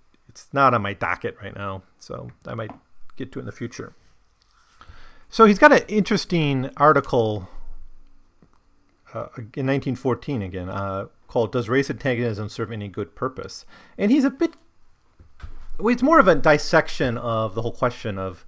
it's 0.45 0.54
not 0.54 0.73
on 0.73 0.82
my 0.82 0.93
docket 0.93 1.36
right 1.41 1.56
now, 1.56 1.84
so 2.00 2.30
I 2.45 2.54
might 2.54 2.71
get 3.15 3.32
to 3.32 3.39
it 3.39 3.41
in 3.41 3.45
the 3.47 3.52
future. 3.52 3.93
So 5.30 5.45
he's 5.45 5.60
got 5.60 5.73
an 5.73 5.82
interesting 5.88 6.69
article 6.78 7.50
uh, 9.13 9.28
in 9.56 9.65
1914 9.65 10.41
again. 10.41 10.69
Uh, 10.69 11.08
called 11.28 11.52
Does 11.52 11.67
Race 11.67 11.89
Antagonism 11.89 12.50
Serve 12.50 12.71
Any 12.71 12.88
Good 12.88 13.15
Purpose? 13.15 13.65
And 13.97 14.12
he's 14.12 14.23
a 14.23 14.30
bit, 14.30 14.52
well, 15.80 15.91
it's 15.91 16.04
more 16.04 16.19
of 16.19 16.28
a 16.28 16.36
dissection 16.36 17.17
of 17.17 17.56
the 17.56 17.63
whole 17.63 17.73
question 17.73 18.17
of, 18.17 18.45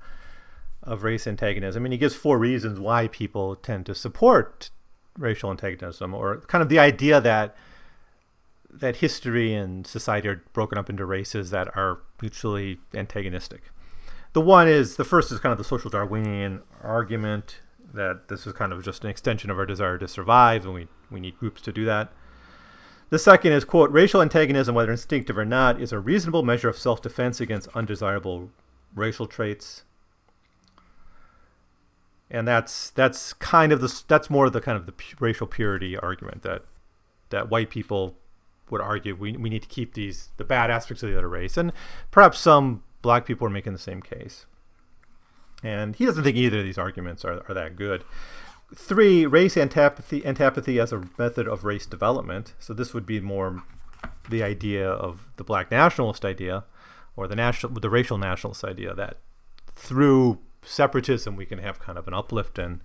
of 0.84 1.04
race 1.04 1.28
antagonism. 1.28 1.82
I 1.82 1.84
mean, 1.84 1.92
he 1.92 1.98
gives 1.98 2.16
four 2.16 2.38
reasons 2.38 2.80
why 2.80 3.08
people 3.08 3.56
tend 3.56 3.86
to 3.88 3.96
support 3.96 4.70
racial 5.18 5.50
antagonism, 5.50 6.14
or 6.14 6.42
kind 6.42 6.62
of 6.62 6.70
the 6.70 6.80
idea 6.80 7.20
that 7.20 7.56
that 8.72 8.98
history 8.98 9.54
and 9.54 9.86
society 9.86 10.28
are 10.28 10.44
broken 10.54 10.78
up 10.78 10.90
into 10.90 11.06
races 11.06 11.50
that 11.52 11.76
are 11.76 12.00
mutually 12.22 12.80
antagonistic. 12.94 13.64
The 14.34 14.42
one 14.42 14.68
is 14.68 14.96
the 14.96 15.04
first 15.04 15.32
is 15.32 15.40
kind 15.40 15.52
of 15.52 15.58
the 15.58 15.64
social 15.64 15.90
Darwinian 15.90 16.62
argument 16.84 17.62
that 17.94 18.28
this 18.28 18.46
is 18.46 18.54
kind 18.54 18.72
of 18.72 18.84
just 18.84 19.04
an 19.04 19.10
extension 19.10 19.50
of 19.50 19.58
our 19.58 19.66
desire 19.66 19.98
to 19.98 20.08
survive, 20.08 20.66
and 20.66 20.74
we, 20.74 20.88
we 21.10 21.20
need 21.20 21.38
groups 21.38 21.62
to 21.64 21.72
do 21.72 21.86
that. 21.86 22.12
The 23.10 23.18
second 23.18 23.54
is, 23.54 23.66
quote, 23.66 23.90
racial 23.90 24.22
antagonism, 24.22 24.76
whether 24.76 24.92
instinctive 24.92 25.38
or 25.38 25.46
not, 25.46 25.82
is 25.82 25.92
a 25.92 26.00
reasonable 26.00 26.44
measure 26.44 26.70
of 26.70 26.78
self 26.78 27.02
defense 27.02 27.42
against 27.42 27.68
undesirable 27.70 28.52
racial 28.94 29.26
traits. 29.26 29.84
And 32.30 32.48
that's 32.48 32.92
that's 32.92 33.34
kind 33.34 33.72
of 33.72 33.82
the 33.82 34.04
that's 34.08 34.30
more 34.30 34.46
of 34.46 34.54
the 34.54 34.62
kind 34.62 34.78
of 34.78 34.86
the 34.86 34.94
racial 35.20 35.48
purity 35.48 35.98
argument 35.98 36.44
that 36.44 36.66
that 37.32 37.50
white 37.50 37.72
people 37.72 38.16
would 38.72 38.82
argue 38.82 39.16
we, 39.16 39.36
we 39.38 39.50
need 39.50 39.62
to 39.64 39.68
keep 39.68 39.94
these 39.94 40.30
the 40.38 40.44
bad 40.44 40.70
aspects 40.70 41.04
of 41.04 41.10
the 41.10 41.18
other 41.18 41.30
race, 41.30 41.58
and 41.58 41.72
perhaps 42.12 42.40
some 42.40 42.84
black 43.02 43.26
people 43.26 43.48
are 43.48 43.52
making 43.52 43.74
the 43.74 43.80
same 43.80 44.02
case. 44.02 44.46
And 45.64 45.96
he 45.96 46.06
doesn't 46.06 46.24
think 46.24 46.38
either 46.38 46.60
of 46.60 46.66
these 46.66 46.78
arguments 46.78 47.26
are, 47.26 47.44
are 47.48 47.54
that 47.54 47.76
good. 47.76 48.04
Three, 48.74 49.26
race 49.26 49.58
antipathy, 49.58 50.26
antipathy 50.26 50.80
as 50.80 50.94
a 50.94 51.04
method 51.18 51.48
of 51.48 51.66
race 51.66 51.86
development. 51.86 52.54
So 52.60 52.74
this 52.74 52.94
would 52.94 53.06
be 53.06 53.20
more 53.20 53.64
the 54.30 54.44
idea 54.44 54.88
of 54.90 55.28
the 55.38 55.44
black 55.44 55.72
nationalist 55.72 56.24
idea, 56.24 56.66
or 57.16 57.28
the 57.28 57.36
national, 57.36 57.74
the 57.74 57.90
racial 57.90 58.18
nationalist 58.18 58.64
idea 58.64 58.94
that 58.94 59.18
through 59.74 60.40
separatism 60.62 61.36
we 61.36 61.46
can 61.46 61.60
have 61.60 61.80
kind 61.80 61.98
of 61.98 62.08
an 62.08 62.14
uplift 62.14 62.60
in, 62.60 62.82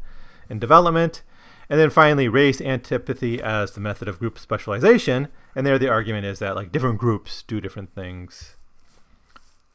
in 0.49 0.59
development. 0.59 1.23
And 1.69 1.79
then 1.81 1.91
finally, 1.91 2.29
race 2.29 2.61
antipathy 2.61 3.41
as 3.41 3.73
the 3.73 3.81
method 3.81 4.09
of 4.09 4.19
group 4.19 4.39
specialization. 4.39 5.29
And 5.57 5.67
there 5.67 5.79
the 5.79 5.89
argument 5.89 6.27
is 6.27 6.39
that 6.41 6.57
like 6.57 6.73
different 6.73 6.99
groups 6.99 7.43
do 7.43 7.61
different 7.61 7.95
things 7.95 8.57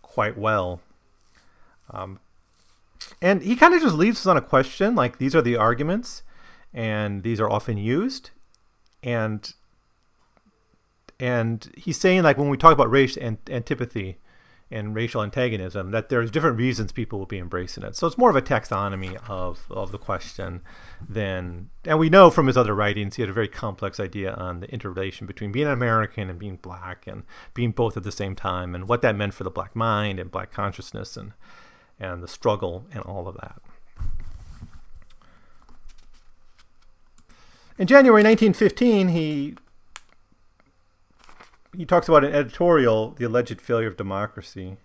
quite 0.02 0.38
well. 0.38 0.82
Um, 1.92 2.20
and 3.22 3.42
he 3.42 3.56
kind 3.56 3.74
of 3.74 3.82
just 3.82 3.96
leaves 3.96 4.20
us 4.20 4.28
on 4.28 4.38
a 4.38 4.42
question 4.42 4.96
like 4.96 5.18
these 5.18 5.36
are 5.36 5.42
the 5.42 5.56
arguments 5.56 6.24
and 6.74 7.24
these 7.24 7.40
are 7.40 7.50
often 7.50 7.78
used 7.78 8.32
and 9.02 9.54
and 11.20 11.72
he's 11.78 11.98
saying 11.98 12.24
like 12.24 12.38
when 12.38 12.50
we 12.50 12.58
talk 12.58 12.74
about 12.74 12.92
race 12.92 13.18
and 13.18 13.38
antipathy 13.50 14.18
and 14.72 14.94
racial 14.94 15.24
antagonism 15.24 15.92
that 15.92 16.10
there's 16.10 16.30
different 16.30 16.58
reasons 16.58 16.92
people 16.92 17.18
will 17.18 17.26
be 17.26 17.40
embracing 17.40 17.84
it 17.84 17.96
so 17.96 18.06
it's 18.06 18.18
more 18.18 18.30
of 18.30 18.36
a 18.36 18.42
taxonomy 18.42 19.18
of 19.30 19.66
of 19.70 19.92
the 19.92 19.98
question 19.98 20.62
than 21.08 21.70
and 21.86 21.98
we 21.98 22.10
know 22.10 22.30
from 22.30 22.48
his 22.48 22.58
other 22.58 22.76
writings 22.76 23.16
he 23.16 23.22
had 23.22 23.30
a 23.30 23.34
very 23.34 23.48
complex 23.48 24.00
idea 24.00 24.34
on 24.34 24.60
the 24.60 24.70
interrelation 24.72 25.26
between 25.26 25.52
being 25.52 25.68
an 25.68 25.74
american 25.74 26.30
and 26.30 26.38
being 26.38 26.58
black 26.58 27.08
and 27.08 27.24
being 27.54 27.72
both 27.72 27.98
at 27.98 28.04
the 28.04 28.12
same 28.12 28.36
time 28.36 28.76
and 28.76 28.88
what 28.88 29.02
that 29.02 29.16
meant 29.16 29.34
for 29.34 29.44
the 29.44 29.50
black 29.50 29.76
mind 29.76 30.20
and 30.20 30.30
black 30.30 30.52
consciousness 30.52 31.18
and 31.18 31.34
and 32.00 32.24
the 32.24 32.28
struggle 32.28 32.86
and 32.92 33.04
all 33.04 33.28
of 33.28 33.36
that. 33.36 33.62
In 37.78 37.88
January 37.88 38.24
1915, 38.24 39.10
he 39.10 39.56
he 41.76 41.86
talks 41.86 42.08
about 42.08 42.24
an 42.24 42.34
editorial, 42.34 43.12
"The 43.12 43.26
Alleged 43.26 43.62
Failure 43.62 43.88
of 43.88 43.98
Democracy." 43.98 44.78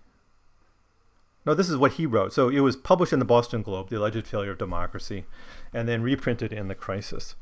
No, 1.46 1.52
this 1.54 1.68
is 1.68 1.76
what 1.76 1.92
he 1.92 2.06
wrote. 2.06 2.32
So 2.32 2.48
it 2.48 2.60
was 2.60 2.76
published 2.76 3.12
in 3.12 3.18
the 3.18 3.24
Boston 3.24 3.62
Globe, 3.62 3.90
"The 3.90 3.98
Alleged 3.98 4.26
Failure 4.26 4.52
of 4.52 4.58
Democracy," 4.58 5.26
and 5.72 5.88
then 5.88 6.02
reprinted 6.02 6.52
in 6.52 6.68
the 6.68 6.74
Crisis. 6.74 7.36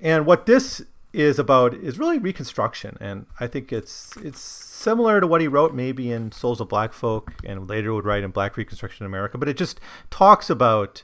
And 0.00 0.26
what 0.26 0.46
this 0.46 0.82
is 1.12 1.38
about 1.38 1.74
is 1.74 1.98
really 1.98 2.18
reconstruction, 2.18 2.96
and 3.00 3.26
I 3.38 3.46
think 3.46 3.72
it's 3.72 4.16
it's 4.16 4.40
similar 4.40 5.20
to 5.20 5.26
what 5.26 5.40
he 5.40 5.48
wrote 5.48 5.74
maybe 5.74 6.10
in 6.10 6.32
Souls 6.32 6.60
of 6.60 6.68
Black 6.68 6.92
Folk, 6.92 7.32
and 7.44 7.68
later 7.68 7.92
would 7.92 8.04
write 8.04 8.24
in 8.24 8.30
Black 8.30 8.56
Reconstruction 8.56 9.04
in 9.04 9.10
America. 9.10 9.38
But 9.38 9.48
it 9.48 9.56
just 9.56 9.78
talks 10.10 10.48
about 10.48 11.02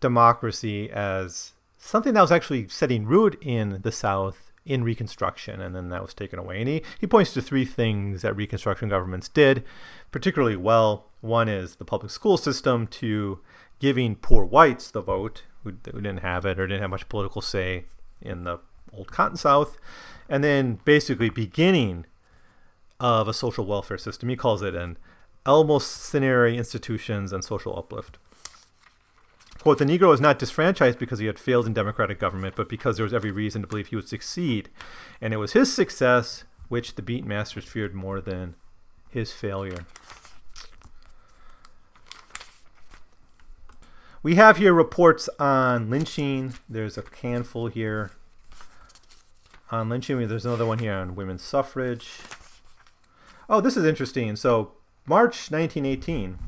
democracy 0.00 0.90
as 0.90 1.52
something 1.76 2.14
that 2.14 2.20
was 2.20 2.32
actually 2.32 2.68
setting 2.68 3.06
root 3.06 3.36
in 3.42 3.80
the 3.82 3.92
South 3.92 4.50
in 4.66 4.82
Reconstruction, 4.82 5.60
and 5.60 5.74
then 5.74 5.90
that 5.90 6.02
was 6.02 6.14
taken 6.14 6.38
away. 6.38 6.60
And 6.60 6.68
he, 6.68 6.82
he 6.98 7.06
points 7.06 7.34
to 7.34 7.42
three 7.42 7.64
things 7.64 8.22
that 8.22 8.34
Reconstruction 8.34 8.88
governments 8.88 9.28
did 9.28 9.64
particularly 10.10 10.56
well. 10.56 11.06
One 11.20 11.48
is 11.48 11.76
the 11.76 11.84
public 11.84 12.10
school 12.10 12.36
system 12.36 12.86
to 12.88 13.40
giving 13.78 14.16
poor 14.16 14.44
whites 14.44 14.90
the 14.90 15.02
vote 15.02 15.42
who, 15.62 15.70
who 15.92 16.00
didn't 16.00 16.18
have 16.18 16.46
it 16.46 16.58
or 16.58 16.66
didn't 16.66 16.82
have 16.82 16.90
much 16.90 17.08
political 17.08 17.42
say 17.42 17.86
in 18.20 18.44
the 18.44 18.58
old 18.92 19.10
cotton 19.10 19.36
south 19.36 19.76
and 20.28 20.44
then 20.44 20.78
basically 20.84 21.28
beginning 21.28 22.06
of 23.00 23.26
a 23.26 23.34
social 23.34 23.66
welfare 23.66 23.98
system 23.98 24.28
he 24.28 24.36
calls 24.36 24.62
it 24.62 24.74
an 24.74 24.96
eleemosynary 25.44 26.56
institutions 26.56 27.32
and 27.32 27.44
social 27.44 27.76
uplift 27.76 28.18
quote 29.64 29.78
the 29.78 29.84
negro 29.84 30.08
was 30.08 30.20
not 30.20 30.38
disfranchised 30.38 30.98
because 30.98 31.18
he 31.18 31.26
had 31.26 31.38
failed 31.38 31.66
in 31.66 31.72
democratic 31.72 32.20
government 32.20 32.54
but 32.54 32.68
because 32.68 32.96
there 32.96 33.04
was 33.04 33.14
every 33.14 33.30
reason 33.30 33.62
to 33.62 33.66
believe 33.66 33.86
he 33.86 33.96
would 33.96 34.06
succeed 34.06 34.68
and 35.20 35.32
it 35.32 35.38
was 35.38 35.54
his 35.54 35.72
success 35.72 36.44
which 36.68 36.94
the 36.96 37.02
beat 37.02 37.24
masters 37.24 37.64
feared 37.64 37.94
more 37.94 38.20
than 38.20 38.54
his 39.08 39.32
failure 39.32 39.86
we 44.22 44.34
have 44.34 44.58
here 44.58 44.74
reports 44.74 45.28
on 45.40 45.88
lynching 45.88 46.52
there's 46.68 46.98
a 46.98 47.04
handful 47.22 47.68
here 47.68 48.10
on 49.70 49.88
lynching. 49.88 50.26
There's 50.28 50.46
another 50.46 50.66
one 50.66 50.78
here 50.78 50.94
on 50.94 51.14
women's 51.14 51.42
suffrage. 51.42 52.18
Oh, 53.48 53.60
this 53.60 53.76
is 53.76 53.84
interesting. 53.84 54.36
So, 54.36 54.72
March 55.06 55.50
1918, 55.50 56.38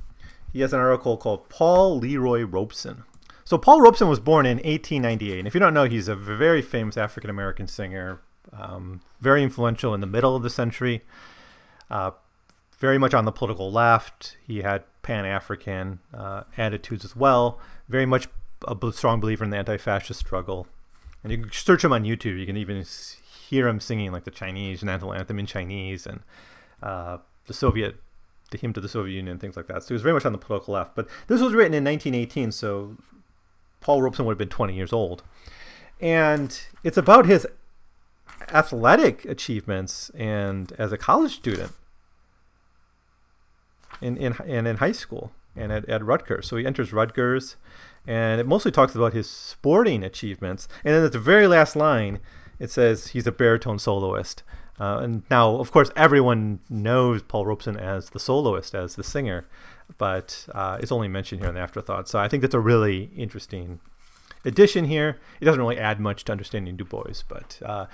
he 0.52 0.61
has 0.61 0.72
an 0.72 0.80
article 0.80 1.16
called 1.16 1.48
Paul 1.48 1.98
Leroy 1.98 2.42
Robeson. 2.42 3.04
So, 3.44 3.59
Paul 3.59 3.80
Robeson 3.80 4.09
was 4.09 4.20
born 4.20 4.46
in 4.46 4.56
1898. 4.59 5.38
And 5.38 5.46
if 5.46 5.54
you 5.54 5.61
don't 5.61 5.74
know, 5.74 5.85
he's 5.85 6.09
a 6.09 6.16
very 6.16 6.62
famous 6.62 6.96
African 6.96 7.30
American 7.30 7.68
singer, 7.68 8.20
um, 8.52 9.00
very 9.20 9.42
influential 9.42 9.94
in 9.94 10.00
the 10.00 10.06
middle 10.06 10.35
of 10.35 10.42
the 10.42 10.50
century, 10.50 11.02
uh, 11.90 12.11
very 12.78 12.98
much 12.98 13.14
on 13.14 13.24
the 13.24 13.32
political 13.32 13.70
left. 13.70 14.37
He 14.46 14.62
had 14.62 14.85
Pan 15.02 15.24
African 15.24 16.00
uh, 16.12 16.42
attitudes 16.56 17.04
as 17.04 17.14
well, 17.14 17.61
very 17.88 18.06
much 18.06 18.28
a 18.66 18.76
strong 18.92 19.20
believer 19.20 19.44
in 19.44 19.50
the 19.50 19.59
anti 19.59 19.76
fascist 19.76 20.20
struggle 20.20 20.66
and 21.26 21.32
you 21.32 21.42
can 21.42 21.52
search 21.52 21.82
him 21.82 21.92
on 21.92 22.04
YouTube. 22.04 22.38
You 22.38 22.46
can 22.46 22.56
even 22.56 22.85
hear 23.48 23.66
him 23.66 23.80
singing 23.80 24.12
like 24.12 24.22
the 24.22 24.30
Chinese 24.30 24.85
national 24.85 25.12
anthem 25.12 25.40
in 25.40 25.46
Chinese 25.46 26.06
and 26.06 26.20
uh, 26.80 27.18
the 27.48 27.52
Soviet, 27.52 27.96
the 28.50 28.59
hymn 28.59 28.72
to 28.72 28.80
the 28.80 28.88
Soviet 28.88 29.14
Union, 29.14 29.38
things 29.38 29.56
like 29.56 29.66
that. 29.66 29.82
So 29.82 29.88
he 29.88 29.94
was 29.94 30.02
very 30.02 30.14
much 30.14 30.24
on 30.24 30.32
the 30.32 30.38
political 30.38 30.74
left. 30.74 30.94
But 30.94 31.09
this 31.26 31.40
was 31.40 31.52
written 31.52 31.74
in 31.74 31.85
1918, 31.85 32.52
so 32.52 32.96
Paul 33.80 34.02
Robeson 34.02 34.24
would 34.24 34.32
have 34.32 34.38
been 34.38 34.48
20 34.48 34.74
years 34.74 34.92
old, 34.92 35.22
and 36.00 36.59
it's 36.82 36.96
about 36.96 37.26
his 37.26 37.46
athletic 38.52 39.24
achievements 39.24 40.11
and 40.11 40.72
as 40.78 40.92
a 40.92 40.98
college 40.98 41.35
student 41.35 41.72
in 44.00 44.16
in 44.16 44.35
and 44.46 44.68
in 44.68 44.76
high 44.76 44.92
school 44.92 45.32
and 45.56 45.72
at, 45.72 45.88
at 45.88 46.04
Rutgers. 46.04 46.46
So 46.46 46.56
he 46.56 46.66
enters 46.66 46.92
Rutgers 46.92 47.56
and 48.06 48.40
it 48.40 48.46
mostly 48.46 48.70
talks 48.70 48.94
about 48.94 49.12
his 49.12 49.28
sporting 49.28 50.04
achievements. 50.04 50.68
And 50.85 50.94
then 50.94 51.04
at 51.04 51.12
the 51.12 51.18
very 51.18 51.46
last 51.46 51.74
line, 51.74 52.20
it 52.59 52.70
says 52.70 53.09
he's 53.09 53.26
a 53.26 53.32
baritone 53.32 53.78
soloist. 53.78 54.42
Uh, 54.78 54.98
and 54.98 55.22
now, 55.30 55.56
of 55.56 55.72
course, 55.72 55.90
everyone 55.96 56.60
knows 56.68 57.22
Paul 57.22 57.46
Robeson 57.46 57.76
as 57.76 58.10
the 58.10 58.20
soloist, 58.20 58.74
as 58.74 58.96
the 58.96 59.02
singer, 59.02 59.46
but 59.96 60.46
uh, 60.52 60.78
it's 60.80 60.92
only 60.92 61.08
mentioned 61.08 61.40
here 61.40 61.48
in 61.48 61.54
the 61.54 61.60
afterthought. 61.60 62.08
So 62.08 62.18
I 62.18 62.28
think 62.28 62.42
that's 62.42 62.54
a 62.54 62.60
really 62.60 63.10
interesting 63.16 63.80
addition 64.44 64.84
here. 64.84 65.18
It 65.40 65.44
doesn't 65.44 65.60
really 65.60 65.78
add 65.78 65.98
much 65.98 66.24
to 66.24 66.32
understanding 66.32 66.76
Du 66.76 66.84
Bois, 66.84 67.22
but 67.28 67.60
uh, 67.64 67.86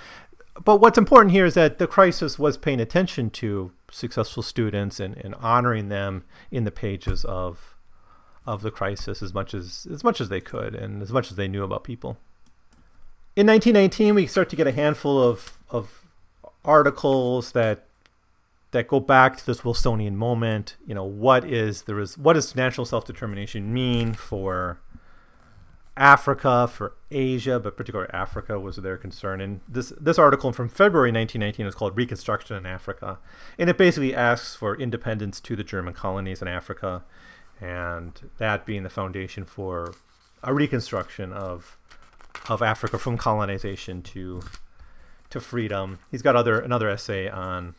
but 0.63 0.77
what's 0.77 0.97
important 0.97 1.31
here 1.31 1.45
is 1.45 1.55
that 1.55 1.79
the 1.79 1.87
crisis 1.87 2.37
was 2.37 2.57
paying 2.57 2.79
attention 2.79 3.31
to 3.31 3.71
successful 3.89 4.43
students 4.43 4.99
and, 4.99 5.17
and 5.17 5.33
honoring 5.35 5.89
them 5.89 6.23
in 6.51 6.63
the 6.63 6.71
pages 6.71 7.25
of 7.25 7.75
of 8.45 8.61
the 8.61 8.71
crisis 8.71 9.23
as 9.23 9.33
much 9.33 9.53
as 9.53 9.87
as 9.91 10.03
much 10.03 10.19
as 10.19 10.29
they 10.29 10.41
could 10.41 10.75
and 10.75 11.01
as 11.01 11.11
much 11.11 11.31
as 11.31 11.37
they 11.37 11.47
knew 11.47 11.63
about 11.63 11.83
people. 11.83 12.17
In 13.35 13.47
1919, 13.47 14.13
we 14.13 14.27
start 14.27 14.49
to 14.49 14.55
get 14.55 14.67
a 14.67 14.71
handful 14.71 15.21
of 15.21 15.57
of 15.69 16.02
articles 16.65 17.51
that 17.53 17.85
that 18.71 18.87
go 18.87 18.99
back 18.99 19.37
to 19.37 19.45
this 19.45 19.61
Wilsonian 19.61 20.15
moment. 20.15 20.75
You 20.85 20.95
know, 20.95 21.03
what 21.03 21.45
is 21.45 21.83
there 21.83 21.99
is 21.99 22.17
what 22.17 22.33
does 22.33 22.55
national 22.55 22.85
self 22.85 23.05
determination 23.05 23.73
mean 23.73 24.13
for 24.13 24.79
Africa, 25.95 26.67
for 26.67 26.95
Asia, 27.11 27.59
but 27.59 27.77
particularly 27.77 28.11
Africa 28.11 28.59
was 28.59 28.77
their 28.77 28.97
concern. 28.97 29.41
And 29.41 29.61
this 29.67 29.93
this 29.99 30.17
article 30.17 30.51
from 30.51 30.69
February 30.69 31.11
1919 31.11 31.67
is 31.67 31.75
called 31.75 31.95
Reconstruction 31.95 32.57
in 32.57 32.65
Africa, 32.65 33.19
and 33.57 33.69
it 33.69 33.77
basically 33.77 34.15
asks 34.15 34.55
for 34.55 34.75
independence 34.75 35.39
to 35.41 35.55
the 35.55 35.63
German 35.63 35.93
colonies 35.93 36.41
in 36.41 36.47
Africa, 36.47 37.03
and 37.61 38.29
that 38.39 38.65
being 38.65 38.83
the 38.83 38.89
foundation 38.89 39.45
for 39.45 39.93
a 40.43 40.53
reconstruction 40.53 41.31
of 41.31 41.77
of 42.49 42.63
Africa 42.63 42.97
from 42.97 43.17
colonization 43.17 44.01
to 44.01 44.41
to 45.33 45.41
freedom. 45.41 45.99
He's 46.09 46.21
got 46.21 46.35
other 46.35 46.59
another 46.59 46.89
essay 46.89 47.27
on 47.27 47.75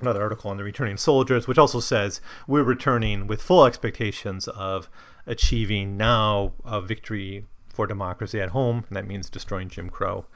another 0.00 0.22
article 0.22 0.50
on 0.50 0.56
the 0.56 0.64
returning 0.64 0.96
soldiers, 0.96 1.46
which 1.46 1.58
also 1.58 1.80
says 1.80 2.20
we're 2.48 2.62
returning 2.62 3.26
with 3.26 3.40
full 3.40 3.64
expectations 3.64 4.48
of 4.48 4.88
achieving 5.26 5.96
now 5.96 6.52
a 6.64 6.80
victory 6.80 7.46
for 7.68 7.86
democracy 7.86 8.40
at 8.40 8.50
home, 8.50 8.84
and 8.88 8.96
that 8.96 9.06
means 9.06 9.30
destroying 9.30 9.68
Jim 9.68 9.88
Crow. 9.88 10.26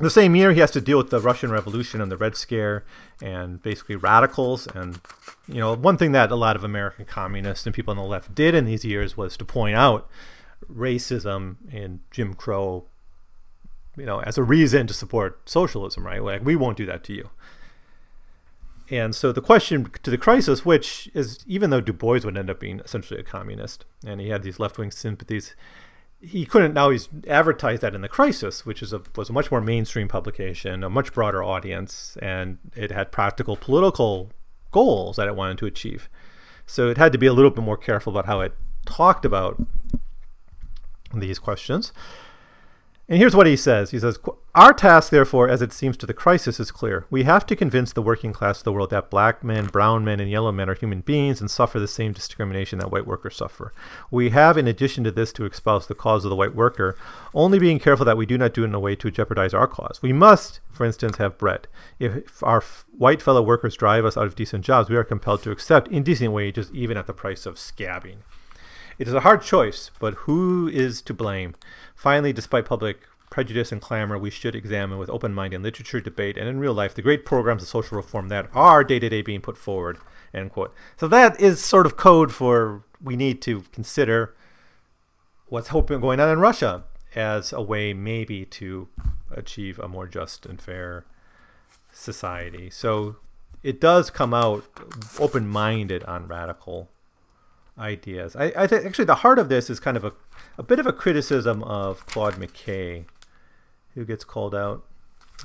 The 0.00 0.10
same 0.10 0.34
year, 0.34 0.52
he 0.52 0.58
has 0.60 0.72
to 0.72 0.80
deal 0.80 0.98
with 0.98 1.10
the 1.10 1.20
Russian 1.20 1.52
Revolution 1.52 2.00
and 2.00 2.10
the 2.10 2.16
Red 2.16 2.36
Scare, 2.36 2.84
and 3.22 3.62
basically 3.62 3.94
radicals. 3.94 4.66
And 4.66 5.00
you 5.46 5.60
know, 5.60 5.74
one 5.74 5.96
thing 5.96 6.12
that 6.12 6.32
a 6.32 6.36
lot 6.36 6.56
of 6.56 6.64
American 6.64 7.04
communists 7.04 7.64
and 7.66 7.74
people 7.74 7.92
on 7.92 7.96
the 7.96 8.02
left 8.02 8.34
did 8.34 8.54
in 8.54 8.64
these 8.64 8.84
years 8.84 9.16
was 9.16 9.36
to 9.36 9.44
point 9.44 9.76
out 9.76 10.08
racism 10.72 11.56
and 11.72 12.00
Jim 12.10 12.34
Crow, 12.34 12.86
you 13.96 14.06
know, 14.06 14.20
as 14.20 14.38
a 14.38 14.42
reason 14.42 14.86
to 14.86 14.94
support 14.94 15.48
socialism. 15.48 16.06
Right? 16.06 16.22
Like 16.22 16.44
we 16.44 16.56
won't 16.56 16.76
do 16.76 16.86
that 16.86 17.04
to 17.04 17.12
you. 17.12 17.30
And 18.90 19.14
so 19.14 19.32
the 19.32 19.40
question 19.40 19.90
to 20.02 20.10
the 20.10 20.18
crisis, 20.18 20.64
which 20.64 21.08
is 21.14 21.44
even 21.46 21.70
though 21.70 21.80
Du 21.80 21.92
Bois 21.92 22.20
would 22.24 22.36
end 22.36 22.50
up 22.50 22.60
being 22.60 22.80
essentially 22.80 23.18
a 23.18 23.22
communist 23.22 23.86
and 24.06 24.20
he 24.20 24.28
had 24.28 24.42
these 24.42 24.60
left 24.60 24.76
wing 24.76 24.90
sympathies, 24.90 25.56
he 26.20 26.44
couldn't 26.44 26.74
now 26.74 26.90
he's 26.90 27.08
advertised 27.28 27.82
that 27.82 27.94
in 27.94 28.02
the 28.02 28.08
crisis, 28.08 28.66
which 28.66 28.82
is 28.82 28.92
a 28.92 29.02
was 29.16 29.30
a 29.30 29.32
much 29.32 29.50
more 29.50 29.60
mainstream 29.60 30.08
publication, 30.08 30.84
a 30.84 30.90
much 30.90 31.12
broader 31.12 31.42
audience, 31.42 32.16
and 32.20 32.58
it 32.74 32.90
had 32.90 33.12
practical 33.12 33.56
political 33.56 34.30
goals 34.70 35.16
that 35.16 35.28
it 35.28 35.36
wanted 35.36 35.58
to 35.58 35.66
achieve. 35.66 36.08
So 36.66 36.88
it 36.88 36.98
had 36.98 37.12
to 37.12 37.18
be 37.18 37.26
a 37.26 37.32
little 37.32 37.50
bit 37.50 37.64
more 37.64 37.76
careful 37.76 38.12
about 38.12 38.26
how 38.26 38.40
it 38.40 38.54
talked 38.86 39.24
about 39.24 39.62
these 41.12 41.38
questions. 41.38 41.92
And 43.06 43.18
here's 43.18 43.36
what 43.36 43.46
he 43.46 43.56
says. 43.56 43.90
He 43.90 43.98
says, 43.98 44.18
Our 44.54 44.72
task, 44.72 45.10
therefore, 45.10 45.46
as 45.46 45.60
it 45.60 45.74
seems 45.74 45.98
to 45.98 46.06
the 46.06 46.14
crisis, 46.14 46.58
is 46.58 46.70
clear. 46.70 47.04
We 47.10 47.24
have 47.24 47.44
to 47.46 47.56
convince 47.56 47.92
the 47.92 48.00
working 48.00 48.32
class 48.32 48.58
of 48.58 48.64
the 48.64 48.72
world 48.72 48.88
that 48.90 49.10
black 49.10 49.44
men, 49.44 49.66
brown 49.66 50.06
men, 50.06 50.20
and 50.20 50.30
yellow 50.30 50.50
men 50.52 50.70
are 50.70 50.74
human 50.74 51.02
beings 51.02 51.38
and 51.38 51.50
suffer 51.50 51.78
the 51.78 51.86
same 51.86 52.12
discrimination 52.12 52.78
that 52.78 52.90
white 52.90 53.06
workers 53.06 53.36
suffer. 53.36 53.74
We 54.10 54.30
have, 54.30 54.56
in 54.56 54.66
addition 54.66 55.04
to 55.04 55.10
this, 55.10 55.34
to 55.34 55.44
espouse 55.44 55.86
the 55.86 55.94
cause 55.94 56.24
of 56.24 56.30
the 56.30 56.36
white 56.36 56.54
worker, 56.54 56.96
only 57.34 57.58
being 57.58 57.78
careful 57.78 58.06
that 58.06 58.16
we 58.16 58.24
do 58.24 58.38
not 58.38 58.54
do 58.54 58.62
it 58.62 58.68
in 58.68 58.74
a 58.74 58.80
way 58.80 58.96
to 58.96 59.10
jeopardize 59.10 59.52
our 59.52 59.66
cause. 59.66 60.00
We 60.00 60.14
must, 60.14 60.60
for 60.72 60.86
instance, 60.86 61.18
have 61.18 61.36
bread. 61.36 61.68
If 61.98 62.42
our 62.42 62.64
white 62.96 63.20
fellow 63.20 63.42
workers 63.42 63.76
drive 63.76 64.06
us 64.06 64.16
out 64.16 64.26
of 64.26 64.34
decent 64.34 64.64
jobs, 64.64 64.88
we 64.88 64.96
are 64.96 65.04
compelled 65.04 65.42
to 65.42 65.50
accept 65.50 65.88
indecent 65.88 66.32
wages, 66.32 66.70
even 66.72 66.96
at 66.96 67.06
the 67.06 67.12
price 67.12 67.44
of 67.44 67.56
scabbing. 67.56 68.20
It 68.98 69.08
is 69.08 69.14
a 69.14 69.20
hard 69.20 69.42
choice, 69.42 69.90
but 69.98 70.14
who 70.14 70.68
is 70.68 71.02
to 71.02 71.14
blame? 71.14 71.54
Finally, 71.94 72.32
despite 72.32 72.64
public 72.64 73.00
prejudice 73.30 73.72
and 73.72 73.80
clamor, 73.80 74.16
we 74.16 74.30
should 74.30 74.54
examine 74.54 74.98
with 74.98 75.10
open 75.10 75.34
mind 75.34 75.52
in 75.52 75.62
literature, 75.62 76.00
debate, 76.00 76.36
and 76.36 76.48
in 76.48 76.60
real 76.60 76.72
life 76.72 76.94
the 76.94 77.02
great 77.02 77.24
programs 77.24 77.62
of 77.62 77.68
social 77.68 77.96
reform 77.96 78.28
that 78.28 78.48
are 78.54 78.84
day 78.84 79.00
to 79.00 79.08
day 79.08 79.22
being 79.22 79.40
put 79.40 79.56
forward. 79.56 79.98
End 80.32 80.52
quote. 80.52 80.72
So 80.96 81.08
that 81.08 81.40
is 81.40 81.64
sort 81.64 81.86
of 81.86 81.96
code 81.96 82.32
for 82.32 82.84
we 83.02 83.16
need 83.16 83.42
to 83.42 83.64
consider 83.72 84.34
what's 85.46 85.70
going 85.70 86.20
on 86.20 86.28
in 86.28 86.38
Russia 86.38 86.84
as 87.14 87.52
a 87.52 87.60
way 87.60 87.92
maybe 87.92 88.44
to 88.44 88.88
achieve 89.30 89.78
a 89.78 89.88
more 89.88 90.06
just 90.06 90.46
and 90.46 90.60
fair 90.60 91.04
society. 91.92 92.70
So 92.70 93.16
it 93.62 93.80
does 93.80 94.10
come 94.10 94.34
out 94.34 94.64
open 95.18 95.48
minded 95.48 96.04
on 96.04 96.26
radical 96.26 96.88
ideas. 97.78 98.36
I, 98.36 98.52
I 98.56 98.66
think 98.66 98.84
actually 98.84 99.06
the 99.06 99.16
heart 99.16 99.38
of 99.38 99.48
this 99.48 99.68
is 99.68 99.80
kind 99.80 99.96
of 99.96 100.04
a, 100.04 100.12
a 100.58 100.62
bit 100.62 100.78
of 100.78 100.86
a 100.86 100.92
criticism 100.92 101.62
of 101.62 102.06
Claude 102.06 102.34
McKay, 102.34 103.04
who 103.94 104.04
gets 104.04 104.24
called 104.24 104.54
out 104.54 104.84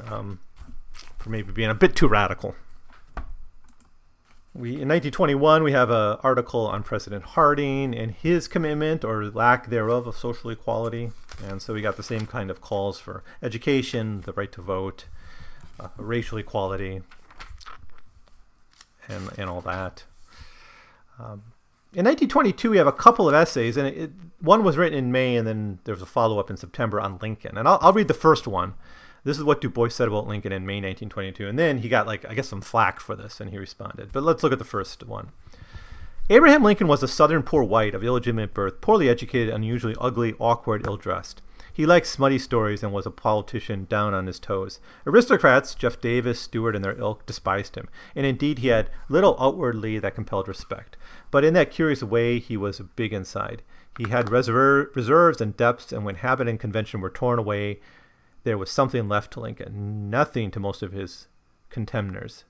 um, 0.08 0.40
for 1.18 1.30
maybe 1.30 1.52
being 1.52 1.70
a 1.70 1.76
bit 1.76 1.96
too 1.96 2.08
radical. 2.08 2.56
We 4.54 4.70
in 4.70 4.90
1921 4.90 5.64
we 5.64 5.72
have 5.74 5.92
an 5.92 6.18
article 6.24 6.66
on 6.66 6.82
President 6.82 7.24
Harding 7.24 7.96
and 7.96 8.12
his 8.12 8.48
commitment 8.48 9.04
or 9.06 9.26
lack 9.26 9.70
thereof 9.70 10.08
of 10.08 10.18
social 10.18 10.50
equality, 10.50 11.12
and 11.48 11.62
so 11.62 11.74
we 11.74 11.82
got 11.82 11.98
the 11.98 12.04
same 12.04 12.26
kind 12.26 12.50
of 12.50 12.60
calls 12.60 13.00
for 13.00 13.24
education, 13.44 14.22
the 14.22 14.34
right 14.34 14.52
to 14.52 14.62
vote, 14.62 15.06
uh, 15.80 15.90
racial 15.98 16.40
equality, 16.40 17.04
and 19.08 19.30
and 19.38 19.50
all 19.50 19.62
that. 19.62 20.04
Um, 21.20 21.44
in 21.92 22.06
1922, 22.06 22.70
we 22.70 22.78
have 22.78 22.86
a 22.86 22.92
couple 22.92 23.28
of 23.28 23.34
essays, 23.34 23.76
and 23.76 23.88
it, 23.88 24.12
one 24.40 24.64
was 24.64 24.78
written 24.78 24.98
in 24.98 25.12
May, 25.12 25.36
and 25.36 25.48
then 25.48 25.80
there 25.86 25.94
was 25.94 26.02
a 26.04 26.08
follow 26.08 26.40
up 26.40 26.50
in 26.50 26.58
September 26.58 27.02
on 27.02 27.18
Lincoln. 27.20 27.58
And 27.58 27.68
I'll, 27.68 27.80
I'll, 27.82 27.94
read 27.94 28.08
the 28.08 28.14
first 28.14 28.48
one. 28.48 28.76
This 29.24 29.38
is 29.38 29.44
what 29.44 29.60
Du 29.60 29.70
Bois 29.70 29.90
said 29.90 30.08
about 30.08 30.28
Lincoln 30.28 30.52
in 30.52 30.66
May 30.66 30.76
1922. 30.76 31.48
And 31.48 31.58
then 31.58 31.80
he 31.80 31.90
got, 31.90 32.06
like, 32.06 32.30
I 32.30 32.36
guess 32.36 32.48
some 32.48 32.62
flack 32.62 33.00
for 33.00 33.16
this, 33.16 33.42
and 33.42 33.50
he 33.50 33.58
responded. 33.58 34.12
But 34.12 34.24
let's 34.24 34.44
look 34.44 34.54
at 34.54 34.60
the 34.60 34.66
first 34.66 35.04
one. 35.04 35.32
Abraham 36.30 36.62
Lincoln 36.62 36.88
was 36.88 37.02
a 37.02 37.08
Southern 37.08 37.42
poor 37.42 37.64
white 37.64 37.96
of 37.96 38.04
illegitimate 38.04 38.54
birth, 38.54 38.82
poorly 38.82 39.10
educated, 39.10 39.52
unusually 39.52 39.96
ugly, 40.00 40.36
awkward, 40.40 40.86
ill 40.86 40.96
dressed. 40.96 41.42
He 41.80 41.86
liked 41.86 42.08
smutty 42.08 42.40
stories 42.40 42.84
and 42.84 42.92
was 42.92 43.06
a 43.06 43.10
politician 43.10 43.86
down 43.90 44.14
on 44.14 44.28
his 44.28 44.38
toes. 44.38 44.82
Aristocrats, 45.08 45.74
Jeff 45.74 46.02
Davis, 46.02 46.38
Stuart, 46.38 46.76
and 46.76 46.84
their 46.84 47.00
ilk, 47.00 47.26
despised 47.26 47.78
him, 47.78 47.88
and 48.18 48.26
indeed 48.26 48.60
he 48.60 48.68
had 48.68 48.90
little 49.08 49.38
outwardly 49.40 49.98
that 49.98 50.14
compelled 50.14 50.50
respect. 50.50 50.98
But 51.32 51.46
in 51.46 51.54
that 51.54 51.72
curious 51.72 52.04
way, 52.04 52.38
he 52.38 52.58
was 52.58 52.82
big 52.98 53.14
inside. 53.14 53.62
He 53.98 54.10
had 54.10 54.30
reserve, 54.30 54.94
reserves 54.94 55.40
and 55.40 55.56
depths, 55.56 55.94
and 55.94 56.04
when 56.04 56.16
habit 56.16 56.50
and 56.50 56.60
convention 56.60 57.00
were 57.00 57.10
torn 57.10 57.40
away, 57.40 57.80
there 58.44 58.58
was 58.58 58.70
something 58.70 59.08
left 59.08 59.32
to 59.32 59.40
Lincoln, 59.40 60.10
nothing 60.10 60.52
to 60.52 60.60
most 60.60 60.84
of 60.84 60.92
his 60.92 61.30
contemners 61.70 62.44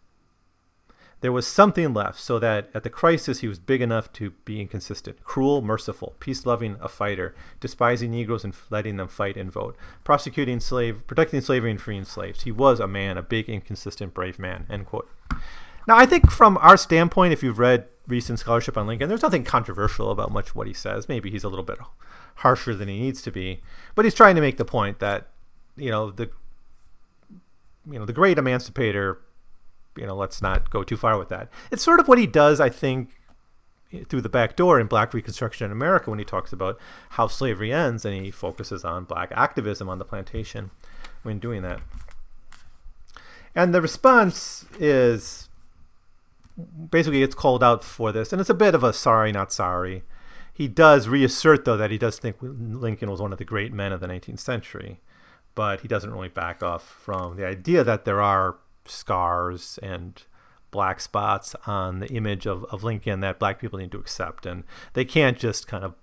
there 1.21 1.31
was 1.31 1.45
something 1.45 1.93
left 1.93 2.19
so 2.19 2.39
that 2.39 2.69
at 2.73 2.83
the 2.83 2.89
crisis 2.89 3.39
he 3.39 3.47
was 3.47 3.59
big 3.59 3.81
enough 3.81 4.11
to 4.13 4.31
be 4.45 4.61
inconsistent, 4.61 5.23
cruel, 5.23 5.61
merciful, 5.61 6.15
peace 6.19 6.45
loving, 6.45 6.77
a 6.79 6.87
fighter, 6.87 7.35
despising 7.59 8.11
Negroes 8.11 8.43
and 8.43 8.55
letting 8.69 8.97
them 8.97 9.07
fight 9.07 9.35
and 9.35 9.51
vote, 9.51 9.75
prosecuting 10.03 10.59
slave, 10.59 11.05
protecting 11.07 11.41
slavery 11.41 11.71
and 11.71 11.81
freeing 11.81 12.05
slaves. 12.05 12.43
He 12.43 12.51
was 12.51 12.79
a 12.79 12.87
man, 12.87 13.17
a 13.17 13.21
big, 13.21 13.49
inconsistent, 13.49 14.13
brave 14.13 14.39
man. 14.39 14.65
End 14.69 14.85
quote. 14.85 15.09
Now, 15.87 15.97
I 15.97 16.05
think 16.05 16.31
from 16.31 16.57
our 16.59 16.77
standpoint, 16.77 17.33
if 17.33 17.43
you've 17.43 17.59
read 17.59 17.87
recent 18.07 18.39
scholarship 18.39 18.77
on 18.77 18.87
Lincoln, 18.87 19.09
there's 19.09 19.21
nothing 19.21 19.43
controversial 19.43 20.11
about 20.11 20.31
much 20.31 20.55
what 20.55 20.67
he 20.67 20.73
says. 20.73 21.09
Maybe 21.09 21.29
he's 21.29 21.43
a 21.43 21.49
little 21.49 21.65
bit 21.65 21.79
harsher 22.35 22.73
than 22.73 22.87
he 22.87 22.99
needs 22.99 23.21
to 23.23 23.31
be, 23.31 23.61
but 23.95 24.05
he's 24.05 24.13
trying 24.13 24.35
to 24.35 24.41
make 24.41 24.57
the 24.57 24.65
point 24.65 24.99
that 24.99 25.27
you 25.75 25.89
know 25.89 26.11
the 26.11 26.29
you 27.89 27.99
know 27.99 28.05
the 28.05 28.13
great 28.13 28.37
emancipator 28.37 29.19
you 29.97 30.05
know, 30.05 30.15
let's 30.15 30.41
not 30.41 30.69
go 30.69 30.83
too 30.83 30.97
far 30.97 31.17
with 31.17 31.29
that. 31.29 31.49
It's 31.71 31.83
sort 31.83 31.99
of 31.99 32.07
what 32.07 32.17
he 32.17 32.27
does, 32.27 32.59
I 32.59 32.69
think, 32.69 33.09
through 34.07 34.21
the 34.21 34.29
back 34.29 34.55
door 34.55 34.79
in 34.79 34.87
Black 34.87 35.13
Reconstruction 35.13 35.65
in 35.65 35.71
America 35.71 36.09
when 36.09 36.19
he 36.19 36.25
talks 36.25 36.53
about 36.53 36.79
how 37.11 37.27
slavery 37.27 37.73
ends 37.73 38.05
and 38.05 38.13
he 38.13 38.31
focuses 38.31 38.85
on 38.85 39.03
black 39.03 39.31
activism 39.35 39.89
on 39.89 39.97
the 39.97 40.05
plantation 40.05 40.69
when 41.23 41.39
doing 41.39 41.63
that. 41.63 41.81
And 43.55 43.73
the 43.73 43.81
response 43.81 44.65
is 44.79 45.49
basically 46.89 47.23
it's 47.23 47.35
called 47.35 47.63
out 47.63 47.83
for 47.83 48.11
this, 48.11 48.31
and 48.31 48.39
it's 48.39 48.49
a 48.49 48.53
bit 48.53 48.75
of 48.75 48.83
a 48.83 48.93
sorry, 48.93 49.31
not 49.31 49.51
sorry. 49.51 50.03
He 50.53 50.67
does 50.67 51.07
reassert, 51.07 51.65
though, 51.65 51.77
that 51.77 51.89
he 51.89 51.97
does 51.97 52.19
think 52.19 52.35
Lincoln 52.41 53.09
was 53.09 53.21
one 53.21 53.31
of 53.31 53.37
the 53.37 53.45
great 53.45 53.73
men 53.73 53.91
of 53.91 54.01
the 54.01 54.07
19th 54.07 54.39
century, 54.39 54.99
but 55.55 55.81
he 55.81 55.87
doesn't 55.87 56.11
really 56.11 56.27
back 56.27 56.61
off 56.61 56.83
from 56.83 57.37
the 57.37 57.45
idea 57.47 57.83
that 57.83 58.05
there 58.05 58.21
are 58.21 58.57
scars 58.85 59.79
and 59.81 60.23
black 60.71 60.99
spots 60.99 61.55
on 61.65 61.99
the 61.99 62.07
image 62.09 62.45
of, 62.45 62.63
of 62.65 62.83
Lincoln 62.83 63.21
that 63.21 63.39
black 63.39 63.59
people 63.59 63.79
need 63.79 63.91
to 63.91 63.99
accept. 63.99 64.45
And 64.45 64.63
they 64.93 65.05
can't 65.05 65.37
just 65.37 65.67
kind 65.67 65.83
of 65.83 65.95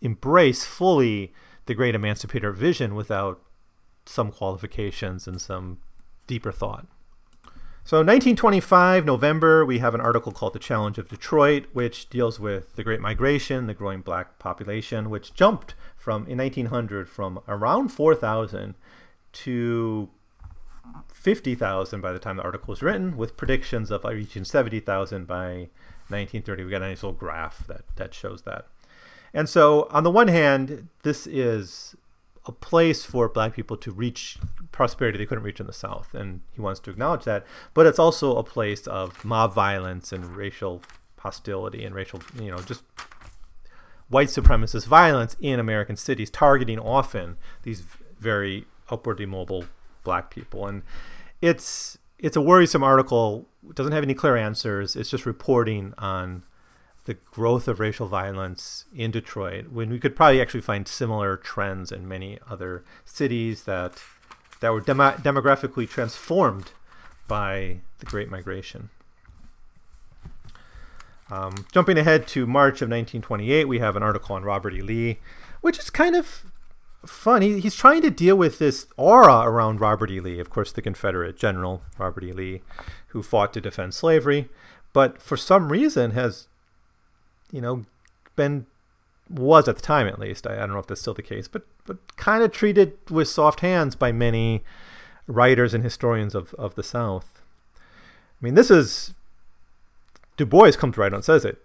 embrace 0.00 0.64
fully 0.64 1.32
the 1.66 1.74
great 1.74 1.94
emancipator 1.94 2.52
vision 2.52 2.94
without 2.94 3.40
some 4.04 4.30
qualifications 4.30 5.26
and 5.26 5.40
some 5.40 5.78
deeper 6.26 6.52
thought. 6.52 6.86
So, 7.84 7.98
1925, 7.98 9.04
November, 9.04 9.64
we 9.64 9.78
have 9.78 9.94
an 9.94 10.00
article 10.00 10.32
called 10.32 10.54
The 10.54 10.58
Challenge 10.58 10.98
of 10.98 11.08
Detroit, 11.08 11.66
which 11.72 12.08
deals 12.08 12.40
with 12.40 12.74
the 12.74 12.82
Great 12.82 13.00
Migration, 13.00 13.68
the 13.68 13.74
growing 13.74 14.00
black 14.00 14.40
population, 14.40 15.08
which 15.08 15.34
jumped 15.34 15.76
from, 15.96 16.26
in 16.26 16.38
1900, 16.38 17.08
from 17.08 17.38
around 17.46 17.90
4,000 17.90 18.74
to 19.34 20.08
50,000 21.12 22.00
by 22.00 22.12
the 22.12 22.18
time 22.18 22.36
the 22.36 22.42
article 22.42 22.72
was 22.72 22.82
written, 22.82 23.16
with 23.16 23.36
predictions 23.36 23.90
of 23.90 24.04
reaching 24.04 24.44
70,000 24.44 25.26
by 25.26 25.68
1930. 26.08 26.64
We 26.64 26.70
got 26.70 26.82
a 26.82 26.88
nice 26.88 27.02
little 27.02 27.12
graph 27.12 27.66
that, 27.66 27.82
that 27.96 28.14
shows 28.14 28.42
that. 28.42 28.66
And 29.34 29.48
so, 29.48 29.88
on 29.90 30.04
the 30.04 30.10
one 30.10 30.28
hand, 30.28 30.88
this 31.02 31.26
is 31.26 31.96
a 32.46 32.52
place 32.52 33.04
for 33.04 33.28
black 33.28 33.54
people 33.54 33.76
to 33.76 33.90
reach 33.90 34.38
prosperity 34.70 35.18
they 35.18 35.26
couldn't 35.26 35.44
reach 35.44 35.60
in 35.60 35.66
the 35.66 35.72
South, 35.72 36.14
and 36.14 36.40
he 36.52 36.60
wants 36.60 36.80
to 36.80 36.90
acknowledge 36.90 37.24
that. 37.24 37.44
But 37.74 37.86
it's 37.86 37.98
also 37.98 38.36
a 38.36 38.44
place 38.44 38.86
of 38.86 39.24
mob 39.24 39.52
violence 39.52 40.12
and 40.12 40.36
racial 40.36 40.82
hostility 41.18 41.84
and 41.84 41.94
racial, 41.94 42.20
you 42.40 42.50
know, 42.50 42.58
just 42.58 42.84
white 44.08 44.28
supremacist 44.28 44.86
violence 44.86 45.36
in 45.40 45.58
American 45.58 45.96
cities, 45.96 46.30
targeting 46.30 46.78
often 46.78 47.36
these 47.62 47.82
very 48.20 48.64
upwardly 48.88 49.26
mobile 49.26 49.64
black 50.06 50.30
people. 50.30 50.66
And 50.66 50.82
it's 51.42 51.98
it's 52.18 52.36
a 52.36 52.40
worrisome 52.40 52.82
article. 52.82 53.46
It 53.68 53.76
doesn't 53.76 53.92
have 53.92 54.02
any 54.02 54.14
clear 54.14 54.36
answers. 54.36 54.96
It's 54.96 55.10
just 55.10 55.26
reporting 55.26 55.92
on 55.98 56.44
the 57.04 57.14
growth 57.14 57.68
of 57.68 57.78
racial 57.78 58.08
violence 58.08 58.86
in 58.94 59.10
Detroit 59.10 59.68
when 59.68 59.90
we 59.90 59.98
could 59.98 60.16
probably 60.16 60.40
actually 60.40 60.62
find 60.62 60.88
similar 60.88 61.36
trends 61.36 61.92
in 61.92 62.08
many 62.08 62.38
other 62.48 62.84
cities 63.04 63.64
that 63.64 64.02
that 64.60 64.72
were 64.72 64.80
dem- 64.80 64.98
demographically 64.98 65.88
transformed 65.88 66.72
by 67.28 67.80
the 67.98 68.06
Great 68.06 68.30
Migration. 68.30 68.88
Um, 71.28 71.66
jumping 71.72 71.98
ahead 71.98 72.26
to 72.28 72.46
March 72.46 72.76
of 72.82 72.88
1928, 72.88 73.66
we 73.66 73.80
have 73.80 73.96
an 73.96 74.02
article 74.02 74.36
on 74.36 74.44
Robert 74.44 74.74
E. 74.74 74.80
Lee, 74.80 75.18
which 75.60 75.78
is 75.78 75.90
kind 75.90 76.14
of 76.14 76.46
fun. 77.06 77.42
He, 77.42 77.60
he's 77.60 77.74
trying 77.74 78.02
to 78.02 78.10
deal 78.10 78.36
with 78.36 78.58
this 78.58 78.86
aura 78.96 79.40
around 79.40 79.80
Robert 79.80 80.10
E. 80.10 80.20
Lee, 80.20 80.38
of 80.40 80.50
course, 80.50 80.72
the 80.72 80.82
Confederate 80.82 81.36
general 81.36 81.82
Robert 81.98 82.24
E. 82.24 82.32
Lee, 82.32 82.62
who 83.08 83.22
fought 83.22 83.52
to 83.54 83.60
defend 83.60 83.94
slavery, 83.94 84.48
but 84.92 85.20
for 85.20 85.36
some 85.36 85.70
reason 85.70 86.12
has 86.12 86.48
you 87.50 87.60
know, 87.60 87.84
been 88.34 88.66
was 89.28 89.68
at 89.68 89.76
the 89.76 89.82
time 89.82 90.06
at 90.06 90.18
least. 90.18 90.46
I, 90.46 90.54
I 90.54 90.58
don't 90.60 90.72
know 90.72 90.78
if 90.78 90.86
that's 90.86 91.00
still 91.00 91.14
the 91.14 91.22
case, 91.22 91.48
but 91.48 91.62
but 91.84 92.16
kind 92.16 92.42
of 92.42 92.52
treated 92.52 92.96
with 93.10 93.28
soft 93.28 93.60
hands 93.60 93.94
by 93.94 94.12
many 94.12 94.62
writers 95.26 95.74
and 95.74 95.82
historians 95.82 96.34
of, 96.34 96.52
of 96.54 96.74
the 96.74 96.82
South. 96.82 97.42
I 97.76 98.44
mean, 98.44 98.54
this 98.54 98.70
is 98.70 99.14
Du 100.36 100.46
Bois 100.46 100.72
comes 100.72 100.96
right 100.96 101.12
on 101.12 101.22
says 101.22 101.44
it. 101.44 101.62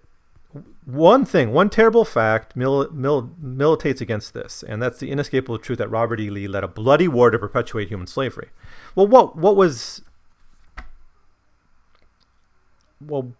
One 0.85 1.23
thing, 1.23 1.51
one 1.51 1.69
terrible 1.69 2.03
fact 2.03 2.55
mil, 2.55 2.89
mil, 2.91 3.31
militates 3.39 4.01
against 4.01 4.33
this, 4.33 4.63
and 4.63 4.81
that's 4.81 4.99
the 4.99 5.09
inescapable 5.09 5.59
truth 5.59 5.77
that 5.77 5.89
Robert 5.89 6.19
E. 6.19 6.29
Lee 6.29 6.47
led 6.47 6.63
a 6.63 6.67
bloody 6.67 7.07
war 7.07 7.31
to 7.31 7.39
perpetuate 7.39 7.87
human 7.87 8.07
slavery. 8.07 8.49
Well, 8.95 9.07
what 9.07 9.37
what 9.37 9.55
was 9.55 10.01
well 12.99 13.33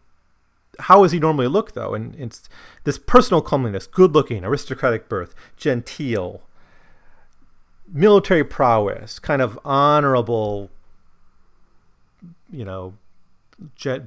how 0.79 1.03
does 1.03 1.11
he 1.11 1.19
normally 1.19 1.47
look 1.47 1.73
though? 1.73 1.93
And 1.93 2.15
it's 2.15 2.49
this 2.83 2.97
personal 2.97 3.41
comeliness, 3.41 3.87
good 3.87 4.13
looking, 4.13 4.43
aristocratic 4.43 5.09
birth, 5.09 5.35
genteel, 5.57 6.41
military 7.91 8.43
prowess, 8.43 9.19
kind 9.19 9.41
of 9.41 9.59
honorable, 9.65 10.69
you 12.51 12.65
know, 12.65 12.93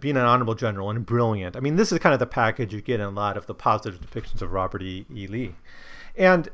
being 0.00 0.16
an 0.16 0.24
honorable 0.24 0.54
general 0.54 0.90
and 0.90 1.06
brilliant. 1.06 1.56
I 1.56 1.60
mean, 1.60 1.76
this 1.76 1.92
is 1.92 1.98
kind 1.98 2.12
of 2.12 2.18
the 2.18 2.26
package 2.26 2.74
you 2.74 2.80
get 2.80 3.00
in 3.00 3.06
a 3.06 3.10
lot 3.10 3.36
of 3.36 3.46
the 3.46 3.54
positive 3.54 4.00
depictions 4.00 4.42
of 4.42 4.52
Robert 4.52 4.82
E. 4.82 5.06
e. 5.14 5.26
Lee. 5.26 5.54
And 6.16 6.48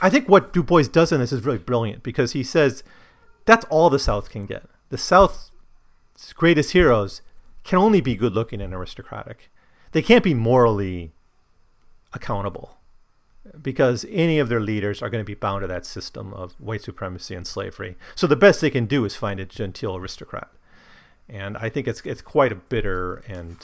I 0.00 0.10
think 0.10 0.28
what 0.28 0.52
Du 0.52 0.62
Bois 0.62 0.84
does 0.84 1.12
in 1.12 1.20
this 1.20 1.32
is 1.32 1.44
really 1.44 1.58
brilliant 1.58 2.02
because 2.02 2.32
he 2.32 2.42
says 2.42 2.82
that's 3.44 3.64
all 3.66 3.90
the 3.90 3.98
South 3.98 4.30
can 4.30 4.46
get. 4.46 4.64
The 4.90 4.98
South's 4.98 5.50
greatest 6.34 6.72
heroes 6.72 7.22
can 7.64 7.78
only 7.78 8.00
be 8.00 8.14
good 8.14 8.32
looking 8.32 8.60
and 8.60 8.72
aristocratic 8.72 9.50
they 9.96 10.02
can't 10.02 10.24
be 10.24 10.34
morally 10.34 11.12
accountable 12.12 12.76
because 13.62 14.04
any 14.10 14.38
of 14.38 14.50
their 14.50 14.60
leaders 14.60 15.00
are 15.00 15.08
going 15.08 15.22
to 15.22 15.26
be 15.26 15.32
bound 15.32 15.62
to 15.62 15.66
that 15.66 15.86
system 15.86 16.34
of 16.34 16.52
white 16.60 16.82
supremacy 16.82 17.34
and 17.34 17.46
slavery. 17.46 17.96
So 18.14 18.26
the 18.26 18.36
best 18.36 18.60
they 18.60 18.68
can 18.68 18.84
do 18.84 19.06
is 19.06 19.16
find 19.16 19.40
a 19.40 19.46
genteel 19.46 19.96
aristocrat. 19.96 20.50
And 21.28 21.56
I 21.56 21.68
think 21.68 21.88
it's 21.88 22.02
it's 22.02 22.22
quite 22.22 22.52
a 22.52 22.54
bitter 22.54 23.16
and, 23.28 23.56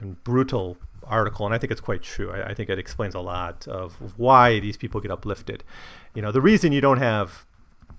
and 0.00 0.22
brutal 0.24 0.76
article, 1.04 1.46
and 1.46 1.54
I 1.54 1.58
think 1.58 1.70
it's 1.70 1.80
quite 1.80 2.02
true. 2.02 2.32
I, 2.32 2.48
I 2.48 2.54
think 2.54 2.68
it 2.68 2.78
explains 2.78 3.14
a 3.14 3.20
lot 3.20 3.68
of 3.68 3.94
why 4.18 4.58
these 4.58 4.76
people 4.76 5.00
get 5.00 5.10
uplifted. 5.10 5.62
You 6.14 6.22
know, 6.22 6.32
the 6.32 6.40
reason 6.40 6.72
you 6.72 6.80
don't 6.80 6.98
have 6.98 7.46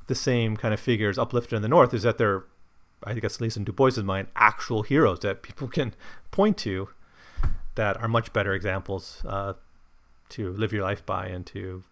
the 0.07 0.15
same 0.15 0.57
kind 0.57 0.73
of 0.73 0.79
figures 0.79 1.17
uplifted 1.17 1.53
in 1.55 1.61
the 1.61 1.67
North 1.67 1.93
is 1.93 2.03
that 2.03 2.17
they're, 2.17 2.43
I 3.03 3.11
think 3.11 3.21
that's 3.21 3.35
at 3.35 3.41
least 3.41 3.57
in 3.57 3.63
Du 3.63 3.71
Bois's 3.71 4.03
mind, 4.03 4.27
actual 4.35 4.83
heroes 4.83 5.19
that 5.19 5.41
people 5.41 5.67
can 5.67 5.93
point 6.31 6.57
to 6.59 6.89
that 7.75 7.97
are 8.01 8.07
much 8.07 8.33
better 8.33 8.53
examples 8.53 9.23
uh, 9.25 9.53
to 10.29 10.51
live 10.51 10.73
your 10.73 10.83
life 10.83 11.05
by 11.05 11.27
and 11.27 11.45
to 11.47 11.83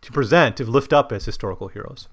to 0.00 0.12
present, 0.12 0.56
to 0.56 0.64
lift 0.64 0.92
up 0.92 1.10
as 1.10 1.24
historical 1.24 1.66
heroes. 1.66 2.06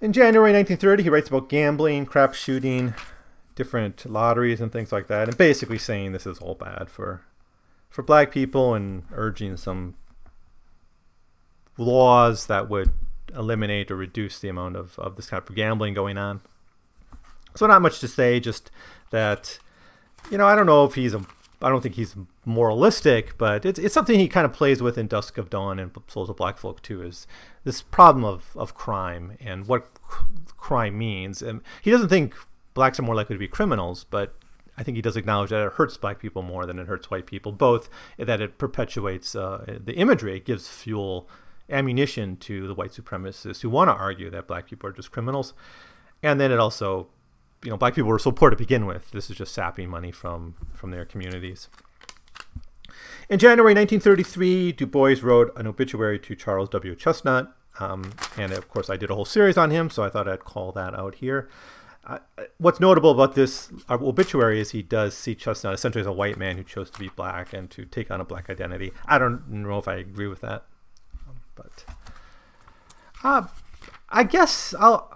In 0.00 0.12
January 0.12 0.52
1930, 0.52 1.04
he 1.04 1.08
writes 1.08 1.28
about 1.28 1.48
gambling, 1.48 2.04
crap 2.04 2.34
shooting, 2.34 2.94
different 3.54 4.10
lotteries 4.10 4.60
and 4.60 4.72
things 4.72 4.92
like 4.92 5.06
that, 5.08 5.28
and 5.28 5.36
basically 5.36 5.78
saying 5.78 6.12
this 6.12 6.26
is 6.26 6.38
all 6.38 6.54
bad 6.54 6.88
for 6.88 7.22
for 7.88 8.02
black 8.02 8.32
people 8.32 8.74
and 8.74 9.04
urging 9.12 9.56
some 9.56 9.94
laws 11.78 12.46
that 12.46 12.68
would 12.68 12.90
eliminate 13.34 13.90
or 13.90 13.96
reduce 13.96 14.40
the 14.40 14.48
amount 14.48 14.76
of, 14.76 14.98
of 14.98 15.14
this 15.16 15.26
kind 15.28 15.42
of 15.48 15.54
gambling 15.54 15.94
going 15.94 16.18
on. 16.18 16.40
So 17.54 17.66
not 17.66 17.82
much 17.82 18.00
to 18.00 18.08
say, 18.08 18.40
just 18.40 18.70
that 19.10 19.58
you 20.30 20.38
know, 20.38 20.46
I 20.46 20.54
don't 20.54 20.66
know 20.66 20.84
if 20.84 20.94
he's 20.94 21.14
a 21.14 21.24
I 21.62 21.70
don't 21.70 21.80
think 21.80 21.94
he's 21.94 22.14
moralistic, 22.44 23.38
but 23.38 23.64
it's, 23.64 23.78
it's 23.78 23.94
something 23.94 24.18
he 24.18 24.28
kind 24.28 24.44
of 24.44 24.52
plays 24.52 24.82
with 24.82 24.98
in 24.98 25.06
Dusk 25.06 25.38
of 25.38 25.48
Dawn 25.48 25.78
and 25.78 25.90
Souls 26.08 26.28
of 26.28 26.36
Black 26.36 26.58
Folk 26.58 26.82
too. 26.82 27.02
Is 27.02 27.26
this 27.64 27.80
problem 27.80 28.24
of, 28.24 28.50
of 28.54 28.74
crime 28.74 29.38
and 29.40 29.66
what 29.66 29.88
crime 30.58 30.98
means? 30.98 31.40
And 31.40 31.62
he 31.80 31.90
doesn't 31.90 32.10
think 32.10 32.34
blacks 32.74 32.98
are 32.98 33.02
more 33.02 33.14
likely 33.14 33.34
to 33.34 33.40
be 33.40 33.48
criminals, 33.48 34.04
but 34.04 34.34
I 34.76 34.82
think 34.82 34.96
he 34.96 35.02
does 35.02 35.16
acknowledge 35.16 35.50
that 35.50 35.64
it 35.64 35.72
hurts 35.74 35.96
black 35.96 36.18
people 36.18 36.42
more 36.42 36.66
than 36.66 36.78
it 36.78 36.88
hurts 36.88 37.10
white 37.10 37.26
people. 37.26 37.52
Both 37.52 37.88
that 38.18 38.40
it 38.40 38.58
perpetuates 38.58 39.34
uh, 39.34 39.78
the 39.82 39.94
imagery, 39.94 40.36
it 40.36 40.44
gives 40.44 40.68
fuel, 40.68 41.28
ammunition 41.70 42.36
to 42.36 42.66
the 42.66 42.74
white 42.74 42.90
supremacists 42.90 43.62
who 43.62 43.70
want 43.70 43.88
to 43.88 43.94
argue 43.94 44.30
that 44.30 44.46
black 44.46 44.66
people 44.66 44.88
are 44.88 44.92
just 44.92 45.12
criminals, 45.12 45.54
and 46.22 46.40
then 46.40 46.52
it 46.52 46.58
also 46.58 47.08
you 47.62 47.70
know 47.70 47.76
black 47.76 47.94
people 47.94 48.10
were 48.10 48.18
so 48.18 48.32
poor 48.32 48.50
to 48.50 48.56
begin 48.56 48.86
with. 48.86 49.10
This 49.12 49.30
is 49.30 49.36
just 49.36 49.54
sapping 49.54 49.88
money 49.88 50.12
from 50.12 50.54
from 50.74 50.90
their 50.90 51.04
communities. 51.04 51.68
In 53.30 53.38
January 53.38 53.74
1933, 53.74 54.72
Du 54.72 54.86
Bois 54.86 55.16
wrote 55.22 55.50
an 55.56 55.66
obituary 55.66 56.18
to 56.18 56.34
Charles 56.34 56.68
W. 56.70 56.94
Chesnutt. 56.94 57.48
um, 57.80 58.12
and 58.36 58.52
of 58.52 58.68
course 58.68 58.90
I 58.90 58.96
did 58.96 59.10
a 59.10 59.14
whole 59.14 59.24
series 59.24 59.56
on 59.56 59.70
him, 59.70 59.88
so 59.88 60.02
I 60.04 60.10
thought 60.10 60.28
I'd 60.28 60.44
call 60.44 60.72
that 60.72 60.94
out 60.94 61.16
here. 61.16 61.48
Uh, 62.06 62.18
what's 62.58 62.80
notable 62.80 63.10
about 63.10 63.34
this 63.34 63.70
uh, 63.88 63.94
obituary 63.94 64.60
is 64.60 64.72
he 64.72 64.82
does 64.82 65.14
see 65.16 65.34
Chesnutt 65.34 65.74
essentially 65.74 66.00
as 66.00 66.06
a 66.06 66.12
white 66.12 66.36
man 66.36 66.56
who 66.56 66.62
chose 66.62 66.90
to 66.90 66.98
be 66.98 67.08
black 67.08 67.52
and 67.52 67.70
to 67.70 67.84
take 67.86 68.10
on 68.10 68.20
a 68.20 68.24
black 68.24 68.50
identity. 68.50 68.92
I 69.06 69.18
don't 69.18 69.48
know 69.48 69.78
if 69.78 69.88
I 69.88 69.94
agree 69.94 70.26
with 70.26 70.42
that, 70.42 70.64
but 71.54 71.84
uh, 73.22 73.46
I 74.10 74.24
guess 74.24 74.74
I'll 74.78 75.14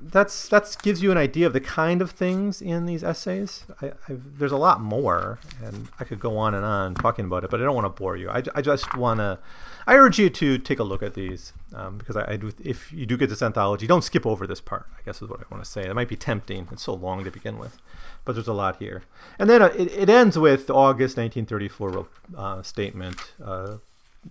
that's 0.00 0.48
that's 0.48 0.76
gives 0.76 1.02
you 1.02 1.10
an 1.10 1.18
idea 1.18 1.46
of 1.46 1.52
the 1.52 1.60
kind 1.60 2.02
of 2.02 2.10
things 2.10 2.60
in 2.62 2.86
these 2.86 3.02
essays. 3.02 3.64
I, 3.80 3.92
there's 4.08 4.52
a 4.52 4.56
lot 4.56 4.80
more, 4.80 5.38
and 5.62 5.88
I 5.98 6.04
could 6.04 6.20
go 6.20 6.36
on 6.36 6.54
and 6.54 6.64
on 6.64 6.94
talking 6.94 7.24
about 7.24 7.44
it, 7.44 7.50
but 7.50 7.60
I 7.60 7.64
don't 7.64 7.74
want 7.74 7.86
to 7.86 8.00
bore 8.00 8.16
you. 8.16 8.30
I, 8.30 8.42
I 8.54 8.62
just 8.62 8.96
want 8.96 9.20
to. 9.20 9.38
I 9.86 9.94
urge 9.94 10.18
you 10.18 10.28
to 10.30 10.58
take 10.58 10.80
a 10.80 10.84
look 10.84 11.02
at 11.02 11.14
these 11.14 11.52
um, 11.74 11.98
because 11.98 12.16
I, 12.16 12.32
I, 12.32 12.36
do. 12.36 12.52
If 12.62 12.92
you 12.92 13.06
do 13.06 13.16
get 13.16 13.28
this 13.28 13.42
anthology, 13.42 13.86
don't 13.86 14.02
skip 14.02 14.26
over 14.26 14.46
this 14.46 14.60
part. 14.60 14.86
I 14.98 15.02
guess 15.04 15.22
is 15.22 15.28
what 15.28 15.40
I 15.40 15.44
want 15.50 15.64
to 15.64 15.70
say. 15.70 15.84
It 15.84 15.94
might 15.94 16.08
be 16.08 16.16
tempting. 16.16 16.68
It's 16.72 16.82
so 16.82 16.94
long 16.94 17.22
to 17.24 17.30
begin 17.30 17.56
with, 17.58 17.78
but 18.24 18.34
there's 18.34 18.48
a 18.48 18.52
lot 18.52 18.76
here. 18.76 19.04
And 19.38 19.48
then 19.48 19.62
uh, 19.62 19.66
it, 19.76 19.92
it 19.92 20.10
ends 20.10 20.36
with 20.38 20.70
August 20.70 21.16
1934 21.16 22.06
uh, 22.36 22.62
statement, 22.62 23.32
uh, 23.44 23.76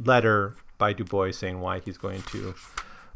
letter 0.04 0.56
by 0.78 0.92
Du 0.92 1.06
Bois 1.06 1.32
saying 1.32 1.62
why 1.62 1.80
he's 1.80 1.98
going 1.98 2.22
to 2.24 2.54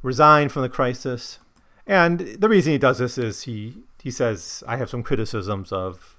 resign 0.02 0.48
from 0.48 0.62
the 0.62 0.70
crisis 0.70 1.40
And 1.86 2.20
the 2.20 2.48
reason 2.48 2.72
he 2.72 2.78
does 2.78 3.00
this 3.00 3.18
is 3.18 3.44
he 3.44 3.84
he 4.02 4.12
says 4.12 4.64
I 4.68 4.78
have 4.78 4.90
some 4.90 5.04
criticisms 5.04 5.72
of 5.72 6.16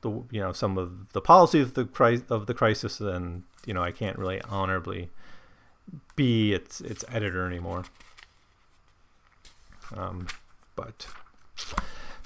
the 0.00 0.10
you 0.30 0.40
know 0.40 0.52
some 0.52 0.78
of 0.78 1.12
the 1.12 1.20
policy 1.20 1.60
of 1.60 1.74
the 1.74 1.84
cri- 1.84 2.22
of 2.28 2.46
the 2.46 2.54
crisis, 2.54 3.00
and 3.00 3.44
you 3.66 3.74
know 3.74 3.82
I 3.82 3.92
can't 3.92 4.18
really 4.18 4.40
honorably 4.42 5.10
be 6.14 6.52
its 6.52 6.80
its 6.80 7.04
editor 7.10 7.46
anymore. 7.46 7.84
Um, 9.94 10.26
but 10.74 11.06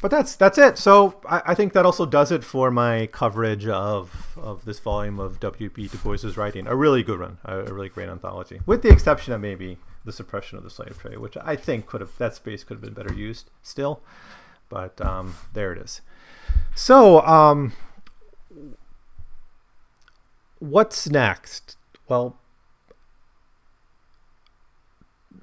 but 0.00 0.10
that's 0.10 0.34
that's 0.36 0.56
it. 0.56 0.78
So 0.78 1.20
I, 1.28 1.42
I, 1.46 1.54
think 1.54 1.74
that 1.74 1.84
also 1.84 2.06
does 2.06 2.32
it 2.32 2.42
for 2.42 2.70
my 2.70 3.06
coverage 3.06 3.66
of 3.66 4.38
of 4.40 4.64
this 4.64 4.78
volume 4.78 5.20
of 5.20 5.40
W.E.B. 5.40 5.88
Du 5.88 5.98
Bois's 5.98 6.36
writing. 6.36 6.66
A 6.66 6.74
really 6.74 7.02
good 7.02 7.20
one, 7.20 7.38
a, 7.44 7.60
a, 7.60 7.72
really 7.72 7.90
great 7.90 8.08
anthology, 8.08 8.60
with 8.64 8.82
the 8.82 8.88
exception 8.88 9.34
of 9.34 9.40
maybe 9.40 9.78
the 10.04 10.12
suppression 10.12 10.56
of 10.56 10.64
the 10.64 10.70
slave 10.70 10.98
trade, 10.98 11.18
which 11.18 11.36
I 11.36 11.54
think 11.56 11.86
could 11.86 12.00
have 12.00 12.16
that 12.16 12.34
space 12.34 12.64
could 12.64 12.74
have 12.74 12.82
been 12.82 12.94
better 12.94 13.12
used 13.12 13.50
still. 13.62 14.00
But 14.70 15.00
um, 15.04 15.34
there 15.52 15.72
it 15.72 15.78
is. 15.78 16.00
So 16.82 17.20
um, 17.26 17.74
what's 20.60 21.10
next? 21.10 21.76
Well, 22.08 22.38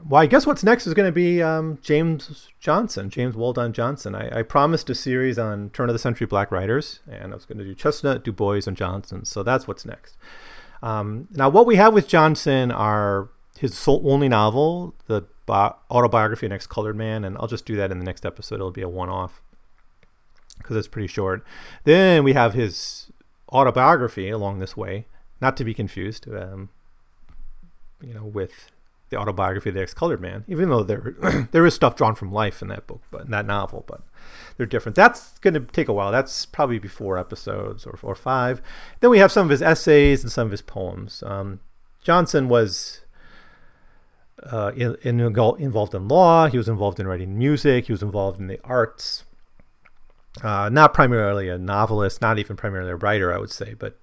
well, 0.09 0.19
I 0.19 0.25
guess 0.25 0.47
what's 0.47 0.63
next 0.63 0.87
is 0.87 0.95
going 0.95 1.05
to 1.05 1.11
be 1.11 1.43
um, 1.43 1.77
James 1.83 2.47
Johnson, 2.59 3.11
James 3.11 3.35
Weldon 3.35 3.71
Johnson. 3.71 4.15
I, 4.15 4.39
I, 4.39 4.41
promised 4.41 4.89
a 4.89 4.95
series 4.95 5.37
on 5.37 5.69
turn 5.69 5.89
of 5.89 5.93
the 5.93 5.99
century 5.99 6.25
black 6.25 6.51
writers, 6.51 7.01
and 7.07 7.33
I 7.33 7.35
was 7.35 7.45
going 7.45 7.59
to 7.59 7.63
do 7.63 7.75
Chesnutt, 7.75 8.23
Du 8.23 8.31
Bois, 8.31 8.61
and 8.65 8.75
Johnson. 8.75 9.23
So 9.23 9.43
that's 9.43 9.67
what's 9.67 9.85
next. 9.85 10.17
Um, 10.81 11.27
now, 11.31 11.49
what 11.49 11.67
we 11.67 11.75
have 11.75 11.93
with 11.93 12.07
Johnson 12.07 12.71
are 12.71 13.29
his 13.59 13.87
only 13.87 14.27
novel, 14.27 14.95
the 15.05 15.27
bi- 15.45 15.75
autobiography 15.91 16.47
of 16.47 16.51
an 16.51 16.55
Ex-Colored 16.55 16.95
Man, 16.95 17.23
and 17.23 17.37
I'll 17.37 17.47
just 17.47 17.67
do 17.67 17.75
that 17.75 17.91
in 17.91 17.99
the 17.99 18.05
next 18.05 18.25
episode. 18.25 18.55
It'll 18.55 18.71
be 18.71 18.81
a 18.81 18.89
one-off 18.89 19.43
because 20.57 20.75
it's 20.75 20.87
pretty 20.87 21.07
short. 21.07 21.43
Then 21.83 22.23
we 22.23 22.33
have 22.33 22.53
his 22.53 23.11
autobiography 23.51 24.29
along 24.29 24.59
this 24.59 24.75
way, 24.75 25.05
not 25.41 25.57
to 25.57 25.63
be 25.63 25.73
confused, 25.73 26.27
um, 26.27 26.69
you 28.01 28.13
know, 28.13 28.25
with 28.25 28.71
the 29.09 29.17
autobiography 29.17 29.69
of 29.69 29.75
the 29.75 29.81
ex-colored 29.81 30.19
man, 30.19 30.43
even 30.47 30.69
though 30.69 30.83
there 30.83 31.15
there 31.51 31.65
is 31.65 31.73
stuff 31.73 31.95
drawn 31.95 32.15
from 32.15 32.31
life 32.31 32.61
in 32.61 32.67
that 32.67 32.87
book, 32.87 33.01
but 33.09 33.21
in 33.21 33.31
that 33.31 33.45
novel, 33.45 33.85
but 33.87 34.01
they're 34.57 34.65
different. 34.65 34.95
That's 34.95 35.37
going 35.39 35.53
to 35.53 35.61
take 35.61 35.87
a 35.87 35.93
while. 35.93 36.11
That's 36.11 36.45
probably 36.45 36.79
before 36.79 37.17
episodes 37.17 37.85
or, 37.85 37.97
or 38.01 38.15
five. 38.15 38.61
Then 38.99 39.09
we 39.09 39.19
have 39.19 39.31
some 39.31 39.45
of 39.45 39.49
his 39.49 39.61
essays 39.61 40.23
and 40.23 40.31
some 40.31 40.47
of 40.47 40.51
his 40.51 40.61
poems. 40.61 41.23
Um, 41.25 41.61
Johnson 42.03 42.49
was 42.49 43.01
uh, 44.43 44.71
in, 44.75 44.97
in, 45.03 45.19
involved 45.19 45.95
in 45.95 46.07
law. 46.07 46.47
He 46.47 46.57
was 46.57 46.67
involved 46.67 46.99
in 46.99 47.07
writing 47.07 47.37
music. 47.37 47.85
He 47.85 47.91
was 47.91 48.03
involved 48.03 48.39
in 48.39 48.47
the 48.47 48.59
arts. 48.63 49.23
Uh, 50.43 50.69
not 50.69 50.93
primarily 50.93 51.49
a 51.49 51.57
novelist, 51.57 52.21
not 52.21 52.39
even 52.39 52.55
primarily 52.55 52.91
a 52.91 52.95
writer, 52.95 53.33
I 53.33 53.37
would 53.37 53.51
say, 53.51 53.73
but 53.73 53.99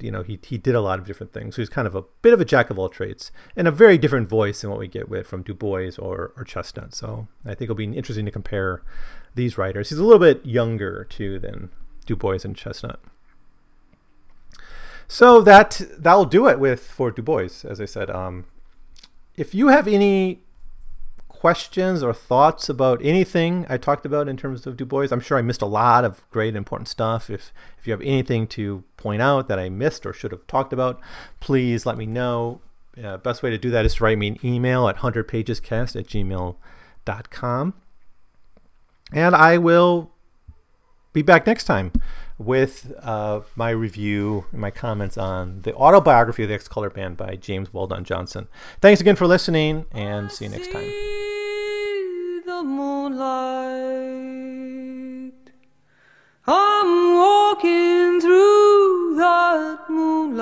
you 0.00 0.10
know, 0.10 0.22
he, 0.22 0.38
he 0.42 0.58
did 0.58 0.74
a 0.74 0.80
lot 0.80 0.98
of 0.98 1.06
different 1.06 1.32
things. 1.32 1.56
So 1.56 1.62
he's 1.62 1.68
kind 1.68 1.86
of 1.86 1.94
a 1.94 2.02
bit 2.22 2.32
of 2.32 2.40
a 2.40 2.44
jack 2.44 2.70
of 2.70 2.78
all 2.78 2.88
trades 2.88 3.32
and 3.56 3.66
a 3.66 3.72
very 3.72 3.98
different 3.98 4.28
voice 4.28 4.60
than 4.60 4.70
what 4.70 4.78
we 4.78 4.86
get 4.86 5.08
with 5.08 5.26
from 5.26 5.42
Du 5.42 5.54
Bois 5.54 5.92
or, 5.98 6.32
or 6.36 6.44
Chesnutt. 6.44 6.94
So 6.94 7.26
I 7.44 7.50
think 7.50 7.62
it'll 7.62 7.74
be 7.74 7.84
interesting 7.84 8.24
to 8.26 8.30
compare 8.30 8.82
these 9.34 9.58
writers. 9.58 9.88
He's 9.88 9.98
a 9.98 10.04
little 10.04 10.20
bit 10.20 10.44
younger 10.46 11.04
too 11.04 11.38
than 11.38 11.70
Du 12.06 12.16
Bois 12.16 12.38
and 12.44 12.56
Chesnutt. 12.56 12.98
So 15.08 15.40
that 15.40 15.80
that'll 15.98 16.26
do 16.26 16.48
it 16.48 16.60
with 16.60 16.80
for 16.80 17.10
Du 17.10 17.22
Bois, 17.22 17.64
as 17.64 17.80
I 17.80 17.86
said. 17.86 18.10
Um, 18.10 18.44
if 19.36 19.54
you 19.54 19.68
have 19.68 19.88
any 19.88 20.42
questions 21.38 22.02
or 22.02 22.12
thoughts 22.12 22.68
about 22.68 23.00
anything 23.00 23.64
I 23.68 23.76
talked 23.76 24.04
about 24.04 24.28
in 24.28 24.36
terms 24.36 24.66
of 24.66 24.76
Du 24.76 24.84
Bois. 24.84 25.06
I'm 25.12 25.20
sure 25.20 25.38
I 25.38 25.42
missed 25.42 25.62
a 25.62 25.66
lot 25.66 26.04
of 26.04 26.28
great 26.30 26.56
important 26.56 26.88
stuff. 26.88 27.30
If 27.30 27.52
if 27.78 27.86
you 27.86 27.92
have 27.92 28.00
anything 28.00 28.48
to 28.48 28.82
point 28.96 29.22
out 29.22 29.46
that 29.46 29.58
I 29.58 29.68
missed 29.68 30.04
or 30.04 30.12
should 30.12 30.32
have 30.32 30.46
talked 30.48 30.72
about, 30.72 31.00
please 31.38 31.86
let 31.86 31.96
me 31.96 32.06
know. 32.06 32.60
Uh, 33.02 33.18
best 33.18 33.44
way 33.44 33.50
to 33.50 33.58
do 33.58 33.70
that 33.70 33.84
is 33.84 33.94
to 33.94 34.04
write 34.04 34.18
me 34.18 34.26
an 34.26 34.38
email 34.44 34.88
at 34.88 34.96
100pagescast 34.96 35.94
at 35.94 36.06
gmail.com. 36.08 37.74
And 39.12 39.34
I 39.36 39.58
will 39.58 40.10
be 41.12 41.22
back 41.22 41.46
next 41.46 41.64
time 41.64 41.92
with 42.38 42.94
uh, 43.02 43.40
my 43.56 43.70
review 43.70 44.46
and 44.52 44.60
my 44.60 44.70
comments 44.70 45.18
on 45.18 45.62
the 45.62 45.74
autobiography 45.74 46.44
of 46.44 46.48
the 46.48 46.54
Ex-Colored 46.54 46.94
Man 46.96 47.14
by 47.14 47.34
James 47.34 47.74
Weldon 47.74 48.04
Johnson. 48.04 48.46
Thanks 48.80 49.00
again 49.00 49.16
for 49.16 49.26
listening, 49.26 49.86
and 49.90 50.30
see 50.30 50.44
you 50.44 50.50
next 50.52 50.70
time. 50.70 50.88
The 52.46 52.62
moonlight, 52.64 53.12
I'm 56.46 57.14
walking 57.16 58.20
through 58.20 59.16
that 59.16 59.90
moonlight. 59.90 60.38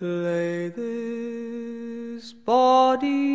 Lay 0.00 0.68
this 0.68 2.32
body 2.32 3.29